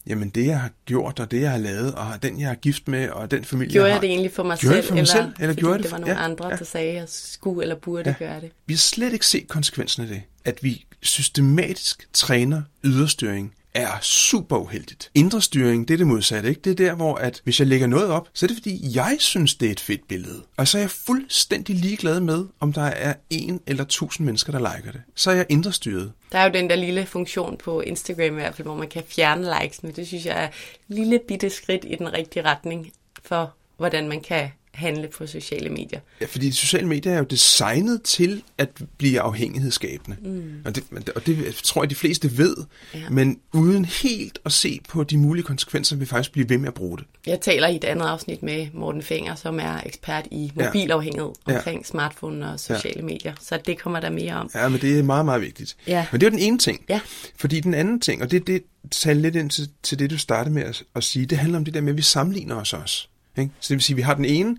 jamen 0.07 0.29
det 0.29 0.47
jeg 0.47 0.61
har 0.61 0.71
gjort, 0.87 1.21
og 1.21 1.31
det 1.31 1.41
jeg 1.41 1.51
har 1.51 1.59
lavet, 1.59 1.95
og 1.95 2.23
den 2.23 2.41
jeg 2.41 2.51
er 2.51 2.55
gift 2.55 2.89
med, 2.89 3.09
og 3.11 3.31
den 3.31 3.45
familie 3.45 3.73
Gjorde 3.73 3.87
jeg 3.87 3.95
har. 3.95 4.01
det 4.01 4.11
egentlig 4.11 4.33
for 4.33 4.43
mig 4.43 4.59
Gjorde 4.59 4.77
selv, 4.77 4.87
for 4.87 4.95
mig 4.95 5.01
eller, 5.01 5.13
selv, 5.13 5.25
eller 5.41 5.49
fordi 5.49 5.61
gjorde 5.61 5.75
det 5.77 5.83
det 5.83 5.91
var 5.93 5.99
for- 5.99 6.01
nogle 6.07 6.19
ja, 6.21 6.25
andre, 6.25 6.49
ja. 6.49 6.57
der 6.57 6.65
sagde, 6.65 6.89
at 6.91 6.95
jeg 6.97 7.05
skulle 7.09 7.63
eller 7.63 7.75
burde 7.77 8.11
ja. 8.21 8.25
gøre 8.25 8.41
det? 8.41 8.51
Vi 8.67 8.75
har 8.75 8.79
slet 8.79 9.13
ikke 9.13 9.27
set 9.27 9.49
konsekvensen 9.49 10.03
af 10.03 10.09
det. 10.09 10.23
At 10.45 10.59
vi 10.63 10.85
systematisk 11.03 12.09
træner 12.13 12.63
yderstyring 12.85 13.55
er 13.75 13.99
super 14.01 14.57
uheldigt. 14.57 15.11
Indre 15.15 15.43
styring, 15.43 15.89
det 15.89 15.95
er 15.95 15.99
det 15.99 16.07
modsatte, 16.07 16.49
ikke? 16.49 16.61
Det 16.61 16.71
er 16.71 16.75
der, 16.75 16.95
hvor 16.95 17.15
at 17.15 17.41
hvis 17.45 17.61
jeg 17.61 17.69
lægger 17.69 17.87
noget 17.87 18.11
op, 18.11 18.29
så 18.33 18.47
er 18.47 18.49
det 18.49 18.57
fordi, 18.57 18.97
jeg 18.97 19.17
synes, 19.19 19.55
det 19.55 19.67
er 19.67 19.73
et 19.73 19.81
fedt 19.81 20.09
billede. 20.09 20.43
Og 20.57 20.69
så 20.69 20.79
er 20.79 20.83
jeg 20.83 20.91
fuldstændig 20.91 21.77
ligeglad 21.77 22.21
med, 22.21 22.47
om 22.61 22.73
der 22.73 22.83
er 22.83 23.15
en 23.31 23.61
eller 23.67 23.85
tusind 23.85 24.25
mennesker, 24.25 24.53
der 24.53 24.59
liker 24.59 24.93
det. 24.93 25.03
Så 25.15 25.31
er 25.31 25.35
jeg 25.35 25.47
indre 25.49 25.73
styret. 25.73 26.13
Der 26.33 26.39
er 26.39 26.45
jo 26.45 26.53
den 26.53 26.71
der 26.71 26.77
lille 26.77 27.07
funktion 27.07 27.57
på 27.57 27.81
Instagram 27.81 28.25
i 28.25 28.41
hvert 28.41 28.55
fald, 28.55 28.67
hvor 28.67 28.77
man 28.77 28.89
kan 28.89 29.03
fjerne 29.09 29.55
likes, 29.61 29.83
men 29.83 29.93
Det 29.93 30.07
synes 30.07 30.27
jeg 30.27 30.43
er 30.45 30.47
et 30.49 30.53
lille 30.89 31.21
bitte 31.29 31.51
skridt 31.51 31.85
i 31.89 31.95
den 31.95 32.13
rigtige 32.13 32.45
retning 32.45 32.93
for, 33.25 33.55
hvordan 33.77 34.09
man 34.09 34.21
kan 34.21 34.51
handle 34.75 35.09
på 35.19 35.27
sociale 35.27 35.69
medier. 35.71 36.01
Ja, 36.21 36.27
fordi 36.27 36.51
sociale 36.51 36.87
medier 36.87 37.13
er 37.13 37.19
jo 37.19 37.25
designet 37.25 38.03
til 38.03 38.43
at 38.59 38.69
blive 38.99 39.21
afhængighedsskabende. 39.21 40.17
Mm. 40.23 40.53
Og, 40.65 40.75
det, 40.75 40.85
og 41.15 41.27
det 41.27 41.55
tror 41.55 41.83
jeg, 41.83 41.91
de 41.91 41.95
fleste 41.95 42.39
ved. 42.39 42.57
Ja. 42.95 43.11
Men 43.11 43.39
uden 43.53 43.85
helt 43.85 44.39
at 44.45 44.53
se 44.53 44.81
på 44.89 45.05
de 45.05 45.19
mulige 45.19 45.45
konsekvenser, 45.45 45.97
vil 45.97 46.07
faktisk 46.07 46.33
blive 46.33 46.49
ved 46.49 46.59
med 46.59 46.69
at 46.69 46.75
bruge 46.75 46.99
det. 46.99 47.07
Jeg 47.27 47.41
taler 47.41 47.69
i 47.69 47.77
et 47.77 47.85
andet 47.85 48.07
afsnit 48.07 48.43
med 48.43 48.67
Morten 48.75 49.03
Fenger, 49.03 49.35
som 49.35 49.61
er 49.61 49.81
ekspert 49.87 50.27
i 50.31 50.53
Ja. 50.57 50.65
mobilafhængighed 50.65 51.31
Ja. 51.49 51.57
omkring 51.57 51.87
smartphone 51.87 52.53
og 52.53 52.61
sociale 52.61 53.03
medier. 53.03 53.35
Så 53.41 53.59
det 53.67 53.79
kommer 53.79 54.01
der 54.01 54.11
mere 54.11 54.35
om. 54.35 54.51
Ja, 54.55 54.69
men 54.69 54.81
det 54.81 54.99
er 54.99 55.03
meget, 55.03 55.25
meget 55.25 55.41
vigtigt. 55.43 55.77
Ja. 55.87 56.07
Men 56.13 56.21
det 56.21 56.27
er 56.27 56.31
jo 56.31 56.37
den 56.37 56.45
ene 56.45 56.59
ting. 56.59 56.85
Ja. 56.89 57.01
Fordi 57.37 57.61
den 57.61 57.75
anden 57.75 58.01
ting, 58.01 58.23
og 58.23 58.31
det 58.31 58.37
er 58.37 58.45
det, 58.45 58.63
taler 58.91 59.21
lidt 59.23 59.37
ind 59.37 59.51
til, 59.51 59.69
til 59.83 59.99
det, 59.99 60.11
du 60.11 60.19
startede 60.19 60.55
med 60.55 60.63
at, 60.63 60.83
at 60.95 61.05
sige, 61.05 61.27
det 61.27 61.39
handler 61.39 61.59
om 61.59 61.65
det 61.65 61.75
der 61.75 61.81
med, 61.81 61.93
at 61.93 61.97
vi 61.97 62.03
sammenligner 62.03 62.55
os 62.57 62.73
også. 62.73 63.09
Ikke? 63.41 63.53
Så 63.61 63.69
det 63.69 63.75
vil 63.75 63.83
sige, 63.83 63.95
at 63.95 63.97
vi 63.97 64.03
har 64.03 64.15
den 64.15 64.25
ene, 64.25 64.57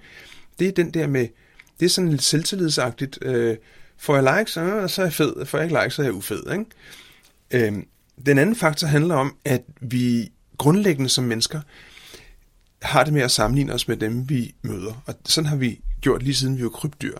det 0.59 0.67
er 0.67 0.71
den 0.71 0.91
der 0.91 1.07
med, 1.07 1.27
det 1.79 1.85
er 1.85 1.89
sådan 1.89 2.09
lidt 2.09 2.23
selvtillidsagtigt, 2.23 3.19
øh, 3.21 3.57
får 3.97 4.15
jeg 4.15 4.37
likes, 4.37 4.57
øh, 4.57 4.89
så 4.89 5.01
er 5.01 5.05
jeg 5.05 5.13
fed, 5.13 5.45
får 5.45 5.57
jeg 5.57 5.65
ikke 5.65 5.83
likes, 5.83 5.93
så 5.93 6.01
er 6.01 6.05
jeg 6.05 6.13
ufed. 6.13 6.43
Ikke? 6.51 6.65
Øh, 7.51 7.83
den 8.25 8.37
anden 8.37 8.55
faktor 8.55 8.87
handler 8.87 9.15
om, 9.15 9.35
at 9.45 9.61
vi 9.81 10.31
grundlæggende 10.57 11.09
som 11.09 11.23
mennesker 11.23 11.61
har 12.81 13.03
det 13.03 13.13
med 13.13 13.21
at 13.21 13.31
sammenligne 13.31 13.73
os 13.73 13.87
med 13.87 13.97
dem, 13.97 14.29
vi 14.29 14.55
møder. 14.61 15.03
Og 15.05 15.15
sådan 15.25 15.47
har 15.47 15.55
vi 15.55 15.79
gjort 16.01 16.23
lige 16.23 16.35
siden 16.35 16.57
vi 16.57 16.63
var 16.63 16.69
krybdyr. 16.69 17.17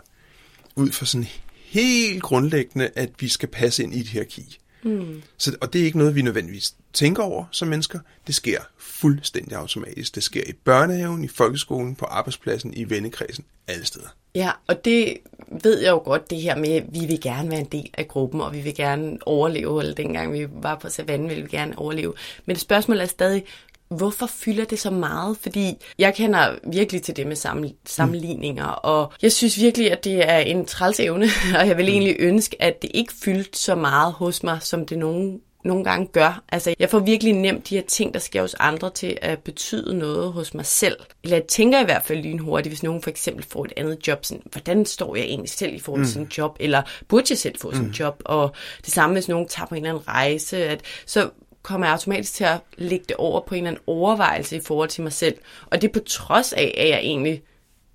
Ud 0.76 0.91
fra 0.91 1.06
sådan 1.06 1.28
helt 1.56 2.24
grundlæggende, 2.24 2.89
at 2.95 3.10
vi 3.19 3.28
skal 3.28 3.50
passe 3.50 3.84
ind 3.84 3.95
i 3.95 4.00
et 4.00 4.08
hierarki. 4.08 4.58
Mm. 4.84 5.22
Så, 5.38 5.56
og 5.62 5.74
det 5.74 5.82
er 5.82 5.86
ikke 5.86 5.98
noget, 5.98 6.15
vi 6.15 6.22
nødvendigvis 6.22 6.74
tænker 6.94 7.24
over 7.24 7.46
som 7.52 7.67
mennesker. 7.67 8.00
Det 8.28 8.36
sker 8.36 8.60
fuldstændig 8.78 9.58
automatisk. 9.58 10.15
Det 10.15 10.24
sker 10.24 10.44
i 10.48 10.54
børnehaven, 10.54 11.24
i 11.24 11.28
folkeskolen, 11.28 11.96
på 11.96 12.06
arbejdspladsen, 12.06 12.74
i 12.74 12.89
vennekredsen, 12.89 13.46
alle 13.67 13.86
steder. 13.86 14.08
Ja, 14.36 14.52
og 14.67 14.86
det 14.86 15.17
ved 15.63 15.80
jeg 15.80 15.91
jo 15.91 15.98
godt, 15.98 16.30
det 16.30 16.41
her 16.41 16.56
med, 16.56 16.70
at 16.70 16.84
vi 16.89 17.06
vil 17.06 17.22
gerne 17.22 17.52
være 17.52 17.60
en 17.60 17.65
del 17.72 17.89
af 17.94 18.08
gruppen, 18.08 18.41
og 18.41 18.54
vi 18.54 18.60
vil 18.62 18.76
gerne 18.76 19.17
overleve, 19.26 19.82
eller 19.82 19.94
dengang 19.94 20.34
vi 20.34 20.48
var 20.52 20.76
på 20.76 20.89
savannen, 20.89 21.30
ville 21.30 21.44
vi 21.44 21.50
gerne 21.50 21.78
overleve. 21.78 22.13
Men 22.46 22.56
spørgsmålet 22.56 23.02
er 23.02 23.08
stadig, 23.08 23.44
hvorfor 23.92 24.26
fylder 24.26 24.66
det 24.66 24.80
så 24.80 24.90
meget? 24.90 25.38
Fordi 25.42 25.74
jeg 25.98 26.16
kender 26.16 26.56
virkelig 26.72 27.02
til 27.02 27.16
det 27.16 27.28
med 27.28 27.36
sammen, 27.36 27.72
sammenligninger, 27.86 28.66
og 28.66 29.14
jeg 29.22 29.32
synes 29.32 29.60
virkelig, 29.60 29.92
at 29.92 30.04
det 30.04 30.30
er 30.30 30.38
en 30.38 30.66
træls 30.66 31.00
evne, 31.00 31.26
og 31.60 31.68
jeg 31.68 31.78
vil 31.78 31.90
egentlig 31.90 32.16
ønske, 32.20 32.62
at 32.62 32.82
det 32.82 32.92
ikke 32.94 33.14
fyldte 33.24 33.60
så 33.60 33.76
meget 33.76 34.14
hos 34.14 34.44
mig, 34.44 34.58
som 34.62 34.86
det 34.86 34.98
nogen 34.98 35.42
nogle 35.64 35.84
gange 35.84 36.08
gør. 36.08 36.44
Altså, 36.50 36.76
jeg 36.80 36.90
får 36.90 37.00
virkelig 37.00 37.34
nemt 37.34 37.70
de 37.70 37.76
her 37.76 37.84
ting, 37.84 38.14
der 38.14 38.20
sker 38.20 38.42
hos 38.42 38.56
andre, 38.60 38.90
til 38.90 39.18
at 39.22 39.40
betyde 39.40 39.98
noget 39.98 40.34
hos 40.34 40.54
mig 40.54 40.66
selv. 40.66 40.98
Eller 41.24 41.38
jeg 41.38 41.46
tænker 41.46 41.82
i 41.82 41.86
hvert 41.86 42.04
fald 42.06 42.24
lynhurtigt, 42.24 42.72
hvis 42.72 42.84
nogen 42.84 43.02
for 43.02 43.10
eksempel 43.10 43.46
får 43.50 43.66
et 43.66 43.74
andet 43.78 44.08
job, 44.08 44.26
sådan, 44.26 44.44
hvordan 44.52 44.86
står 44.86 45.16
jeg 45.16 45.26
egentlig 45.26 45.50
selv 45.50 45.76
i 45.76 45.80
forhold 45.80 46.06
til 46.06 46.20
mm. 46.20 46.26
sin 46.26 46.38
job, 46.38 46.58
eller 46.60 46.82
burde 47.08 47.26
jeg 47.30 47.38
selv 47.38 47.56
få 47.60 47.70
mm. 47.70 47.76
sin 47.76 47.88
job? 47.88 48.22
Og 48.26 48.52
det 48.86 48.94
samme, 48.94 49.14
hvis 49.14 49.28
nogen 49.28 49.48
tager 49.48 49.68
på 49.68 49.76
en 49.76 49.82
eller 49.82 49.90
anden 49.90 50.08
rejse, 50.08 50.66
at 50.66 50.82
så 51.06 51.30
kommer 51.63 51.88
jeg 51.88 51.93
automatisk 51.93 52.34
til 52.34 52.43
at 52.43 52.60
lægge 52.78 53.06
det 53.08 53.15
over 53.15 53.41
på 53.47 53.56
en 53.56 53.58
eller 53.58 53.69
anden 53.69 53.84
overvejelse 53.88 54.56
i 54.56 54.62
forhold 54.65 54.89
til 54.89 55.04
mig 55.04 55.13
selv. 55.13 55.36
Og 55.65 55.82
det 55.82 55.88
er 55.88 55.93
på 55.93 56.00
trods 56.00 56.54
af, 56.54 56.74
at 56.78 56.89
jeg 56.89 57.00
egentlig 57.00 57.43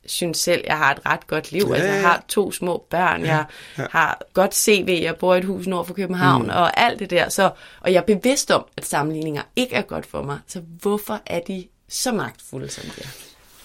synes 0.06 0.38
selv, 0.38 0.64
jeg 0.66 0.78
har 0.78 0.92
et 0.92 1.06
ret 1.06 1.26
godt 1.26 1.52
liv. 1.52 1.66
Ja, 1.68 1.74
altså, 1.74 1.88
jeg 1.88 2.02
har 2.02 2.24
to 2.28 2.52
små 2.52 2.86
børn, 2.90 3.22
ja, 3.22 3.36
jeg 3.36 3.44
ja. 3.78 3.86
har 3.90 4.22
godt 4.32 4.54
CV, 4.54 4.98
jeg 5.02 5.16
bor 5.16 5.34
i 5.34 5.38
et 5.38 5.44
hus 5.44 5.66
nord 5.66 5.86
for 5.86 5.94
København, 5.94 6.42
mm. 6.42 6.48
og 6.48 6.80
alt 6.80 6.98
det 6.98 7.10
der. 7.10 7.28
Så, 7.28 7.50
og 7.80 7.92
jeg 7.92 7.98
er 7.98 8.18
bevidst 8.18 8.50
om, 8.50 8.64
at 8.76 8.84
sammenligninger 8.84 9.42
ikke 9.56 9.74
er 9.74 9.82
godt 9.82 10.06
for 10.06 10.22
mig. 10.22 10.38
Så 10.46 10.60
hvorfor 10.80 11.20
er 11.26 11.40
de 11.40 11.66
så 11.88 12.12
magtfulde, 12.12 12.68
som 12.68 12.84
de 12.84 13.02
er? 13.02 13.08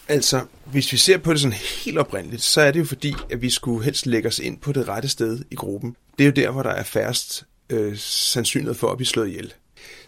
Altså, 0.08 0.42
hvis 0.66 0.92
vi 0.92 0.98
ser 0.98 1.18
på 1.18 1.34
det 1.34 1.42
sådan 1.42 1.58
helt 1.86 1.98
oprindeligt, 1.98 2.42
så 2.42 2.62
er 2.62 2.72
det 2.72 2.80
jo 2.80 2.86
fordi, 2.86 3.14
at 3.32 3.42
vi 3.42 3.50
skulle 3.50 3.86
helst 3.86 4.06
lægge 4.06 4.28
os 4.28 4.40
ind 4.40 4.60
på 4.60 4.72
det 4.72 4.88
rette 4.88 5.10
sted 5.10 5.40
i 5.52 5.56
gruppen. 5.56 5.96
Det 6.18 6.24
er 6.24 6.26
jo 6.26 6.32
der, 6.32 6.52
hvor 6.52 6.64
der 6.64 6.70
er 6.70 6.84
færrest 6.84 7.44
øh, 7.70 7.98
sandsynlighed 7.98 8.76
for 8.76 8.92
at 8.92 8.98
blive 8.98 9.08
slået 9.08 9.28
ihjel. 9.28 9.54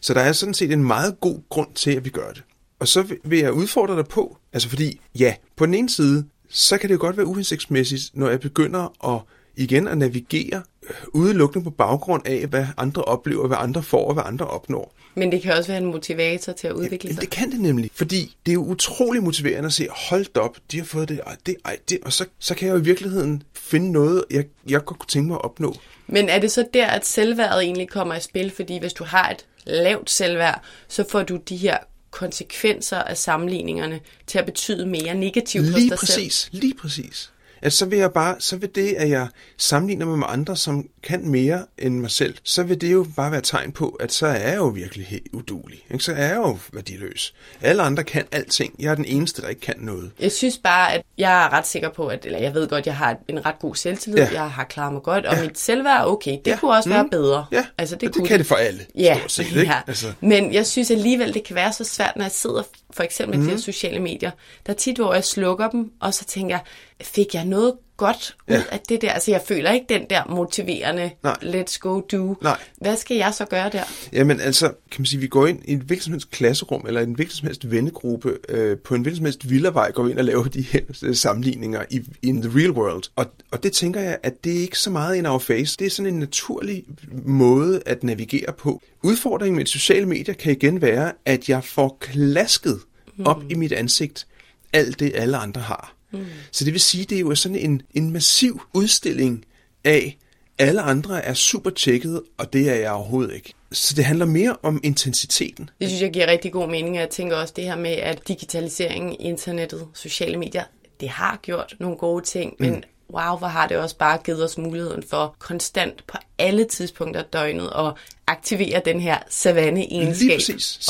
Så 0.01 0.13
der 0.13 0.21
er 0.21 0.31
sådan 0.31 0.53
set 0.53 0.71
en 0.71 0.83
meget 0.83 1.19
god 1.19 1.39
grund 1.49 1.73
til, 1.75 1.91
at 1.91 2.05
vi 2.05 2.09
gør 2.09 2.31
det. 2.31 2.43
Og 2.79 2.87
så 2.87 3.15
vil 3.23 3.39
jeg 3.39 3.53
udfordre 3.53 3.95
dig 3.95 4.07
på, 4.07 4.37
altså 4.53 4.69
fordi, 4.69 5.01
ja, 5.19 5.35
på 5.55 5.65
den 5.65 5.73
ene 5.73 5.89
side, 5.89 6.25
så 6.49 6.77
kan 6.77 6.89
det 6.89 6.95
jo 6.95 6.99
godt 6.99 7.17
være 7.17 7.25
uhensigtsmæssigt, 7.25 8.03
når 8.13 8.29
jeg 8.29 8.39
begynder 8.39 9.13
at 9.13 9.21
igen 9.55 9.87
at 9.87 9.97
navigere 9.97 10.61
øh, 10.83 10.95
udelukkende 11.13 11.63
på 11.63 11.69
baggrund 11.69 12.27
af, 12.27 12.47
hvad 12.47 12.65
andre 12.77 13.03
oplever, 13.03 13.47
hvad 13.47 13.57
andre 13.59 13.83
får 13.83 14.07
og 14.07 14.13
hvad 14.13 14.23
andre 14.25 14.47
opnår. 14.47 14.95
Men 15.15 15.31
det 15.31 15.41
kan 15.41 15.53
også 15.53 15.67
være 15.71 15.81
en 15.81 15.85
motivator 15.85 16.53
til 16.53 16.67
at 16.67 16.73
udvikle 16.73 17.07
ja, 17.07 17.13
sig. 17.13 17.21
det 17.21 17.29
kan 17.29 17.51
det 17.51 17.59
nemlig, 17.59 17.91
fordi 17.93 18.35
det 18.45 18.51
er 18.51 18.53
jo 18.53 18.63
utrolig 18.63 19.23
motiverende 19.23 19.67
at 19.67 19.73
se, 19.73 19.87
hold 20.09 20.37
op, 20.37 20.57
de 20.71 20.77
har 20.77 20.85
fået 20.85 21.09
det, 21.09 21.21
ej, 21.25 21.35
det, 21.45 21.55
ej, 21.65 21.77
det, 21.89 21.99
og 22.05 22.13
så, 22.13 22.25
så 22.39 22.55
kan 22.55 22.67
jeg 22.67 22.73
jo 22.73 22.79
i 22.79 22.83
virkeligheden 22.83 23.43
finde 23.53 23.91
noget, 23.91 24.23
jeg, 24.31 24.45
jeg 24.69 24.85
godt 24.85 24.99
kunne 24.99 25.07
tænke 25.07 25.27
mig 25.27 25.35
at 25.35 25.43
opnå. 25.43 25.75
Men 26.07 26.29
er 26.29 26.39
det 26.39 26.51
så 26.51 26.65
der, 26.73 26.87
at 26.87 27.05
selvværdet 27.05 27.63
egentlig 27.63 27.89
kommer 27.89 28.15
i 28.15 28.21
spil? 28.21 28.51
Fordi 28.51 28.79
hvis 28.79 28.93
du 28.93 29.03
har 29.03 29.29
et 29.29 29.45
lavt 29.65 30.09
selvværd, 30.09 30.63
så 30.87 31.05
får 31.09 31.23
du 31.23 31.35
de 31.49 31.57
her 31.57 31.77
konsekvenser 32.11 32.97
af 32.97 33.17
sammenligningerne 33.17 33.99
til 34.27 34.39
at 34.39 34.45
betyde 34.45 34.85
mere 34.85 35.15
negativt 35.15 35.65
lige 35.65 35.73
hos 35.73 35.81
dig 35.89 35.97
præcis, 35.97 36.35
selv. 36.35 36.61
Lige 36.61 36.73
præcis. 36.73 37.31
Altså, 37.63 37.79
så 37.79 37.85
vil 37.85 37.99
jeg 37.99 38.11
bare, 38.11 38.35
så 38.39 38.57
vil 38.57 38.75
det, 38.75 38.93
at 38.93 39.09
jeg 39.09 39.27
sammenligner 39.57 40.05
mig 40.05 40.19
med 40.19 40.27
andre, 40.29 40.55
som 40.55 40.87
kan 41.03 41.27
mere 41.27 41.65
end 41.77 41.99
mig 41.99 42.11
selv, 42.11 42.35
så 42.43 42.63
vil 42.63 42.81
det 42.81 42.91
jo 42.93 43.05
bare 43.15 43.31
være 43.31 43.41
tegn 43.41 43.71
på, 43.71 43.89
at 43.89 44.11
så 44.11 44.27
er 44.27 44.49
jeg 44.49 44.55
jo 44.55 44.65
virkelig 44.65 45.05
helt 45.05 45.27
udulig. 45.33 45.85
Ikke? 45.91 46.03
Så 46.03 46.13
er 46.13 46.27
jeg 46.27 46.35
jo 46.35 46.57
værdiløs. 46.73 47.33
Alle 47.61 47.83
andre 47.83 48.03
kan 48.03 48.23
alting. 48.31 48.75
Jeg 48.79 48.91
er 48.91 48.95
den 48.95 49.05
eneste, 49.05 49.41
der 49.41 49.47
ikke 49.47 49.61
kan 49.61 49.75
noget. 49.77 50.11
Jeg 50.19 50.31
synes 50.31 50.57
bare, 50.57 50.93
at 50.93 51.01
jeg 51.17 51.43
er 51.43 51.53
ret 51.53 51.67
sikker 51.67 51.89
på, 51.89 52.07
at 52.07 52.25
eller 52.25 52.39
jeg 52.39 52.53
ved 52.53 52.67
godt, 52.67 52.79
at 52.79 52.87
jeg 52.87 52.95
har 52.95 53.17
en 53.27 53.45
ret 53.45 53.59
god 53.59 53.75
selvtillid. 53.75 54.19
Ja. 54.19 54.29
Jeg 54.33 54.51
har 54.51 54.63
klaret 54.63 54.93
mig 54.93 55.03
godt, 55.03 55.25
og 55.25 55.35
ja. 55.35 55.41
mit 55.41 55.59
selvværd 55.59 56.01
er 56.01 56.05
okay. 56.05 56.37
Det 56.45 56.51
ja. 56.51 56.57
kunne 56.57 56.71
også 56.71 56.89
mm. 56.89 56.95
være 56.95 57.07
bedre. 57.11 57.45
Ja, 57.51 57.65
altså, 57.77 57.95
det, 57.95 58.13
det 58.13 58.27
kan 58.27 58.39
det 58.39 58.47
for 58.47 58.55
alle. 58.55 58.85
Ja, 58.95 59.19
set, 59.27 59.47
ikke? 59.47 59.61
ja. 59.61 59.81
Altså. 59.87 60.13
men 60.19 60.53
jeg 60.53 60.65
synes 60.65 60.91
alligevel, 60.91 61.33
det 61.33 61.43
kan 61.43 61.55
være 61.55 61.73
så 61.73 61.83
svært, 61.83 62.13
når 62.15 62.23
jeg 62.23 62.31
sidder 62.31 62.63
for 62.93 63.03
eksempel 63.03 63.39
mm. 63.39 63.45
de 63.45 63.51
her 63.51 63.57
sociale 63.57 63.99
medier. 63.99 64.31
Der 64.65 64.73
er 64.73 64.77
tit, 64.77 64.97
hvor 64.97 65.13
jeg 65.13 65.23
slukker 65.23 65.69
dem, 65.69 65.91
og 65.99 66.13
så 66.13 66.25
tænker 66.25 66.55
jeg, 66.55 66.61
fik 67.01 67.35
jeg 67.35 67.45
noget 67.45 67.73
godt 68.05 68.35
ud 68.49 68.55
ja. 68.55 68.63
af 68.71 68.79
det 68.89 69.01
der? 69.01 69.11
Altså, 69.11 69.31
jeg 69.31 69.41
føler 69.47 69.71
ikke 69.71 69.85
den 69.89 70.01
der 70.09 70.23
motiverende, 70.29 71.11
Nej. 71.23 71.37
let's 71.41 71.77
go 71.79 72.01
do. 72.11 72.35
Nej. 72.41 72.57
Hvad 72.81 72.97
skal 72.97 73.17
jeg 73.17 73.33
så 73.33 73.45
gøre 73.45 73.69
der? 73.69 73.83
Jamen, 74.13 74.39
altså, 74.39 74.67
kan 74.67 75.01
man 75.01 75.05
sige, 75.05 75.19
vi 75.19 75.27
går 75.27 75.47
ind 75.47 75.59
i 75.65 75.73
en 75.73 75.99
som 75.99 76.13
helst 76.13 76.31
klasserum, 76.31 76.85
eller 76.87 77.01
en 77.01 77.13
hvilket 77.13 77.35
som 77.35 77.47
helst 77.47 77.71
vennegruppe, 77.71 78.37
øh, 78.49 78.77
på 78.77 78.95
en 78.95 79.01
hvilket 79.01 79.17
som 79.17 79.25
helst 79.25 79.49
villavej, 79.49 79.91
går 79.91 80.03
vi 80.03 80.11
ind 80.11 80.19
og 80.19 80.25
laver 80.25 80.43
de 80.43 80.61
her 80.61 80.81
øh, 81.03 81.15
sammenligninger 81.15 81.83
i 81.89 82.01
in 82.21 82.41
the 82.41 82.59
real 82.59 82.71
world. 82.71 83.03
Og, 83.15 83.25
og 83.51 83.63
det 83.63 83.71
tænker 83.71 84.01
jeg, 84.01 84.17
at 84.23 84.43
det 84.43 84.57
er 84.57 84.61
ikke 84.61 84.79
så 84.79 84.89
meget 84.89 85.15
in 85.15 85.25
our 85.25 85.39
face. 85.39 85.77
Det 85.79 85.85
er 85.85 85.91
sådan 85.91 86.13
en 86.13 86.19
naturlig 86.19 86.83
måde 87.25 87.81
at 87.85 88.03
navigere 88.03 88.53
på. 88.57 88.81
Udfordringen 89.03 89.55
med 89.55 89.65
sociale 89.65 90.05
medier 90.05 90.35
kan 90.35 90.51
igen 90.51 90.81
være, 90.81 91.11
at 91.25 91.49
jeg 91.49 91.63
får 91.63 91.97
klasket 92.01 92.79
op 93.25 93.43
mm. 93.43 93.49
i 93.49 93.53
mit 93.53 93.71
ansigt 93.71 94.27
alt 94.73 94.99
det, 94.99 95.11
alle 95.15 95.37
andre 95.37 95.61
har. 95.61 95.95
Mm. 96.13 96.25
Så 96.51 96.65
det 96.65 96.73
vil 96.73 96.81
sige, 96.81 97.05
det 97.05 97.15
er 97.15 97.19
jo 97.19 97.35
sådan 97.35 97.57
en, 97.57 97.81
en 97.93 98.11
massiv 98.11 98.61
udstilling 98.73 99.45
af, 99.83 100.17
alle 100.57 100.81
andre 100.81 101.25
er 101.25 101.33
super 101.33 101.69
tjekket, 101.69 102.21
og 102.37 102.53
det 102.53 102.69
er 102.69 102.75
jeg 102.75 102.91
overhovedet 102.91 103.35
ikke. 103.35 103.53
Så 103.71 103.93
det 103.95 104.05
handler 104.05 104.25
mere 104.25 104.57
om 104.63 104.79
intensiteten. 104.83 105.69
Det 105.79 105.89
synes 105.89 106.01
jeg 106.01 106.11
giver 106.11 106.27
rigtig 106.27 106.51
god 106.51 106.69
mening. 106.69 106.95
Jeg 106.95 107.09
tænker 107.09 107.35
også 107.35 107.53
det 107.55 107.63
her 107.63 107.75
med, 107.75 107.91
at 107.91 108.27
digitaliseringen, 108.27 109.15
internettet, 109.19 109.87
sociale 109.93 110.37
medier, 110.37 110.63
det 110.99 111.09
har 111.09 111.39
gjort 111.41 111.75
nogle 111.79 111.97
gode 111.97 112.23
ting, 112.25 112.55
mm. 112.59 112.83
Wow, 113.09 113.37
hvor 113.37 113.47
har 113.47 113.67
det 113.67 113.77
også 113.77 113.97
bare 113.97 114.17
givet 114.17 114.43
os 114.43 114.57
muligheden 114.57 115.03
for 115.09 115.35
konstant 115.39 116.07
på 116.07 116.17
alle 116.37 116.65
tidspunkter 116.65 117.21
af 117.21 117.25
døgnet 117.25 117.71
at 117.75 117.93
aktivere 118.27 118.81
den 118.85 118.99
her 118.99 119.17
savanne-egenskab 119.29 120.39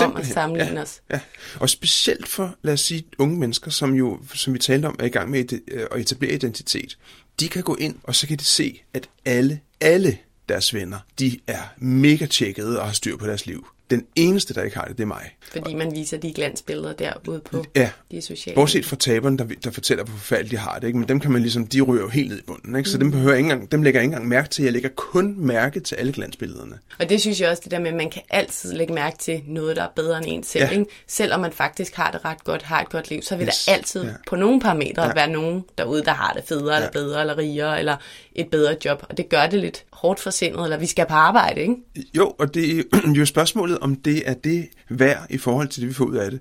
om 0.05 0.15
at 0.17 0.25
sammenligne 0.25 0.75
ja, 0.75 0.81
os. 0.81 1.01
Ja. 1.11 1.19
Og 1.59 1.69
specielt 1.69 2.27
for, 2.27 2.55
lad 2.61 2.73
os 2.73 2.81
sige, 2.81 3.03
unge 3.17 3.39
mennesker, 3.39 3.71
som 3.71 3.93
jo, 3.93 4.19
som 4.33 4.53
vi 4.53 4.59
talte 4.59 4.85
om, 4.85 4.95
er 4.99 5.05
i 5.05 5.09
gang 5.09 5.29
med 5.29 5.59
at 5.91 5.99
etablere 6.01 6.33
identitet. 6.33 6.97
De 7.39 7.49
kan 7.49 7.63
gå 7.63 7.75
ind, 7.75 7.95
og 8.03 8.15
så 8.15 8.27
kan 8.27 8.37
de 8.37 8.43
se, 8.43 8.81
at 8.93 9.09
alle, 9.25 9.59
alle 9.81 10.17
deres 10.49 10.73
venner, 10.73 10.99
de 11.19 11.39
er 11.47 11.61
mega 11.77 12.25
tjekkede 12.25 12.79
og 12.79 12.85
har 12.85 12.93
styr 12.93 13.17
på 13.17 13.27
deres 13.27 13.45
liv. 13.45 13.67
Den 13.93 14.05
eneste, 14.15 14.53
der 14.53 14.63
ikke 14.63 14.77
har 14.77 14.85
det, 14.85 14.97
det 14.97 15.03
er 15.03 15.07
mig. 15.07 15.35
Fordi 15.51 15.75
man 15.75 15.91
viser 15.95 16.17
de 16.17 16.33
glansbilleder 16.33 16.93
derude 16.93 17.39
på 17.39 17.65
ja. 17.75 17.89
de 18.11 18.21
sociale 18.21 18.55
Bortset 18.55 18.85
fra 18.85 18.95
taberne, 18.95 19.37
der, 19.37 19.45
der 19.63 19.71
fortæller, 19.71 20.03
hvor 20.03 20.17
forfærdeligt 20.17 20.51
de 20.51 20.57
har 20.57 20.79
det. 20.79 20.87
Ikke? 20.87 20.99
Men 20.99 21.07
dem 21.07 21.19
kan 21.19 21.31
man 21.31 21.41
ligesom, 21.41 21.67
de 21.67 21.81
ryger 21.81 22.01
jo 22.01 22.09
helt 22.09 22.29
ned 22.29 22.39
i 22.39 22.41
bunden. 22.47 22.75
Ikke? 22.75 22.89
Så 22.89 22.97
mm. 22.97 22.99
dem, 22.99 23.11
behøver 23.11 23.33
ikke 23.33 23.51
engang, 23.51 23.71
dem 23.71 23.81
lægger 23.81 23.99
jeg 23.99 24.03
ikke 24.03 24.13
engang 24.13 24.29
mærke 24.29 24.49
til. 24.49 24.63
Jeg 24.63 24.73
lægger 24.73 24.89
kun 24.95 25.35
mærke 25.37 25.79
til 25.79 25.95
alle 25.95 26.13
glansbillederne. 26.13 26.79
Og 26.99 27.09
det 27.09 27.21
synes 27.21 27.41
jeg 27.41 27.49
også, 27.49 27.61
det 27.63 27.71
der 27.71 27.79
med, 27.79 27.87
at 27.87 27.95
man 27.95 28.09
kan 28.09 28.21
altid 28.29 28.73
lægge 28.73 28.93
mærke 28.93 29.17
til 29.17 29.41
noget, 29.47 29.75
der 29.75 29.83
er 29.83 29.89
bedre 29.95 30.17
end 30.17 30.25
en 30.27 30.43
selv. 30.43 30.63
Ja. 30.63 30.69
Ikke? 30.69 30.85
Selvom 31.07 31.39
man 31.39 31.51
faktisk 31.51 31.95
har 31.95 32.11
det 32.11 32.25
ret 32.25 32.43
godt, 32.43 32.61
har 32.61 32.81
et 32.81 32.89
godt 32.89 33.09
liv, 33.09 33.21
så 33.21 33.35
vil 33.35 33.47
yes. 33.47 33.65
der 33.65 33.73
altid 33.73 34.03
ja. 34.03 34.09
på 34.27 34.35
nogle 34.35 34.61
parametre 34.61 35.03
ja. 35.03 35.13
være 35.15 35.29
nogen 35.29 35.63
derude, 35.77 36.03
der 36.03 36.13
har 36.13 36.33
det 36.33 36.43
federe, 36.47 36.73
ja. 36.73 36.77
eller 36.77 36.91
bedre, 36.91 37.21
eller 37.21 37.37
rigere, 37.37 37.79
eller 37.79 37.97
et 38.35 38.47
bedre 38.47 38.75
job. 38.85 39.05
Og 39.09 39.17
det 39.17 39.29
gør 39.29 39.47
det 39.47 39.59
lidt 39.59 39.83
hårdt 39.91 40.19
for 40.19 40.29
sindet, 40.29 40.63
eller 40.63 40.77
vi 40.77 40.85
skal 40.85 41.05
på 41.05 41.13
arbejde, 41.13 41.61
ikke? 41.61 41.75
Jo, 42.13 42.35
og 42.39 42.53
det 42.53 42.79
er 42.79 42.83
jo 43.19 43.25
spørgsmålet, 43.25 43.77
om 43.83 43.95
det 43.95 44.29
er 44.29 44.33
det 44.33 44.67
værd 44.89 45.27
i 45.29 45.37
forhold 45.37 45.67
til 45.67 45.81
det, 45.81 45.89
vi 45.89 45.93
får 45.93 46.05
ud 46.05 46.15
af 46.15 46.31
det. 46.31 46.39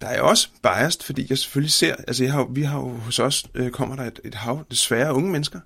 Der 0.00 0.06
er 0.06 0.20
også 0.20 0.48
biased, 0.62 1.02
fordi 1.02 1.26
jeg 1.30 1.38
selvfølgelig 1.38 1.72
ser, 1.72 1.94
altså 2.08 2.24
jeg 2.24 2.32
har, 2.32 2.46
vi 2.50 2.62
har 2.62 2.78
jo 2.78 2.88
hos 2.88 3.18
os, 3.18 3.44
øh, 3.54 3.70
kommer 3.70 3.96
der 3.96 4.02
et, 4.02 4.20
et 4.24 4.34
hav 4.34 4.64
desværre 4.70 5.14
unge 5.14 5.30
mennesker, 5.30 5.60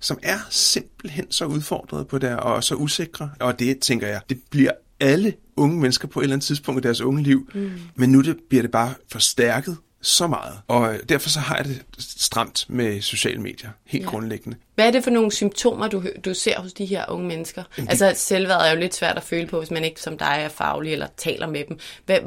som 0.00 0.18
er 0.22 0.38
simpelthen 0.50 1.32
så 1.32 1.44
udfordrede 1.44 2.04
på 2.04 2.18
det 2.18 2.36
og 2.36 2.64
så 2.64 2.74
usikre. 2.74 3.30
Og 3.40 3.58
det, 3.58 3.78
tænker 3.78 4.06
jeg, 4.06 4.20
det 4.28 4.40
bliver 4.50 4.72
alle 5.00 5.34
unge 5.56 5.80
mennesker 5.80 6.08
på 6.08 6.20
et 6.20 6.24
eller 6.24 6.36
andet 6.36 6.46
tidspunkt 6.46 6.80
i 6.80 6.82
deres 6.82 7.00
unge 7.00 7.22
liv. 7.22 7.50
Mm. 7.54 7.70
Men 7.94 8.12
nu 8.12 8.20
det, 8.20 8.36
bliver 8.48 8.62
det 8.62 8.70
bare 8.70 8.94
forstærket 9.08 9.76
så 10.02 10.26
meget. 10.26 10.60
Og 10.68 10.98
derfor 11.08 11.28
så 11.28 11.40
har 11.40 11.56
jeg 11.56 11.64
det 11.64 11.82
stramt 11.98 12.66
med 12.68 13.00
sociale 13.00 13.40
medier, 13.40 13.70
helt 13.84 14.04
ja. 14.04 14.10
grundlæggende. 14.10 14.56
Hvad 14.74 14.86
er 14.86 14.90
det 14.90 15.04
for 15.04 15.10
nogle 15.10 15.32
symptomer, 15.32 15.88
du, 15.88 16.04
du 16.24 16.34
ser 16.34 16.60
hos 16.60 16.72
de 16.72 16.86
her 16.86 17.04
unge 17.08 17.28
mennesker? 17.28 17.64
Jamen, 17.78 17.88
altså 17.88 18.12
selvværd 18.16 18.60
er 18.60 18.70
jo 18.70 18.80
lidt 18.80 18.94
svært 18.94 19.16
at 19.16 19.22
føle 19.22 19.46
på, 19.46 19.58
hvis 19.58 19.70
man 19.70 19.84
ikke 19.84 20.00
som 20.00 20.18
dig 20.18 20.38
er 20.40 20.48
faglig 20.48 20.92
eller 20.92 21.06
taler 21.16 21.46
med 21.46 21.64
dem. 21.68 21.78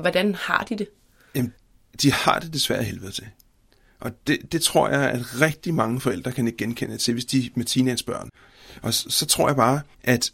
Hvordan 0.01 0.35
har 0.35 0.65
de 0.69 0.77
det? 0.77 0.87
Jamen, 1.35 1.53
de 2.01 2.11
har 2.11 2.39
det 2.39 2.53
desværre 2.53 2.83
helvede 2.83 3.11
til. 3.11 3.27
Og 3.99 4.11
det, 4.27 4.51
det 4.51 4.61
tror 4.61 4.89
jeg, 4.89 5.01
at 5.01 5.41
rigtig 5.41 5.73
mange 5.73 6.01
forældre 6.01 6.31
kan 6.31 6.47
ikke 6.47 6.57
genkende 6.57 6.97
til, 6.97 7.13
hvis 7.13 7.25
de 7.25 7.45
er 7.45 7.49
med 7.55 7.65
teenagebørn. 7.65 8.29
Og 8.81 8.93
så, 8.93 9.09
så 9.09 9.25
tror 9.25 9.47
jeg 9.47 9.55
bare, 9.55 9.81
at 10.03 10.31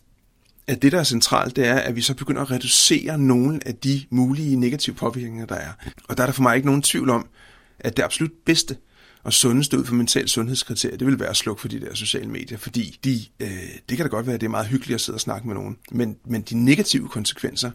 at 0.67 0.82
det, 0.82 0.91
der 0.91 0.99
er 0.99 1.04
centralt, 1.04 1.56
det 1.56 1.67
er, 1.67 1.75
at 1.75 1.95
vi 1.95 2.01
så 2.01 2.13
begynder 2.13 2.41
at 2.41 2.51
reducere 2.51 3.17
nogle 3.17 3.60
af 3.65 3.75
de 3.75 4.04
mulige 4.10 4.56
negative 4.56 4.95
påvirkninger, 4.95 5.45
der 5.45 5.56
er. 5.56 5.71
Og 6.10 6.17
der 6.17 6.23
er 6.23 6.28
der 6.28 6.34
for 6.34 6.43
mig 6.43 6.56
ikke 6.56 6.65
nogen 6.65 6.82
tvivl 6.82 7.10
om, 7.10 7.28
at 7.80 7.97
det 7.97 8.04
absolut 8.04 8.32
bedste 8.45 8.78
og 9.23 9.34
sundeste 9.34 9.80
ud 9.80 9.86
for 9.86 9.95
mental 9.95 10.30
sundhedskriterier, 10.30 10.97
det 10.97 11.07
vil 11.07 11.20
være 11.20 11.30
at 11.30 11.38
slukke 11.38 11.61
for 11.61 11.68
de 11.68 11.80
der 11.80 11.93
sociale 11.93 12.30
medier, 12.30 12.57
fordi 12.57 12.99
de, 13.03 13.26
øh, 13.39 13.49
det 13.89 13.97
kan 13.97 14.05
da 14.05 14.09
godt 14.09 14.26
være, 14.26 14.34
at 14.34 14.41
det 14.41 14.47
er 14.47 14.51
meget 14.51 14.68
hyggeligt 14.68 14.95
at 14.95 15.01
sidde 15.01 15.16
og 15.16 15.22
snakke 15.22 15.47
med 15.47 15.55
nogen, 15.55 15.78
men, 15.91 16.18
men 16.26 16.41
de 16.41 16.57
negative 16.66 17.07
konsekvenser, 17.07 17.72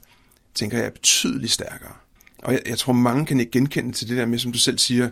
tænker 0.54 0.78
jeg, 0.78 0.86
er 0.86 0.90
betydeligt 0.90 1.52
stærkere. 1.52 1.92
Og 2.38 2.52
jeg, 2.52 2.62
jeg 2.66 2.78
tror, 2.78 2.92
mange 2.92 3.26
kan 3.26 3.40
ikke 3.40 3.52
genkende 3.52 3.92
til 3.92 4.08
det 4.08 4.16
der 4.16 4.26
med, 4.26 4.38
som 4.38 4.52
du 4.52 4.58
selv 4.58 4.78
siger, 4.78 5.10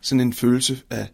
sådan 0.00 0.20
en 0.20 0.32
følelse 0.32 0.82
af, 0.90 1.08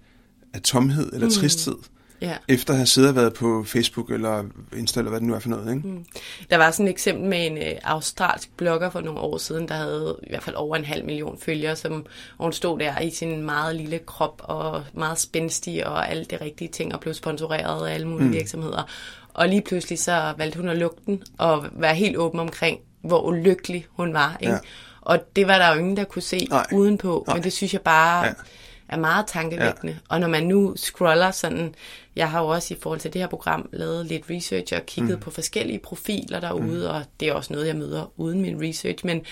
af 0.54 0.62
tomhed 0.62 1.12
eller 1.12 1.26
mm. 1.26 1.32
tristhed, 1.32 1.76
Ja. 2.20 2.36
Efter 2.48 2.72
at 2.72 2.76
have 2.76 2.86
siddet 2.86 3.10
og 3.10 3.16
været 3.16 3.34
på 3.34 3.64
Facebook 3.66 4.10
eller 4.10 4.44
Insta, 4.76 5.00
eller 5.00 5.10
hvad 5.10 5.20
det 5.20 5.28
nu 5.28 5.34
er 5.34 5.38
for 5.38 5.48
noget. 5.48 5.76
Ikke? 5.76 5.88
Mm. 5.88 6.04
Der 6.50 6.56
var 6.56 6.70
sådan 6.70 6.86
et 6.86 6.90
eksempel 6.90 7.28
med 7.28 7.46
en 7.46 7.58
øh, 7.58 7.72
australsk 7.82 8.50
blogger 8.56 8.90
for 8.90 9.00
nogle 9.00 9.20
år 9.20 9.38
siden, 9.38 9.68
der 9.68 9.74
havde 9.74 10.18
i 10.22 10.26
hvert 10.30 10.42
fald 10.42 10.56
over 10.56 10.76
en 10.76 10.84
halv 10.84 11.04
million 11.04 11.38
følgere, 11.38 11.76
som 11.76 12.06
hun 12.38 12.52
stod 12.52 12.78
der 12.78 13.00
i 13.00 13.10
sin 13.10 13.42
meget 13.42 13.76
lille 13.76 13.98
krop 13.98 14.42
og 14.44 14.84
meget 14.92 15.18
spændstig 15.18 15.86
og 15.86 16.10
alle 16.10 16.24
de 16.24 16.36
rigtige 16.40 16.68
ting 16.68 16.94
og 16.94 17.00
blev 17.00 17.14
sponsoreret 17.14 17.88
af 17.88 17.94
alle 17.94 18.08
mulige 18.08 18.28
mm. 18.28 18.34
virksomheder. 18.34 18.90
Og 19.34 19.48
lige 19.48 19.62
pludselig 19.62 19.98
så 19.98 20.34
valgte 20.38 20.58
hun 20.58 20.68
at 20.68 20.76
lukke 20.76 20.96
den 21.06 21.22
og 21.38 21.66
være 21.72 21.94
helt 21.94 22.16
åben 22.16 22.40
omkring, 22.40 22.78
hvor 23.02 23.20
ulykkelig 23.20 23.86
hun 23.90 24.14
var. 24.14 24.36
Ikke? 24.40 24.52
Ja. 24.52 24.58
Og 25.00 25.18
det 25.36 25.46
var 25.46 25.58
der 25.58 25.72
jo 25.72 25.78
ingen, 25.78 25.96
der 25.96 26.04
kunne 26.04 26.22
se 26.22 26.46
Nej. 26.50 26.66
udenpå, 26.72 27.24
Nej. 27.26 27.36
men 27.36 27.44
det 27.44 27.52
synes 27.52 27.72
jeg 27.72 27.80
bare... 27.80 28.26
Ja 28.26 28.32
er 28.88 28.96
meget 28.96 29.26
tankevækkende. 29.26 29.92
Ja. 29.92 29.98
Og 30.08 30.20
når 30.20 30.28
man 30.28 30.46
nu 30.46 30.76
scroller 30.76 31.30
sådan, 31.30 31.74
jeg 32.16 32.30
har 32.30 32.42
jo 32.42 32.48
også 32.48 32.74
i 32.74 32.76
forhold 32.80 33.00
til 33.00 33.12
det 33.12 33.20
her 33.20 33.28
program 33.28 33.68
lavet 33.72 34.06
lidt 34.06 34.30
research 34.30 34.74
og 34.76 34.86
kigget 34.86 35.18
mm. 35.18 35.20
på 35.20 35.30
forskellige 35.30 35.78
profiler 35.78 36.40
derude, 36.40 36.88
mm. 36.88 36.94
og 36.94 37.04
det 37.20 37.28
er 37.28 37.32
også 37.32 37.52
noget, 37.52 37.66
jeg 37.66 37.76
møder 37.76 38.12
uden 38.16 38.40
min 38.40 38.68
research, 38.68 39.06
men 39.06 39.24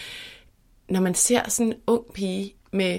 når 0.89 1.01
man 1.01 1.15
ser 1.15 1.49
sådan 1.49 1.73
en 1.73 1.79
ung 1.87 2.05
pige 2.15 2.55
med 2.73 2.99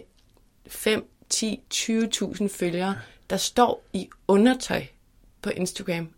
5, 0.67 1.09
10, 1.29 1.59
20.000 1.73 2.47
følgere, 2.47 2.95
der 3.29 3.37
står 3.37 3.85
i 3.93 4.09
undertøj 4.27 4.83
på 5.41 5.49
Instagram, 5.49 6.09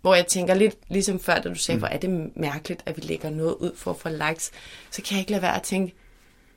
hvor 0.00 0.14
jeg 0.14 0.26
tænker 0.26 0.54
lidt, 0.54 0.76
ligesom 0.88 1.20
før, 1.20 1.38
da 1.38 1.48
du 1.48 1.54
sagde, 1.54 1.76
mm. 1.76 1.80
hvor 1.80 1.88
er 1.88 1.98
det 1.98 2.36
mærkeligt, 2.36 2.82
at 2.86 2.96
vi 2.96 3.02
lægger 3.02 3.30
noget 3.30 3.54
ud 3.54 3.76
for 3.76 3.90
at 3.90 3.96
få 3.96 4.08
likes, 4.08 4.50
så 4.90 5.02
kan 5.02 5.12
jeg 5.12 5.20
ikke 5.20 5.30
lade 5.30 5.42
være 5.42 5.56
at 5.56 5.62
tænke, 5.62 5.94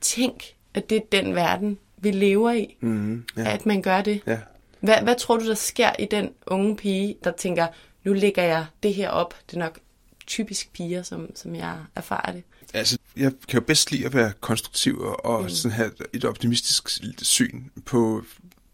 tænk, 0.00 0.44
at 0.74 0.90
det 0.90 0.96
er 0.96 1.22
den 1.22 1.34
verden, 1.34 1.78
vi 2.00 2.10
lever 2.10 2.52
i, 2.52 2.76
mm, 2.80 3.24
ja. 3.36 3.54
at 3.54 3.66
man 3.66 3.82
gør 3.82 4.02
det. 4.02 4.20
Ja. 4.26 4.38
Hvad, 4.80 5.02
hvad 5.02 5.16
tror 5.16 5.36
du, 5.36 5.48
der 5.48 5.54
sker 5.54 5.90
i 5.98 6.06
den 6.10 6.30
unge 6.46 6.76
pige, 6.76 7.16
der 7.24 7.32
tænker, 7.32 7.66
nu 8.04 8.12
lægger 8.12 8.42
jeg 8.42 8.66
det 8.82 8.94
her 8.94 9.10
op? 9.10 9.34
Det 9.50 9.56
er 9.56 9.60
nok 9.60 9.78
typisk 10.26 10.72
piger, 10.72 11.02
som, 11.02 11.30
som 11.36 11.54
jeg 11.54 11.76
erfarer 11.96 12.32
det. 12.32 12.42
Altså, 12.74 12.98
jeg 13.16 13.32
kan 13.48 13.60
jo 13.60 13.64
bedst 13.66 13.90
lide 13.92 14.06
at 14.06 14.14
være 14.14 14.32
konstruktiv 14.40 15.00
og 15.24 15.42
mm. 15.42 15.48
sådan 15.48 15.76
have 15.76 15.90
et 16.12 16.24
optimistisk 16.24 16.88
syn 17.22 17.64
på, 17.84 18.22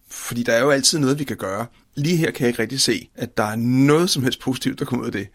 fordi 0.09 0.43
der 0.43 0.53
er 0.53 0.61
jo 0.61 0.71
altid 0.71 0.99
noget, 0.99 1.19
vi 1.19 1.25
kan 1.25 1.37
gøre. 1.37 1.67
Lige 1.95 2.17
her 2.17 2.31
kan 2.31 2.41
jeg 2.41 2.49
ikke 2.49 2.63
rigtig 2.63 2.81
se, 2.81 3.09
at 3.15 3.37
der 3.37 3.45
er 3.45 3.57
noget 3.57 4.11
som 4.11 4.23
helst 4.23 4.41
positivt, 4.41 4.79
der 4.79 4.85
kommer 4.85 5.03
ud 5.03 5.07
af 5.07 5.13
det. 5.13 5.29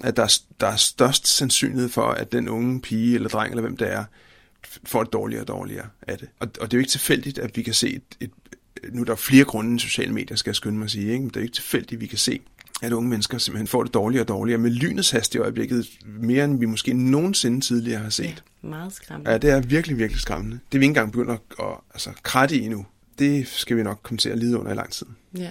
At 0.00 0.16
der 0.16 0.22
er, 0.22 0.38
der 0.60 0.66
er 0.66 0.76
størst 0.76 1.26
sandsynlighed 1.26 1.88
for, 1.88 2.06
at 2.06 2.32
den 2.32 2.48
unge 2.48 2.80
pige 2.80 3.14
eller 3.14 3.28
dreng, 3.28 3.50
eller 3.50 3.62
hvem 3.62 3.76
det 3.76 3.92
er, 3.92 4.04
får 4.84 5.04
det 5.04 5.12
dårligere 5.12 5.42
og 5.42 5.48
dårligere 5.48 5.86
af 6.02 6.18
det. 6.18 6.28
Og, 6.38 6.48
og 6.60 6.70
det 6.70 6.76
er 6.76 6.78
jo 6.78 6.80
ikke 6.80 6.90
tilfældigt, 6.90 7.38
at 7.38 7.56
vi 7.56 7.62
kan 7.62 7.74
se 7.74 7.94
et, 7.94 8.02
et 8.20 8.30
nu 8.92 9.00
er 9.00 9.04
der 9.04 9.16
flere 9.16 9.44
grunde 9.44 9.76
i 9.76 9.78
sociale 9.78 10.12
medier, 10.12 10.36
skal 10.36 10.50
jeg 10.50 10.56
skynde 10.56 10.78
mig 10.78 10.84
at 10.84 10.90
sige, 10.90 11.12
ikke? 11.12 11.20
men 11.20 11.28
det 11.28 11.36
er 11.36 11.42
ikke 11.42 11.54
tilfældigt, 11.54 11.92
at 11.92 12.00
vi 12.00 12.06
kan 12.06 12.18
se, 12.18 12.40
at 12.82 12.92
unge 12.92 13.08
mennesker 13.08 13.38
simpelthen 13.38 13.66
får 13.66 13.82
det 13.82 13.94
dårligere 13.94 14.24
og 14.24 14.28
dårligere 14.28 14.58
med 14.58 14.70
lynets 14.70 15.10
hast 15.10 15.34
i 15.34 15.38
øjeblikket, 15.38 15.86
mere 16.06 16.44
end 16.44 16.58
vi 16.58 16.66
måske 16.66 16.92
nogensinde 16.92 17.60
tidligere 17.60 18.00
har 18.00 18.10
set. 18.10 18.44
Ja, 18.62 18.68
meget 18.68 18.92
skræmmende. 18.92 19.30
Ja, 19.30 19.38
det 19.38 19.50
er 19.50 19.60
virkelig, 19.60 19.98
virkelig 19.98 20.20
skræmmende. 20.20 20.58
Det 20.72 20.78
er 20.78 20.78
vi 20.78 20.84
ikke 20.84 20.90
engang 20.90 21.12
begyndt 21.12 21.30
at, 21.30 21.40
at 21.60 21.74
altså, 21.94 22.10
kratte 22.22 22.58
i 22.58 22.68
nu. 22.68 22.86
Det 23.18 23.48
skal 23.48 23.76
vi 23.76 23.82
nok 23.82 24.00
komme 24.02 24.18
til 24.18 24.28
at 24.28 24.38
lide 24.38 24.58
under 24.58 24.72
i 24.72 24.74
lang 24.74 24.92
tid. 24.92 25.06
Ja. 25.36 25.50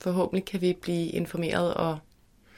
Forhåbentlig 0.00 0.44
kan 0.44 0.60
vi 0.60 0.76
blive 0.82 1.08
informeret 1.08 1.74
og 1.74 1.98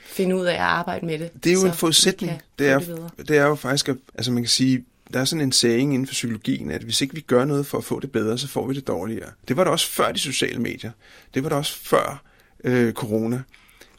finde 0.06 0.36
ud 0.36 0.44
af 0.44 0.54
at 0.54 0.60
arbejde 0.60 1.06
med 1.06 1.18
det. 1.18 1.44
Det 1.44 1.50
er 1.52 1.54
jo 1.54 1.66
en 1.66 1.72
forudsætning. 1.72 2.32
Det 2.58 2.68
er, 2.68 2.78
det, 2.78 3.28
det 3.28 3.36
er 3.36 3.46
jo 3.46 3.54
faktisk, 3.54 3.88
at, 3.88 3.96
altså 4.14 4.32
man 4.32 4.42
kan 4.42 4.48
sige, 4.48 4.84
der 5.12 5.20
er 5.20 5.24
sådan 5.24 5.44
en 5.44 5.52
saying 5.52 5.94
inden 5.94 6.06
for 6.06 6.12
psykologien, 6.12 6.70
at 6.70 6.82
hvis 6.82 7.00
ikke 7.00 7.14
vi 7.14 7.20
gør 7.20 7.44
noget 7.44 7.66
for 7.66 7.78
at 7.78 7.84
få 7.84 8.00
det 8.00 8.12
bedre, 8.12 8.38
så 8.38 8.48
får 8.48 8.66
vi 8.66 8.74
det 8.74 8.86
dårligere. 8.86 9.30
Det 9.48 9.56
var 9.56 9.64
der 9.64 9.70
også 9.70 9.90
før 9.90 10.12
de 10.12 10.18
sociale 10.18 10.58
medier. 10.58 10.90
Det 11.34 11.42
var 11.42 11.48
der 11.48 11.56
også 11.56 11.78
før 11.78 12.22
øh, 12.64 12.92
corona. 12.92 13.42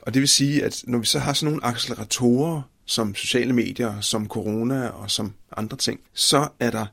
Og 0.02 0.14
det 0.14 0.20
vil 0.20 0.30
sige, 0.30 0.64
at 0.64 0.84
når 0.88 0.98
vi 0.98 1.06
så 1.06 1.20
har 1.20 1.34
sådan 1.34 1.54
nogle 1.54 1.66
acceleratorer, 1.66 2.62
som 2.86 3.16
sociale 3.16 3.54
medier, 3.54 4.02
som 4.02 4.28
corona 4.28 4.88
og 4.88 5.12
som 5.12 5.34
andre 5.58 5.78
ting, 5.78 6.00
så 6.14 6.48
er 6.60 6.72
der 6.72 6.86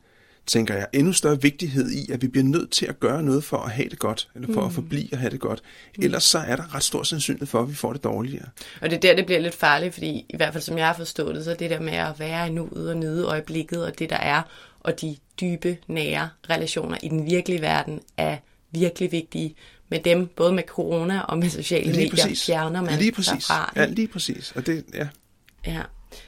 tænker 0.47 0.75
jeg, 0.75 0.87
endnu 0.93 1.13
større 1.13 1.43
vigtighed 1.43 1.91
i, 1.91 2.13
at 2.13 2.23
vi 2.23 2.29
bliver 2.29 2.45
nødt 2.45 2.71
til 2.71 2.87
at 2.87 3.01
gøre 3.01 3.23
noget 3.23 3.45
for 3.45 3.57
at 3.57 3.71
have 3.71 3.89
det 3.89 3.99
godt, 3.99 4.29
eller 4.35 4.53
for 4.53 4.61
mm. 4.61 4.67
at 4.67 4.73
forblive 4.73 5.09
at 5.13 5.19
have 5.19 5.31
det 5.31 5.41
godt. 5.41 5.63
Mm. 5.97 6.05
Ellers 6.05 6.25
så 6.25 6.39
er 6.39 6.57
der 6.57 6.75
ret 6.75 6.83
stor 6.83 7.03
sandsynlighed 7.03 7.47
for, 7.47 7.63
at 7.63 7.69
vi 7.69 7.75
får 7.75 7.93
det 7.93 8.05
dårligere. 8.05 8.47
Og 8.81 8.91
det 8.91 8.97
er 8.97 9.01
der, 9.01 9.17
det 9.17 9.27
bliver 9.27 9.41
lidt 9.41 9.55
farligt, 9.55 9.95
fordi 9.95 10.27
i 10.29 10.37
hvert 10.37 10.53
fald 10.53 10.63
som 10.63 10.79
jeg 10.79 10.87
har 10.87 10.95
forstået 10.95 11.35
det, 11.35 11.45
så 11.45 11.57
det 11.59 11.71
der 11.71 11.81
med 11.81 11.93
at 11.93 12.19
være 12.19 12.49
i 12.49 12.51
nuet 12.51 12.91
og 12.91 12.97
nyde 12.97 13.25
øjeblikket, 13.25 13.85
og 13.85 13.99
det 13.99 14.11
der 14.11 14.17
er, 14.17 14.43
og 14.81 15.01
de 15.01 15.17
dybe, 15.41 15.77
nære 15.89 16.29
relationer 16.51 16.99
i 17.03 17.09
den 17.09 17.27
virkelige 17.27 17.61
verden 17.61 18.01
er 18.17 18.37
virkelig 18.71 19.13
vigtige. 19.13 19.55
Med 19.89 20.01
dem, 20.01 20.27
både 20.27 20.53
med 20.53 20.63
corona 20.63 21.21
og 21.21 21.39
med 21.39 21.51
sociale 21.51 21.93
lige 21.93 21.97
medier, 21.97 22.11
præcis. 22.11 22.47
fjerner 22.47 22.83
man 22.83 22.99
lige 22.99 23.13
præcis. 23.13 23.33
derfra. 23.33 23.73
Ja, 23.77 23.87
lige 23.87 24.09
præcis. 24.09 24.53
Og 24.57 24.67
det, 24.67 24.85
ja. 24.95 25.09
Ja. 25.67 25.83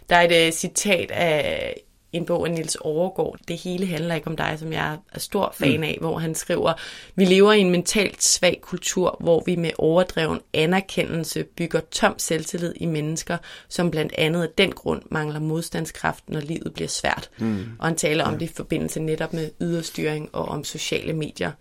Der 0.08 0.16
er 0.16 0.28
et 0.30 0.48
uh, 0.48 0.54
citat 0.54 1.10
af 1.10 1.82
en 2.12 2.26
bog 2.26 2.46
af 2.46 2.52
Nils 2.52 2.74
Overgaard. 2.74 3.36
Det 3.48 3.56
hele 3.56 3.86
handler 3.86 4.14
ikke 4.14 4.26
om 4.26 4.36
dig, 4.36 4.56
som 4.58 4.72
jeg 4.72 4.98
er 5.12 5.18
stor 5.18 5.54
fan 5.56 5.76
mm. 5.76 5.82
af, 5.82 5.96
mm. 6.00 6.06
hvor 6.06 6.18
han 6.18 6.34
skriver, 6.34 6.72
vi 7.14 7.24
lever 7.24 7.52
i 7.52 7.60
en 7.60 7.70
mentalt 7.70 8.22
svag 8.22 8.58
kultur, 8.62 9.16
hvor 9.20 9.42
vi 9.46 9.56
med 9.56 9.70
overdreven 9.78 10.40
anerkendelse 10.54 11.44
bygger 11.44 11.80
tom 11.90 12.18
selvtillid 12.18 12.74
i 12.76 12.86
mennesker, 12.86 13.36
som 13.68 13.90
blandt 13.90 14.12
andet 14.18 14.42
af 14.42 14.48
den 14.58 14.72
grund 14.72 15.02
mangler 15.10 15.40
modstandskraft, 15.40 16.24
når 16.28 16.40
livet 16.40 16.72
bliver 16.74 16.88
svært. 16.88 17.30
Mm. 17.38 17.66
Og 17.78 17.86
han 17.86 17.96
taler 17.96 18.24
ja. 18.24 18.32
om 18.32 18.38
det 18.38 18.50
i 18.50 18.54
forbindelse 18.54 19.00
netop 19.00 19.32
med 19.32 19.50
yderstyring 19.60 20.28
og 20.32 20.48
om 20.48 20.64
sociale 20.64 21.12
medier. 21.12 21.52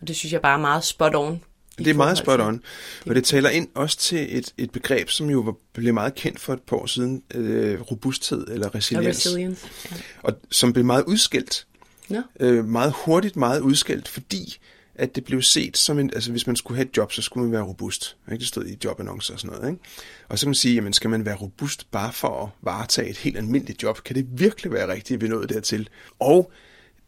Og 0.00 0.08
det 0.08 0.16
synes 0.16 0.32
jeg 0.32 0.42
bare 0.42 0.54
er 0.54 0.60
meget 0.60 0.84
spot 0.84 1.14
on 1.14 1.42
det 1.78 1.86
er 1.86 1.94
meget 1.94 2.18
spot 2.18 2.40
on, 2.40 2.62
og 3.06 3.14
det 3.14 3.24
taler 3.24 3.50
ind 3.50 3.68
også 3.74 3.98
til 3.98 4.38
et, 4.38 4.52
et 4.58 4.70
begreb, 4.70 5.08
som 5.08 5.30
jo 5.30 5.40
var, 5.40 5.54
blev 5.72 5.94
meget 5.94 6.14
kendt 6.14 6.40
for 6.40 6.52
et 6.52 6.62
par 6.62 6.76
år 6.76 6.86
siden, 6.86 7.22
øh, 7.34 7.80
robusthed 7.80 8.46
eller 8.48 8.74
resiliens. 8.74 9.16
resilience 9.16 9.66
ja. 9.90 9.96
Og 10.22 10.32
som 10.50 10.72
blev 10.72 10.84
meget 10.84 11.04
udskilt. 11.04 11.66
Ja. 12.10 12.22
Øh, 12.40 12.64
meget 12.64 12.92
hurtigt 13.04 13.36
meget 13.36 13.60
udskilt, 13.60 14.08
fordi 14.08 14.58
at 14.94 15.16
det 15.16 15.24
blev 15.24 15.42
set 15.42 15.76
som 15.76 15.98
en, 15.98 16.10
altså 16.14 16.30
hvis 16.30 16.46
man 16.46 16.56
skulle 16.56 16.76
have 16.76 16.86
et 16.86 16.96
job, 16.96 17.12
så 17.12 17.22
skulle 17.22 17.44
man 17.44 17.52
være 17.52 17.62
robust. 17.62 18.16
Ikke? 18.32 18.40
Det 18.40 18.48
stod 18.48 18.66
i 18.66 18.78
jobannoncer 18.84 19.34
og 19.34 19.40
sådan 19.40 19.56
noget. 19.56 19.70
Ikke? 19.70 19.82
Og 20.28 20.38
så 20.38 20.46
kan 20.46 20.48
man 20.48 20.54
sige, 20.54 20.74
jamen 20.74 20.92
skal 20.92 21.10
man 21.10 21.24
være 21.24 21.36
robust 21.36 21.90
bare 21.90 22.12
for 22.12 22.42
at 22.42 22.48
varetage 22.62 23.10
et 23.10 23.16
helt 23.16 23.36
almindeligt 23.36 23.82
job? 23.82 24.04
Kan 24.04 24.16
det 24.16 24.26
virkelig 24.30 24.72
være 24.72 24.92
rigtigt, 24.92 25.16
at 25.16 25.22
vi 25.22 25.28
nåede 25.28 25.54
dertil? 25.54 25.88
Og 26.18 26.52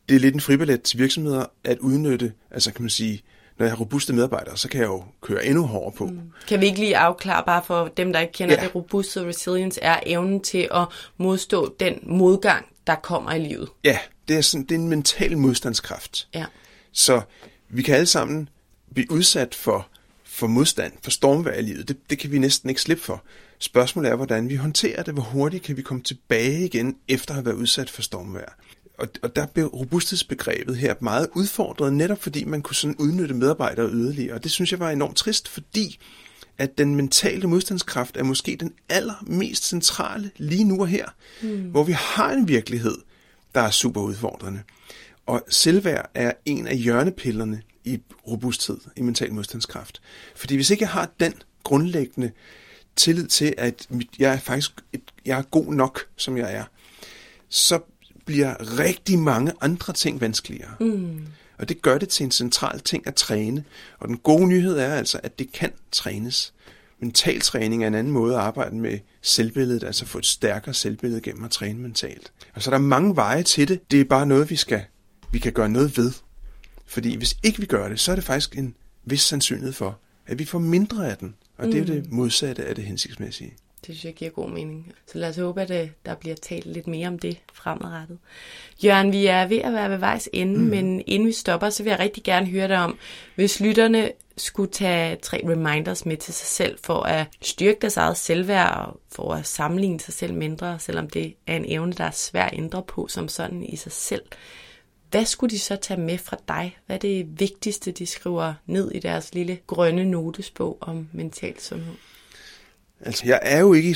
det 0.09 0.15
er 0.15 0.21
lidt 0.21 0.35
en 0.35 0.41
fribillet 0.41 0.83
til 0.83 0.99
virksomheder 0.99 1.45
at 1.65 1.79
udnytte, 1.79 2.33
altså 2.51 2.73
kan 2.73 2.83
man 2.83 2.91
sige, 2.91 3.23
når 3.59 3.67
jeg 3.67 3.73
har 3.73 3.79
robuste 3.79 4.13
medarbejdere, 4.13 4.57
så 4.57 4.69
kan 4.69 4.81
jeg 4.81 4.87
jo 4.87 5.05
køre 5.21 5.47
endnu 5.47 5.67
hårdere 5.67 5.93
på. 5.93 6.07
Mm. 6.07 6.21
Kan 6.49 6.61
vi 6.61 6.67
ikke 6.67 6.79
lige 6.79 6.97
afklare, 6.97 7.43
bare 7.47 7.63
for 7.67 7.89
dem, 7.89 8.13
der 8.13 8.21
ikke 8.21 8.33
kender 8.33 8.55
ja. 8.55 8.61
det, 8.61 8.75
robuste 8.75 9.27
resilience 9.27 9.81
er 9.83 10.01
evnen 10.07 10.41
til 10.41 10.69
at 10.75 10.87
modstå 11.17 11.75
den 11.81 11.99
modgang, 12.03 12.67
der 12.87 12.95
kommer 12.95 13.33
i 13.33 13.39
livet? 13.39 13.69
Ja, 13.85 13.99
det 14.29 14.37
er, 14.37 14.41
sådan, 14.41 14.65
det 14.65 14.75
er 14.75 14.79
en 14.79 14.89
mental 14.89 15.39
modstandskraft. 15.39 16.29
Ja. 16.35 16.45
Så 16.93 17.21
vi 17.69 17.83
kan 17.83 17.95
alle 17.95 18.07
sammen 18.07 18.49
blive 18.95 19.11
udsat 19.11 19.55
for, 19.55 19.89
for 20.25 20.47
modstand, 20.47 20.93
for 21.03 21.11
stormvær 21.11 21.55
i 21.55 21.63
livet. 21.63 21.89
Det, 21.89 22.11
det 22.11 22.19
kan 22.19 22.33
vi 22.33 22.39
næsten 22.39 22.69
ikke 22.69 22.83
slippe 22.83 23.03
for. 23.03 23.23
Spørgsmålet 23.59 24.11
er, 24.11 24.17
hvordan 24.17 24.49
vi 24.49 24.57
håndterer 24.57 25.03
det. 25.03 25.15
Hvor 25.15 25.23
hurtigt 25.23 25.65
kan 25.65 25.77
vi 25.77 25.83
komme 25.83 26.03
tilbage 26.03 26.65
igen, 26.65 26.97
efter 27.09 27.31
at 27.31 27.35
have 27.35 27.47
været 27.47 27.57
udsat 27.57 27.91
for 27.91 28.03
stormvær 28.03 28.57
og, 28.99 29.09
og 29.23 29.37
der 29.37 29.47
blev 29.47 29.67
robusthedsbegrebet 29.67 30.77
her 30.77 30.95
meget 31.01 31.29
udfordret, 31.35 31.93
netop 31.93 32.23
fordi 32.23 32.45
man 32.45 32.63
kunne 32.63 32.77
sådan 32.77 32.97
udnytte 32.99 33.35
medarbejdere 33.35 33.91
yderligere. 33.91 34.35
Og 34.35 34.45
det 34.45 34.51
synes 34.51 34.73
jeg 34.73 34.81
var 34.81 34.91
enormt 34.91 35.17
trist, 35.17 35.49
fordi 35.49 35.99
at 36.59 36.79
den 36.79 36.95
mentale 36.95 37.47
modstandskraft 37.47 38.17
er 38.17 38.23
måske 38.23 38.57
den 38.61 38.73
allermest 38.89 39.65
centrale 39.65 40.31
lige 40.37 40.65
nu 40.65 40.81
og 40.81 40.89
her, 40.89 41.07
mm. 41.43 41.63
hvor 41.63 41.85
vi 41.85 41.93
har 41.93 42.33
en 42.33 42.49
virkelighed, 42.49 42.99
der 43.55 43.61
er 43.61 43.71
super 43.71 44.01
udfordrende. 44.01 44.63
Og 45.27 45.45
selvværd 45.49 46.11
er 46.15 46.33
en 46.45 46.67
af 46.67 46.77
hjørnepillerne 46.77 47.63
i 47.85 48.01
robusthed, 48.29 48.79
i 48.97 49.03
mental 49.03 49.33
modstandskraft. 49.33 50.01
Fordi 50.37 50.55
hvis 50.55 50.71
ikke 50.71 50.83
jeg 50.83 50.91
har 50.91 51.11
den 51.21 51.35
grundlæggende 51.65 52.31
tillid 52.97 53.27
til, 53.27 53.55
at 53.59 53.89
jeg 54.19 54.33
er 54.33 54.39
faktisk 54.39 54.73
jeg 55.27 55.39
er 55.39 55.43
god 55.43 55.75
nok, 55.75 56.07
som 56.17 56.37
jeg 56.37 56.55
er, 56.55 56.65
så 57.49 57.81
bliver 58.27 58.79
rigtig 58.79 59.19
mange 59.19 59.53
andre 59.61 59.93
ting 59.93 60.21
vanskeligere. 60.21 60.71
Mm. 60.81 61.27
Og 61.59 61.69
det 61.69 61.83
gør 61.83 61.99
det 61.99 62.09
til 62.09 62.25
en 62.25 62.31
central 62.31 62.81
ting 62.81 63.07
at 63.07 63.15
træne. 63.15 63.65
Og 63.99 64.09
den 64.09 64.17
gode 64.17 64.47
nyhed 64.47 64.79
er 64.79 64.95
altså, 64.95 65.21
at 65.23 65.39
det 65.39 65.53
kan 65.53 65.73
trænes. 65.93 66.53
Mentaltræning 67.01 67.83
er 67.83 67.87
en 67.87 67.95
anden 67.95 68.13
måde 68.13 68.35
at 68.35 68.41
arbejde 68.41 68.77
med 68.77 68.99
selvbilledet, 69.23 69.85
altså 69.85 70.07
få 70.07 70.19
et 70.19 70.27
stærkere 70.27 70.75
selvbillede 70.75 71.21
gennem 71.21 71.45
at 71.45 71.51
træne 71.51 71.79
mentalt. 71.79 72.33
Og 72.55 72.63
så 72.63 72.71
er 72.71 72.75
der 72.75 72.79
mange 72.79 73.17
veje 73.17 73.43
til 73.43 73.69
det. 73.69 73.91
Det 73.91 74.01
er 74.01 74.05
bare 74.05 74.27
noget, 74.27 74.51
vi, 74.51 74.57
skal, 74.57 74.83
vi 75.33 75.39
kan 75.39 75.53
gøre 75.53 75.69
noget 75.69 75.97
ved. 75.99 76.13
Fordi 76.87 77.17
hvis 77.17 77.37
ikke 77.43 77.59
vi 77.59 77.67
gør 77.67 77.89
det, 77.89 78.01
så 78.01 78.13
er 78.13 78.15
det 78.15 78.25
faktisk 78.25 78.59
en 78.59 78.75
vis 79.05 79.21
sandsynlighed 79.21 79.73
for, 79.73 79.99
at 80.27 80.39
vi 80.39 80.45
får 80.45 80.59
mindre 80.59 81.11
af 81.11 81.17
den. 81.17 81.35
Og 81.59 81.67
det 81.67 81.75
er 81.75 81.79
jo 81.79 81.85
det 81.85 82.11
mm. 82.11 82.17
modsatte 82.17 82.65
af 82.65 82.75
det 82.75 82.85
hensigtsmæssige. 82.85 83.55
Det 83.87 83.95
synes 83.95 84.05
jeg 84.05 84.15
giver 84.15 84.31
god 84.31 84.51
mening. 84.51 84.93
Så 85.07 85.19
lad 85.19 85.29
os 85.29 85.37
håbe, 85.37 85.63
at 85.63 85.71
øh, 85.71 85.89
der 86.07 86.15
bliver 86.15 86.37
talt 86.37 86.67
lidt 86.67 86.87
mere 86.87 87.09
om 87.09 87.19
det 87.19 87.39
fremadrettet. 87.53 88.19
Jørgen, 88.85 89.13
vi 89.13 89.27
er 89.27 89.47
ved 89.47 89.59
at 89.59 89.73
være 89.73 89.91
ved 89.91 89.99
vejs 89.99 90.29
ende, 90.33 90.59
mm. 90.59 90.65
men 90.65 91.03
inden 91.07 91.29
vi 91.29 91.33
stopper, 91.33 91.71
så 91.71 91.83
vil 91.83 91.91
jeg 91.91 91.99
rigtig 91.99 92.23
gerne 92.23 92.47
høre 92.47 92.69
dig 92.69 92.79
om, 92.79 92.99
hvis 93.35 93.61
lytterne 93.61 94.11
skulle 94.37 94.71
tage 94.71 95.17
tre 95.17 95.43
reminders 95.45 96.07
med 96.07 96.17
til 96.17 96.35
sig 96.35 96.47
selv 96.47 96.79
for 96.83 97.03
at 97.03 97.27
styrke 97.43 97.79
deres 97.81 97.97
eget 97.97 98.17
selvværd 98.17 98.77
og 98.77 99.01
for 99.13 99.35
at 99.35 99.47
sammenligne 99.47 100.01
sig 100.01 100.15
selv 100.15 100.35
mindre, 100.35 100.79
selvom 100.79 101.11
det 101.11 101.35
er 101.47 101.57
en 101.57 101.65
evne, 101.69 101.93
der 101.93 102.05
er 102.05 102.11
svær 102.11 102.45
at 102.45 102.59
ændre 102.59 102.83
på 102.83 103.07
som 103.09 103.29
sådan 103.29 103.63
i 103.63 103.77
sig 103.77 103.93
selv. 103.93 104.23
Hvad 105.11 105.25
skulle 105.25 105.51
de 105.51 105.59
så 105.59 105.77
tage 105.77 106.01
med 106.01 106.19
fra 106.19 106.37
dig? 106.49 106.79
Hvad 106.87 106.97
er 106.97 107.01
det 107.01 107.41
vigtigste, 107.41 107.93
de 107.93 108.07
skriver 108.07 108.55
ned 108.67 108.91
i 108.91 108.99
deres 108.99 109.35
lille 109.35 109.59
grønne 109.67 110.05
notesbog 110.05 110.79
om 110.81 111.09
mental 111.13 111.61
sundhed? 111.61 111.95
Altså, 113.01 113.23
jeg 113.27 113.41
er 113.43 113.61
jo 113.61 113.73
ikke 113.73 113.95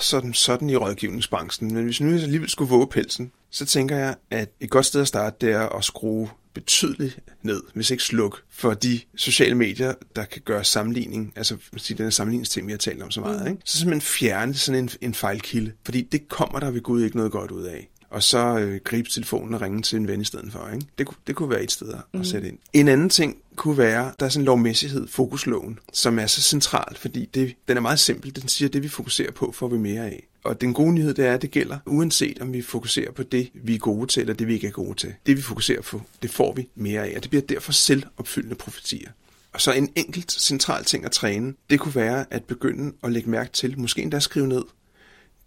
sådan, 0.00 0.34
sådan 0.34 0.70
i 0.70 0.76
rådgivningsbranchen, 0.76 1.74
men 1.74 1.84
hvis 1.84 2.00
nu 2.00 2.10
jeg 2.10 2.22
alligevel 2.22 2.50
skulle 2.50 2.70
våge 2.70 2.86
pelsen, 2.86 3.32
så 3.50 3.66
tænker 3.66 3.96
jeg, 3.96 4.14
at 4.30 4.50
et 4.60 4.70
godt 4.70 4.86
sted 4.86 5.00
at 5.00 5.08
starte, 5.08 5.36
det 5.46 5.54
er 5.54 5.68
at 5.68 5.84
skrue 5.84 6.28
betydeligt 6.54 7.18
ned, 7.42 7.62
hvis 7.74 7.90
ikke 7.90 8.02
sluk, 8.02 8.42
for 8.50 8.74
de 8.74 9.00
sociale 9.16 9.54
medier, 9.54 9.94
der 10.16 10.24
kan 10.24 10.42
gøre 10.44 10.64
sammenligning, 10.64 11.32
altså 11.36 11.56
den 11.88 11.96
her 11.98 12.10
sammenligningsting, 12.10 12.66
vi 12.66 12.72
har 12.72 12.78
talt 12.78 13.02
om 13.02 13.10
så 13.10 13.20
meget, 13.20 13.40
mm. 13.40 13.46
ikke? 13.46 13.62
så 13.64 13.78
simpelthen 13.78 14.00
fjerne 14.00 14.54
sådan 14.54 14.84
en, 14.84 14.90
en 15.00 15.14
fejlkilde, 15.14 15.72
fordi 15.84 16.02
det 16.02 16.28
kommer 16.28 16.60
der 16.60 16.70
ved 16.70 16.80
Gud 16.80 17.02
ikke 17.02 17.16
noget 17.16 17.32
godt 17.32 17.50
ud 17.50 17.62
af 17.62 17.88
og 18.14 18.22
så 18.22 18.58
øh, 18.58 18.80
gribe 18.84 19.08
telefonen 19.08 19.54
og 19.54 19.60
ringe 19.60 19.82
til 19.82 19.96
en 19.96 20.08
ven 20.08 20.20
i 20.20 20.24
stedet 20.24 20.52
for. 20.52 20.68
Ikke? 20.74 20.86
Det, 20.98 21.08
det 21.26 21.36
kunne 21.36 21.50
være 21.50 21.62
et 21.62 21.72
sted 21.72 21.88
at 21.88 22.00
mm. 22.12 22.24
sætte 22.24 22.48
ind. 22.48 22.58
En 22.72 22.88
anden 22.88 23.08
ting 23.08 23.36
kunne 23.56 23.78
være, 23.78 24.12
der 24.20 24.26
er 24.26 24.30
sådan 24.30 24.42
en 24.42 24.44
lovmæssighed, 24.44 25.08
fokusloven, 25.08 25.78
som 25.92 26.18
er 26.18 26.26
så 26.26 26.42
central, 26.42 26.96
fordi 26.96 27.24
det, 27.34 27.54
den 27.68 27.76
er 27.76 27.80
meget 27.80 27.98
simpel. 27.98 28.36
Den 28.36 28.48
siger, 28.48 28.68
at 28.68 28.72
det 28.72 28.82
vi 28.82 28.88
fokuserer 28.88 29.32
på, 29.32 29.52
får 29.52 29.68
vi 29.68 29.78
mere 29.78 30.04
af. 30.04 30.26
Og 30.44 30.60
den 30.60 30.74
gode 30.74 30.92
nyhed, 30.92 31.14
det 31.14 31.26
er, 31.26 31.34
at 31.34 31.42
det 31.42 31.50
gælder, 31.50 31.78
uanset 31.86 32.38
om 32.40 32.52
vi 32.52 32.62
fokuserer 32.62 33.12
på 33.12 33.22
det, 33.22 33.50
vi 33.54 33.74
er 33.74 33.78
gode 33.78 34.06
til, 34.06 34.20
eller 34.20 34.34
det, 34.34 34.46
vi 34.46 34.54
ikke 34.54 34.66
er 34.66 34.70
gode 34.70 34.94
til. 34.94 35.14
Det, 35.26 35.36
vi 35.36 35.42
fokuserer 35.42 35.82
på, 35.82 36.02
det 36.22 36.30
får 36.30 36.52
vi 36.52 36.68
mere 36.74 37.06
af, 37.06 37.12
og 37.16 37.22
det 37.22 37.30
bliver 37.30 37.42
derfor 37.42 37.72
selvopfyldende 37.72 38.56
profetier. 38.56 39.10
Og 39.52 39.60
så 39.60 39.72
en 39.72 39.92
enkelt 39.96 40.32
central 40.32 40.84
ting 40.84 41.04
at 41.04 41.12
træne, 41.12 41.54
det 41.70 41.80
kunne 41.80 41.94
være 41.94 42.26
at 42.30 42.44
begynde 42.44 42.92
at 43.02 43.12
lægge 43.12 43.30
mærke 43.30 43.52
til, 43.52 43.78
måske 43.78 44.02
endda 44.02 44.20
skrive 44.20 44.46
ned, 44.46 44.64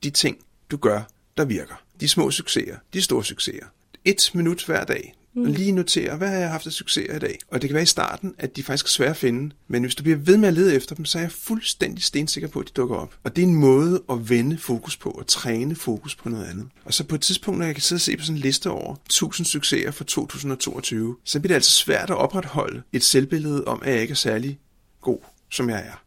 de 0.03 0.09
ting, 0.09 0.37
du 0.71 0.77
gør, 0.77 1.01
der 1.37 1.45
virker. 1.45 1.86
De 1.99 2.07
små 2.07 2.31
succeser, 2.31 2.75
de 2.93 3.01
store 3.01 3.23
succeser. 3.23 3.65
Et 4.05 4.31
minut 4.33 4.65
hver 4.65 4.83
dag. 4.83 5.13
Mm. 5.37 5.45
Lige 5.45 5.71
notere, 5.71 6.17
hvad 6.17 6.27
har 6.27 6.37
jeg 6.37 6.49
haft 6.49 6.67
af 6.67 6.71
succeser 6.71 7.15
i 7.15 7.19
dag? 7.19 7.39
Og 7.47 7.61
det 7.61 7.69
kan 7.69 7.73
være 7.73 7.83
i 7.83 7.85
starten, 7.85 8.35
at 8.37 8.55
de 8.55 8.63
faktisk 8.63 8.85
er 8.85 8.89
svære 8.89 9.09
at 9.09 9.17
finde. 9.17 9.55
Men 9.67 9.83
hvis 9.83 9.95
du 9.95 10.03
bliver 10.03 10.17
ved 10.17 10.37
med 10.37 10.47
at 10.47 10.53
lede 10.53 10.75
efter 10.75 10.95
dem, 10.95 11.05
så 11.05 11.17
er 11.17 11.21
jeg 11.21 11.31
fuldstændig 11.31 12.03
stensikker 12.03 12.49
på, 12.49 12.59
at 12.59 12.67
de 12.67 12.71
dukker 12.75 12.95
op. 12.95 13.15
Og 13.23 13.35
det 13.35 13.41
er 13.41 13.47
en 13.47 13.55
måde 13.55 14.03
at 14.09 14.29
vende 14.29 14.57
fokus 14.57 14.97
på, 14.97 15.09
og 15.09 15.27
træne 15.27 15.75
fokus 15.75 16.15
på 16.15 16.29
noget 16.29 16.45
andet. 16.45 16.67
Og 16.85 16.93
så 16.93 17.03
på 17.03 17.15
et 17.15 17.21
tidspunkt, 17.21 17.57
når 17.57 17.65
jeg 17.65 17.75
kan 17.75 17.81
sidde 17.81 17.97
og 17.97 18.01
se 18.01 18.17
på 18.17 18.23
sådan 18.23 18.35
en 18.35 18.41
liste 18.41 18.69
over 18.69 18.95
1000 19.05 19.45
succeser 19.45 19.91
for 19.91 20.03
2022, 20.03 21.15
så 21.23 21.39
bliver 21.39 21.49
det 21.49 21.55
altså 21.55 21.71
svært 21.71 22.09
at 22.09 22.17
opretholde 22.17 22.81
et 22.93 23.03
selvbillede 23.03 23.65
om, 23.65 23.81
at 23.83 23.93
jeg 23.93 24.01
ikke 24.01 24.11
er 24.11 24.15
særlig 24.15 24.59
god, 25.01 25.19
som 25.51 25.69
jeg 25.69 25.79
er. 25.79 26.03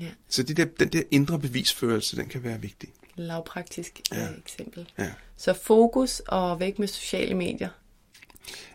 Ja. 0.00 0.10
Så 0.28 0.42
det 0.42 0.56
der, 0.56 0.64
den 0.64 0.88
der 0.88 1.02
indre 1.10 1.38
bevisførelse, 1.38 2.16
den 2.16 2.26
kan 2.26 2.44
være 2.44 2.60
vigtig 2.60 2.88
lavpraktisk 3.22 4.00
ja. 4.12 4.22
Øh, 4.22 4.38
eksempel. 4.38 4.88
Ja. 4.98 5.10
Så 5.36 5.52
fokus 5.62 6.20
og 6.20 6.60
væk 6.60 6.78
med 6.78 6.88
sociale 6.88 7.34
medier. 7.34 7.68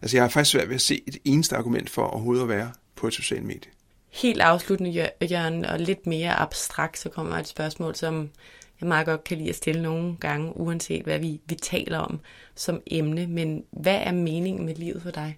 Altså 0.02 0.18
jeg 0.18 0.24
har 0.24 0.30
faktisk 0.30 0.52
svært 0.52 0.70
ved 0.70 0.76
at 0.76 0.82
se 0.82 1.04
et 1.08 1.18
eneste 1.26 1.56
argument 1.56 1.90
for 1.90 2.02
overhovedet 2.04 2.44
at 2.44 2.50
være 2.50 2.72
på 2.96 3.08
et 3.08 3.14
socialt 3.14 3.44
medie. 3.44 3.72
Helt 4.10 4.42
afsluttende, 4.42 5.10
Jørgen, 5.32 5.66
og 5.66 5.80
lidt 5.80 6.08
mere 6.08 6.34
abstrakt, 6.34 7.00
så 7.00 7.10
kommer 7.10 7.38
et 7.38 7.48
spørgsmål, 7.48 7.96
som 7.96 8.30
jeg 8.82 8.88
meget 8.88 9.06
godt 9.06 9.24
kan 9.24 9.38
lide 9.38 9.50
at 9.50 9.56
stille 9.56 9.82
nogle 9.82 10.18
gange, 10.20 10.58
uanset 10.58 11.04
hvad 11.04 11.20
vi, 11.20 11.42
vi 11.46 11.56
taler 11.56 11.98
om 11.98 12.20
som 12.56 12.82
emne. 12.88 13.28
Men 13.28 13.64
hvad 13.72 14.02
er 14.04 14.12
meningen 14.12 14.66
med 14.66 14.76
livet 14.76 15.02
for 15.02 15.12
dig? 15.12 15.38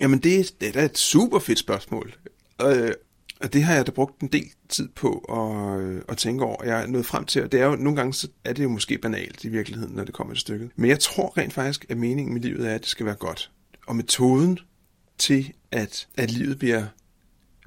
Jamen 0.00 0.18
det, 0.18 0.60
det 0.60 0.68
er 0.68 0.72
da 0.72 0.84
et 0.84 0.98
super 0.98 1.38
fedt 1.38 1.58
spørgsmål. 1.58 2.14
Øh, 2.62 2.92
og 3.40 3.52
det 3.52 3.62
har 3.62 3.74
jeg 3.74 3.86
da 3.86 3.90
brugt 3.90 4.20
en 4.20 4.28
del 4.28 4.50
tid 4.68 4.88
på 4.88 5.18
at, 5.18 5.80
øh, 5.80 6.02
at 6.08 6.16
tænke 6.16 6.44
over. 6.44 6.64
Jeg 6.64 6.82
er 6.82 6.86
nået 6.86 7.06
frem 7.06 7.24
til, 7.24 7.44
og 7.44 7.52
det 7.52 7.60
er 7.60 7.66
jo 7.66 7.76
nogle 7.76 7.96
gange, 7.96 8.14
så 8.14 8.28
er 8.44 8.52
det 8.52 8.62
jo 8.62 8.68
måske 8.68 8.98
banalt 8.98 9.44
i 9.44 9.48
virkeligheden, 9.48 9.94
når 9.94 10.04
det 10.04 10.14
kommer 10.14 10.34
til 10.34 10.40
stykket. 10.40 10.70
Men 10.76 10.90
jeg 10.90 11.00
tror 11.00 11.38
rent 11.38 11.52
faktisk, 11.52 11.86
at 11.88 11.96
meningen 11.96 12.34
med 12.34 12.42
livet 12.42 12.68
er, 12.68 12.74
at 12.74 12.80
det 12.80 12.88
skal 12.88 13.06
være 13.06 13.14
godt. 13.14 13.50
Og 13.86 13.96
metoden 13.96 14.58
til, 15.18 15.52
at, 15.70 16.08
at 16.16 16.30
livet 16.30 16.58
bliver, 16.58 16.84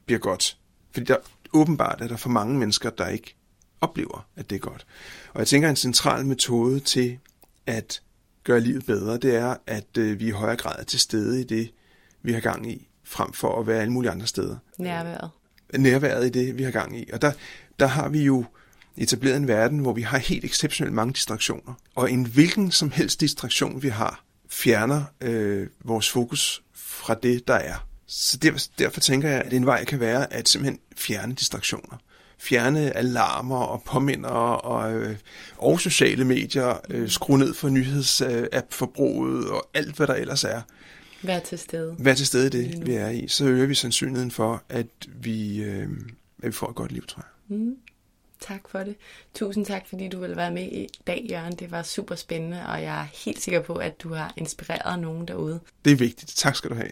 bliver 0.06 0.20
godt. 0.20 0.58
Fordi 0.92 1.06
der 1.06 1.18
åbenbart 1.54 2.02
er 2.02 2.08
der 2.08 2.18
for 2.18 2.30
mange 2.30 2.60
mennesker, 2.60 2.90
der 2.90 3.08
ikke 3.08 3.36
oplever, 3.82 4.28
at 4.36 4.50
det 4.50 4.56
er 4.56 4.60
godt. 4.60 4.86
Og 5.34 5.40
jeg 5.40 5.48
tænker, 5.48 5.68
at 5.68 5.72
en 5.72 5.76
central 5.76 6.26
metode 6.26 6.80
til 6.80 7.20
at 7.66 8.02
gøre 8.44 8.60
livet 8.60 8.86
bedre, 8.86 9.18
det 9.18 9.36
er, 9.36 9.56
at 9.68 9.98
øh, 9.98 10.20
vi 10.20 10.28
i 10.28 10.32
højere 10.32 10.58
grad 10.58 10.76
er 10.80 10.84
til 10.84 11.00
stede 11.00 11.42
i 11.42 11.44
det, 11.44 11.72
vi 12.22 12.34
har 12.34 12.40
gang 12.40 12.72
i, 12.72 12.90
frem 13.04 13.34
for 13.34 13.60
at 13.60 13.68
være 13.68 13.82
alle 13.82 13.94
mulige 13.94 14.12
andre 14.12 14.28
steder. 14.28 14.58
Nærværet 14.78 15.30
nærværet 15.78 16.26
i 16.26 16.30
det, 16.30 16.58
vi 16.58 16.64
har 16.64 16.72
gang 16.72 17.00
i. 17.00 17.10
Og 17.14 17.22
der, 17.22 17.32
der 17.80 17.88
har 17.88 18.10
vi 18.10 18.24
jo 18.24 18.46
etableret 18.98 19.38
en 19.38 19.48
verden, 19.48 19.80
hvor 19.80 19.94
vi 19.94 20.02
har 20.02 20.18
helt 20.18 20.46
exceptionelt 20.46 20.96
mange 20.96 21.14
distraktioner. 21.14 21.74
Og 21.96 22.12
en 22.12 22.26
hvilken 22.26 22.72
som 22.72 22.92
helst 22.92 23.22
distraktion, 23.22 23.84
vi 23.84 23.90
har, 23.90 24.24
fjerner 24.50 25.04
øh, 25.22 25.68
vores 25.84 26.10
fokus 26.10 26.64
fra 26.76 27.16
det, 27.24 27.48
der 27.48 27.54
er. 27.54 27.88
Så 28.08 28.38
derfor, 28.38 28.60
derfor 28.80 29.00
tænker 29.00 29.30
jeg, 29.30 29.42
at 29.42 29.54
en 29.54 29.66
vej 29.66 29.86
kan 29.86 30.00
være 30.00 30.34
at 30.34 30.50
simpelthen 30.50 30.80
fjerne 30.98 31.34
distraktioner. 31.34 31.98
Fjerne 32.40 32.98
alarmer 32.98 33.58
og 33.58 33.84
påminder 33.86 34.30
og, 34.30 34.94
øh, 34.94 35.16
og 35.58 35.80
sociale 35.80 36.26
medier, 36.26 36.80
øh, 36.90 37.10
skrue 37.10 37.40
ned 37.40 37.54
for 37.54 37.70
nyhedsapp-forbruget 37.70 39.46
øh, 39.46 39.52
og 39.52 39.70
alt, 39.74 39.96
hvad 39.96 40.08
der 40.08 40.14
ellers 40.14 40.44
er. 40.44 40.62
Vær 41.24 41.40
til 41.40 41.60
stede. 41.60 41.96
Vær 42.00 42.14
til 42.14 42.28
stede 42.28 42.48
i 42.48 42.50
det, 42.50 42.86
vi 42.88 42.94
er 42.94 43.10
i. 43.10 43.28
Så 43.28 43.46
øger 43.46 43.66
vi 43.66 43.76
sandsynligheden 43.76 44.32
for, 44.32 44.64
at 44.70 44.88
vi, 45.08 45.64
øh, 45.64 45.90
at 46.44 46.48
vi 46.48 46.52
får 46.52 46.70
et 46.70 46.76
godt 46.76 46.92
liv, 46.92 47.06
tror 47.08 47.24
jeg. 47.50 47.58
Mm. 47.58 47.76
Tak 48.40 48.70
for 48.70 48.80
det. 48.80 48.96
Tusind 49.34 49.66
tak, 49.66 49.88
fordi 49.88 50.08
du 50.08 50.20
vil 50.20 50.36
være 50.36 50.52
med 50.52 50.64
i 50.64 50.88
dag, 51.08 51.28
Jørgen. 51.30 51.56
Det 51.56 51.72
var 51.72 51.84
super 51.84 52.16
spændende, 52.16 52.66
og 52.68 52.82
jeg 52.82 53.02
er 53.02 53.08
helt 53.26 53.42
sikker 53.42 53.62
på, 53.62 53.76
at 53.76 54.04
du 54.04 54.14
har 54.14 54.34
inspireret 54.38 55.00
nogen 55.00 55.28
derude. 55.28 55.60
Det 55.86 55.92
er 55.92 55.98
vigtigt. 55.98 56.34
Tak 56.36 56.56
skal 56.56 56.70
du 56.70 56.76
have. 56.76 56.90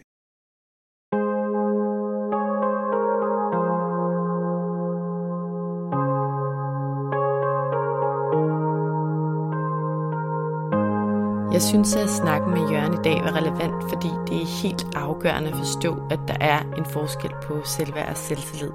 Jeg 11.58 11.64
synes, 11.64 11.96
at 11.96 12.10
snakken 12.10 12.50
med 12.50 12.70
Jørgen 12.70 12.94
i 12.94 13.02
dag 13.04 13.22
var 13.24 13.36
relevant, 13.36 13.82
fordi 13.88 14.08
det 14.26 14.42
er 14.42 14.62
helt 14.62 14.86
afgørende 14.94 15.50
at 15.50 15.56
forstå, 15.56 15.96
at 16.10 16.20
der 16.28 16.36
er 16.40 16.60
en 16.78 16.84
forskel 16.84 17.30
på 17.42 17.64
selvværd 17.64 18.10
og 18.10 18.16
selvtillid. 18.16 18.70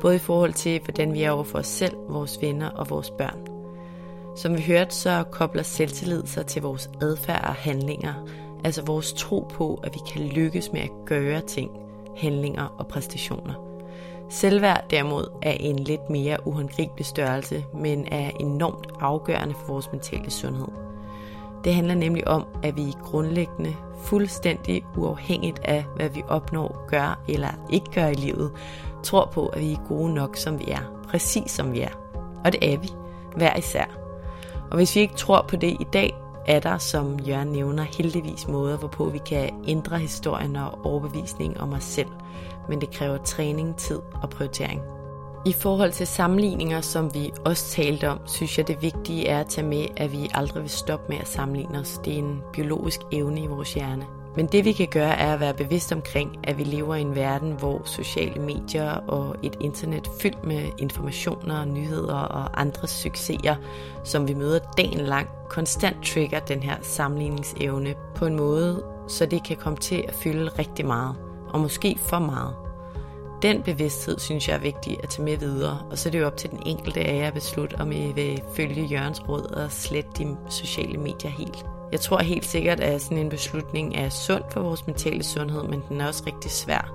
Både 0.00 0.16
i 0.16 0.18
forhold 0.18 0.52
til, 0.52 0.80
hvordan 0.84 1.12
vi 1.12 1.22
er 1.22 1.30
over 1.30 1.44
for 1.44 1.58
os 1.58 1.66
selv, 1.66 1.96
vores 2.08 2.38
venner 2.42 2.70
og 2.70 2.90
vores 2.90 3.10
børn. 3.10 3.46
Som 4.36 4.56
vi 4.56 4.62
hørte, 4.62 4.94
så 4.94 5.24
kobler 5.30 5.62
selvtillid 5.62 6.26
sig 6.26 6.46
til 6.46 6.62
vores 6.62 6.90
adfærd 7.02 7.44
og 7.44 7.54
handlinger, 7.54 8.14
altså 8.64 8.82
vores 8.82 9.12
tro 9.12 9.46
på, 9.54 9.80
at 9.84 9.94
vi 9.94 10.00
kan 10.12 10.22
lykkes 10.22 10.72
med 10.72 10.80
at 10.80 10.90
gøre 11.06 11.40
ting, 11.40 11.70
handlinger 12.16 12.64
og 12.78 12.86
præstationer. 12.86 13.54
Selvværd 14.30 14.84
derimod 14.90 15.26
er 15.42 15.52
en 15.52 15.78
lidt 15.78 16.10
mere 16.10 16.46
uhåndgribelig 16.46 17.06
størrelse, 17.06 17.64
men 17.74 18.06
er 18.12 18.30
enormt 18.40 18.86
afgørende 19.00 19.54
for 19.54 19.72
vores 19.72 19.92
mentale 19.92 20.30
sundhed. 20.30 20.89
Det 21.64 21.74
handler 21.74 21.94
nemlig 21.94 22.28
om, 22.28 22.46
at 22.62 22.76
vi 22.76 22.94
grundlæggende, 23.02 23.76
fuldstændig 24.02 24.84
uafhængigt 24.96 25.60
af, 25.64 25.84
hvad 25.96 26.08
vi 26.08 26.22
opnår, 26.28 26.86
gør 26.88 27.20
eller 27.28 27.48
ikke 27.70 27.90
gør 27.94 28.06
i 28.06 28.14
livet, 28.14 28.50
tror 29.02 29.30
på, 29.32 29.46
at 29.46 29.60
vi 29.60 29.72
er 29.72 29.88
gode 29.88 30.14
nok, 30.14 30.36
som 30.36 30.58
vi 30.58 30.64
er. 30.70 31.02
Præcis 31.08 31.50
som 31.50 31.72
vi 31.72 31.80
er. 31.80 32.20
Og 32.44 32.52
det 32.52 32.72
er 32.72 32.78
vi, 32.78 32.88
hver 33.36 33.56
især. 33.56 33.84
Og 34.70 34.76
hvis 34.76 34.96
vi 34.96 35.00
ikke 35.00 35.14
tror 35.14 35.44
på 35.48 35.56
det 35.56 35.76
i 35.80 35.86
dag, 35.92 36.14
er 36.46 36.60
der, 36.60 36.78
som 36.78 37.18
Jørgen 37.18 37.48
nævner, 37.48 37.82
heldigvis 37.82 38.48
måder, 38.48 38.76
hvorpå 38.76 39.08
vi 39.08 39.18
kan 39.18 39.50
ændre 39.66 39.98
historien 39.98 40.56
og 40.56 40.86
overbevisningen 40.86 41.60
om 41.60 41.72
os 41.72 41.84
selv. 41.84 42.08
Men 42.68 42.80
det 42.80 42.90
kræver 42.90 43.16
træning, 43.16 43.76
tid 43.76 43.98
og 44.22 44.30
prioritering. 44.30 44.80
I 45.46 45.52
forhold 45.52 45.92
til 45.92 46.06
sammenligninger, 46.06 46.80
som 46.80 47.14
vi 47.14 47.32
også 47.44 47.70
talte 47.70 48.08
om, 48.08 48.18
synes 48.26 48.58
jeg 48.58 48.68
det 48.68 48.82
vigtige 48.82 49.26
er 49.26 49.40
at 49.40 49.46
tage 49.46 49.66
med, 49.66 49.86
at 49.96 50.12
vi 50.12 50.30
aldrig 50.34 50.62
vil 50.62 50.70
stoppe 50.70 51.06
med 51.08 51.18
at 51.20 51.28
sammenligne 51.28 51.78
os. 51.78 52.00
Det 52.04 52.12
er 52.12 52.18
en 52.18 52.42
biologisk 52.52 53.00
evne 53.12 53.42
i 53.42 53.46
vores 53.46 53.74
hjerne. 53.74 54.06
Men 54.36 54.46
det 54.46 54.64
vi 54.64 54.72
kan 54.72 54.88
gøre 54.90 55.18
er 55.18 55.34
at 55.34 55.40
være 55.40 55.54
bevidst 55.54 55.92
omkring, 55.92 56.38
at 56.44 56.58
vi 56.58 56.64
lever 56.64 56.94
i 56.94 57.00
en 57.00 57.14
verden, 57.14 57.52
hvor 57.52 57.82
sociale 57.84 58.42
medier 58.42 58.90
og 58.90 59.36
et 59.42 59.56
internet 59.60 60.10
fyldt 60.22 60.44
med 60.44 60.62
informationer, 60.78 61.64
nyheder 61.64 62.14
og 62.14 62.60
andre 62.60 62.88
succeser, 62.88 63.56
som 64.04 64.28
vi 64.28 64.34
møder 64.34 64.58
dagen 64.76 65.00
lang, 65.00 65.28
konstant 65.48 66.06
trigger 66.06 66.40
den 66.40 66.62
her 66.62 66.76
sammenligningsevne 66.82 67.94
på 68.14 68.26
en 68.26 68.36
måde, 68.36 68.84
så 69.08 69.26
det 69.26 69.44
kan 69.44 69.56
komme 69.56 69.78
til 69.78 70.04
at 70.08 70.14
fylde 70.14 70.50
rigtig 70.58 70.86
meget, 70.86 71.16
og 71.48 71.60
måske 71.60 71.98
for 72.00 72.18
meget. 72.18 72.69
Den 73.42 73.62
bevidsthed 73.62 74.18
synes 74.18 74.48
jeg 74.48 74.54
er 74.54 74.60
vigtig 74.60 74.98
at 75.02 75.08
tage 75.08 75.24
med 75.24 75.36
videre, 75.36 75.78
og 75.90 75.98
så 75.98 76.08
er 76.08 76.10
det 76.10 76.20
jo 76.20 76.26
op 76.26 76.36
til 76.36 76.50
den 76.50 76.62
enkelte 76.66 77.00
af 77.00 77.16
jer 77.16 77.26
at 77.26 77.34
beslutte, 77.34 77.74
om 77.74 77.92
I 77.92 78.12
vil 78.12 78.42
følge 78.54 78.84
Jørgens 78.84 79.28
råd 79.28 79.42
og 79.42 79.72
slette 79.72 80.10
de 80.18 80.36
sociale 80.48 80.98
medier 80.98 81.30
helt. 81.30 81.66
Jeg 81.92 82.00
tror 82.00 82.18
helt 82.18 82.44
sikkert, 82.44 82.80
at 82.80 83.02
sådan 83.02 83.18
en 83.18 83.28
beslutning 83.28 83.96
er 83.96 84.08
sund 84.08 84.42
for 84.50 84.60
vores 84.60 84.86
mentale 84.86 85.22
sundhed, 85.22 85.62
men 85.62 85.82
den 85.88 86.00
er 86.00 86.06
også 86.06 86.22
rigtig 86.26 86.50
svær. 86.50 86.94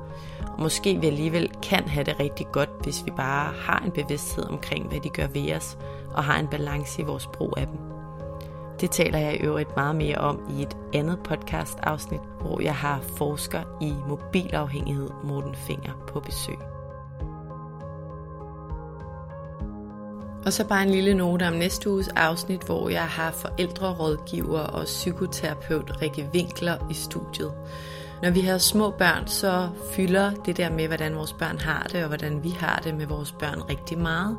og 0.54 0.62
måske 0.62 0.98
vi 1.02 1.08
alligevel 1.08 1.52
kan 1.64 1.88
have 1.88 2.04
det 2.04 2.20
rigtig 2.20 2.48
godt, 2.52 2.70
hvis 2.84 3.06
vi 3.06 3.12
bare 3.18 3.54
har 3.60 3.84
en 3.86 3.92
bevidsthed 3.92 4.44
omkring, 4.44 4.88
hvad 4.88 5.00
de 5.00 5.10
gør 5.10 5.28
ved 5.28 5.54
os, 5.54 5.78
og 6.14 6.24
har 6.24 6.40
en 6.40 6.48
balance 6.48 7.02
i 7.02 7.06
vores 7.06 7.28
brug 7.28 7.54
af 7.58 7.68
dem. 7.68 7.95
Det 8.82 8.92
taler 8.92 9.20
jeg 9.20 9.34
i 9.34 9.38
øvrigt 9.38 9.76
meget 9.76 9.96
mere 9.96 10.18
om 10.18 10.40
i 10.58 10.62
et 10.62 10.78
andet 10.94 11.20
podcast 11.24 11.78
afsnit, 11.84 12.22
hvor 12.42 12.62
jeg 12.62 12.76
har 12.76 13.02
forsker 13.18 13.62
i 13.82 13.94
mobilafhængighed 14.08 15.10
Morten 15.24 15.56
Finger 15.56 15.92
på 16.08 16.20
besøg. 16.20 16.58
Og 20.46 20.54
så 20.54 20.68
bare 20.68 20.84
en 20.84 20.90
lille 20.90 21.14
note 21.14 21.48
om 21.48 21.54
næste 21.54 21.90
uges 21.90 22.08
afsnit, 22.08 22.64
hvor 22.64 22.90
jeg 22.90 23.06
har 23.06 23.32
forældrerådgiver 23.32 24.60
og 24.60 24.86
psykoterapeut 24.86 26.02
Rikke 26.02 26.30
Winkler 26.34 26.78
i 26.90 26.94
studiet. 26.94 27.54
Når 28.22 28.32
vi 28.32 28.42
har 28.42 28.58
små 28.58 28.90
børn, 28.90 29.28
så 29.28 29.70
fylder 29.92 30.32
det 30.46 30.58
der 30.58 30.70
med, 30.70 30.88
hvordan 30.88 31.16
vores 31.16 31.34
børn 31.34 31.58
har 31.58 31.88
det, 31.92 32.02
og 32.02 32.08
hvordan 32.08 32.44
vi 32.44 32.50
har 32.50 32.82
det 32.84 32.96
med 32.96 33.06
vores 33.06 33.32
børn 33.32 33.62
rigtig 33.70 33.98
meget. 33.98 34.38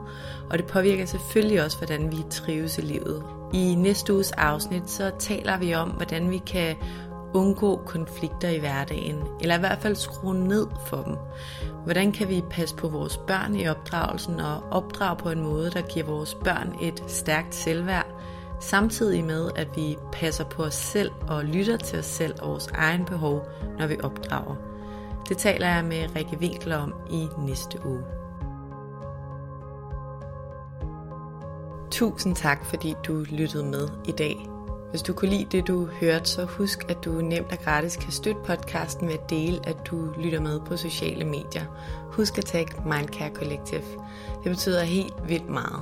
Og 0.51 0.59
det 0.59 0.67
påvirker 0.67 1.07
selvfølgelig 1.07 1.65
også, 1.65 1.79
hvordan 1.79 2.13
vi 2.13 2.17
trives 2.31 2.79
i 2.79 2.81
livet. 2.81 3.36
I 3.53 3.75
næste 3.75 4.15
uges 4.15 4.33
afsnit, 4.33 4.91
så 4.91 5.11
taler 5.19 5.59
vi 5.59 5.75
om, 5.75 5.89
hvordan 5.91 6.31
vi 6.31 6.39
kan 6.39 6.77
undgå 7.35 7.77
konflikter 7.87 8.49
i 8.49 8.59
hverdagen, 8.59 9.17
eller 9.41 9.57
i 9.57 9.61
hvert 9.61 9.79
fald 9.79 9.97
skrue 9.97 10.35
ned 10.35 10.67
for 10.87 11.03
dem. 11.03 11.17
Hvordan 11.85 12.13
kan 12.13 12.29
vi 12.29 12.43
passe 12.51 12.77
på 12.77 12.89
vores 12.89 13.17
børn 13.17 13.57
i 13.57 13.69
opdragelsen 13.69 14.41
og 14.41 14.63
opdrage 14.71 15.17
på 15.17 15.31
en 15.31 15.43
måde, 15.43 15.71
der 15.71 15.81
giver 15.81 16.07
vores 16.07 16.35
børn 16.35 16.77
et 16.81 17.05
stærkt 17.07 17.55
selvværd, 17.55 18.07
samtidig 18.61 19.25
med 19.25 19.51
at 19.57 19.69
vi 19.77 19.97
passer 20.13 20.45
på 20.45 20.63
os 20.63 20.75
selv 20.75 21.11
og 21.29 21.45
lytter 21.45 21.77
til 21.77 21.99
os 21.99 22.07
selv 22.07 22.35
og 22.43 22.49
vores 22.49 22.67
egen 22.75 23.05
behov, 23.05 23.49
når 23.79 23.87
vi 23.87 23.97
opdrager. 24.03 24.55
Det 25.29 25.39
taler 25.39 25.69
jeg 25.69 25.85
med 25.85 26.17
Rikke 26.17 26.39
Winkler 26.41 26.77
om 26.77 26.95
i 27.11 27.29
næste 27.39 27.87
uge. 27.87 28.03
Tusind 31.97 32.37
tak, 32.37 32.65
fordi 32.65 32.95
du 33.07 33.25
lyttede 33.31 33.65
med 33.65 33.89
i 34.05 34.13
dag. 34.13 34.49
Hvis 34.91 35.03
du 35.03 35.13
kunne 35.13 35.31
lide 35.31 35.45
det, 35.53 35.67
du 35.67 35.87
hørte, 35.87 36.31
så 36.31 36.45
husk, 36.45 36.91
at 36.91 37.05
du 37.05 37.11
nemt 37.11 37.53
og 37.53 37.59
gratis 37.59 37.97
kan 37.97 38.13
støtte 38.13 38.41
podcasten 38.45 39.09
ved 39.09 39.15
at 39.15 39.31
dele, 39.31 39.69
at 39.69 39.77
du 39.87 40.13
lytter 40.19 40.41
med 40.41 40.61
på 40.61 40.77
sociale 40.77 41.25
medier. 41.25 41.65
Husk 42.11 42.39
at 42.39 42.45
tagge 42.45 42.73
Mindcare 42.85 43.31
Collective. 43.35 43.83
Det 44.45 44.51
betyder 44.51 44.83
helt 44.83 45.15
vildt 45.29 45.51
meget. 45.51 45.81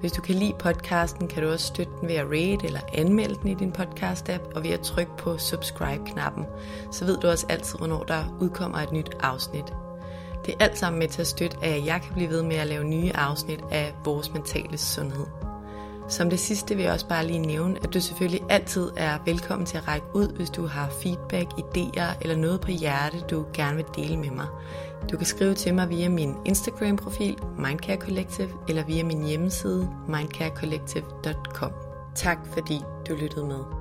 Hvis 0.00 0.12
du 0.12 0.22
kan 0.22 0.34
lide 0.34 0.54
podcasten, 0.58 1.28
kan 1.28 1.42
du 1.42 1.50
også 1.50 1.66
støtte 1.66 1.92
den 2.00 2.08
ved 2.08 2.14
at 2.14 2.26
rate 2.26 2.66
eller 2.66 2.80
anmelde 2.94 3.34
den 3.34 3.48
i 3.50 3.54
din 3.54 3.72
podcast-app, 3.78 4.54
og 4.54 4.64
ved 4.64 4.70
at 4.70 4.80
trykke 4.80 5.16
på 5.18 5.38
subscribe-knappen. 5.38 6.44
Så 6.92 7.04
ved 7.04 7.16
du 7.18 7.28
også 7.28 7.46
altid, 7.48 7.78
hvornår 7.78 8.04
der 8.04 8.36
udkommer 8.40 8.78
et 8.78 8.92
nyt 8.92 9.16
afsnit. 9.20 9.74
Det 10.46 10.54
er 10.54 10.64
alt 10.64 10.78
sammen 10.78 10.98
med 10.98 11.08
til 11.08 11.20
at 11.20 11.26
støtte, 11.26 11.56
at 11.62 11.86
jeg 11.86 12.02
kan 12.02 12.14
blive 12.14 12.28
ved 12.28 12.42
med 12.42 12.56
at 12.56 12.66
lave 12.66 12.84
nye 12.84 13.12
afsnit 13.14 13.60
af 13.70 13.94
vores 14.04 14.32
mentale 14.32 14.78
sundhed. 14.78 15.26
Som 16.08 16.30
det 16.30 16.38
sidste 16.38 16.74
vil 16.74 16.84
jeg 16.84 16.92
også 16.92 17.08
bare 17.08 17.26
lige 17.26 17.38
nævne, 17.38 17.78
at 17.82 17.94
du 17.94 18.00
selvfølgelig 18.00 18.42
altid 18.50 18.90
er 18.96 19.18
velkommen 19.24 19.66
til 19.66 19.76
at 19.76 19.88
række 19.88 20.06
ud, 20.14 20.28
hvis 20.36 20.50
du 20.50 20.66
har 20.66 20.90
feedback, 21.02 21.48
idéer 21.52 22.18
eller 22.20 22.36
noget 22.36 22.60
på 22.60 22.70
hjerte, 22.70 23.20
du 23.30 23.46
gerne 23.52 23.76
vil 23.76 23.86
dele 23.96 24.16
med 24.16 24.30
mig. 24.30 24.46
Du 25.10 25.16
kan 25.16 25.26
skrive 25.26 25.54
til 25.54 25.74
mig 25.74 25.88
via 25.88 26.08
min 26.08 26.34
Instagram-profil, 26.44 27.38
Mindcare 27.58 27.96
Collective, 27.96 28.50
eller 28.68 28.84
via 28.84 29.04
min 29.04 29.22
hjemmeside, 29.22 29.90
mindcarecollective.com. 30.08 31.72
Tak 32.14 32.38
fordi 32.52 32.80
du 33.08 33.14
lyttede 33.14 33.46
med. 33.46 33.79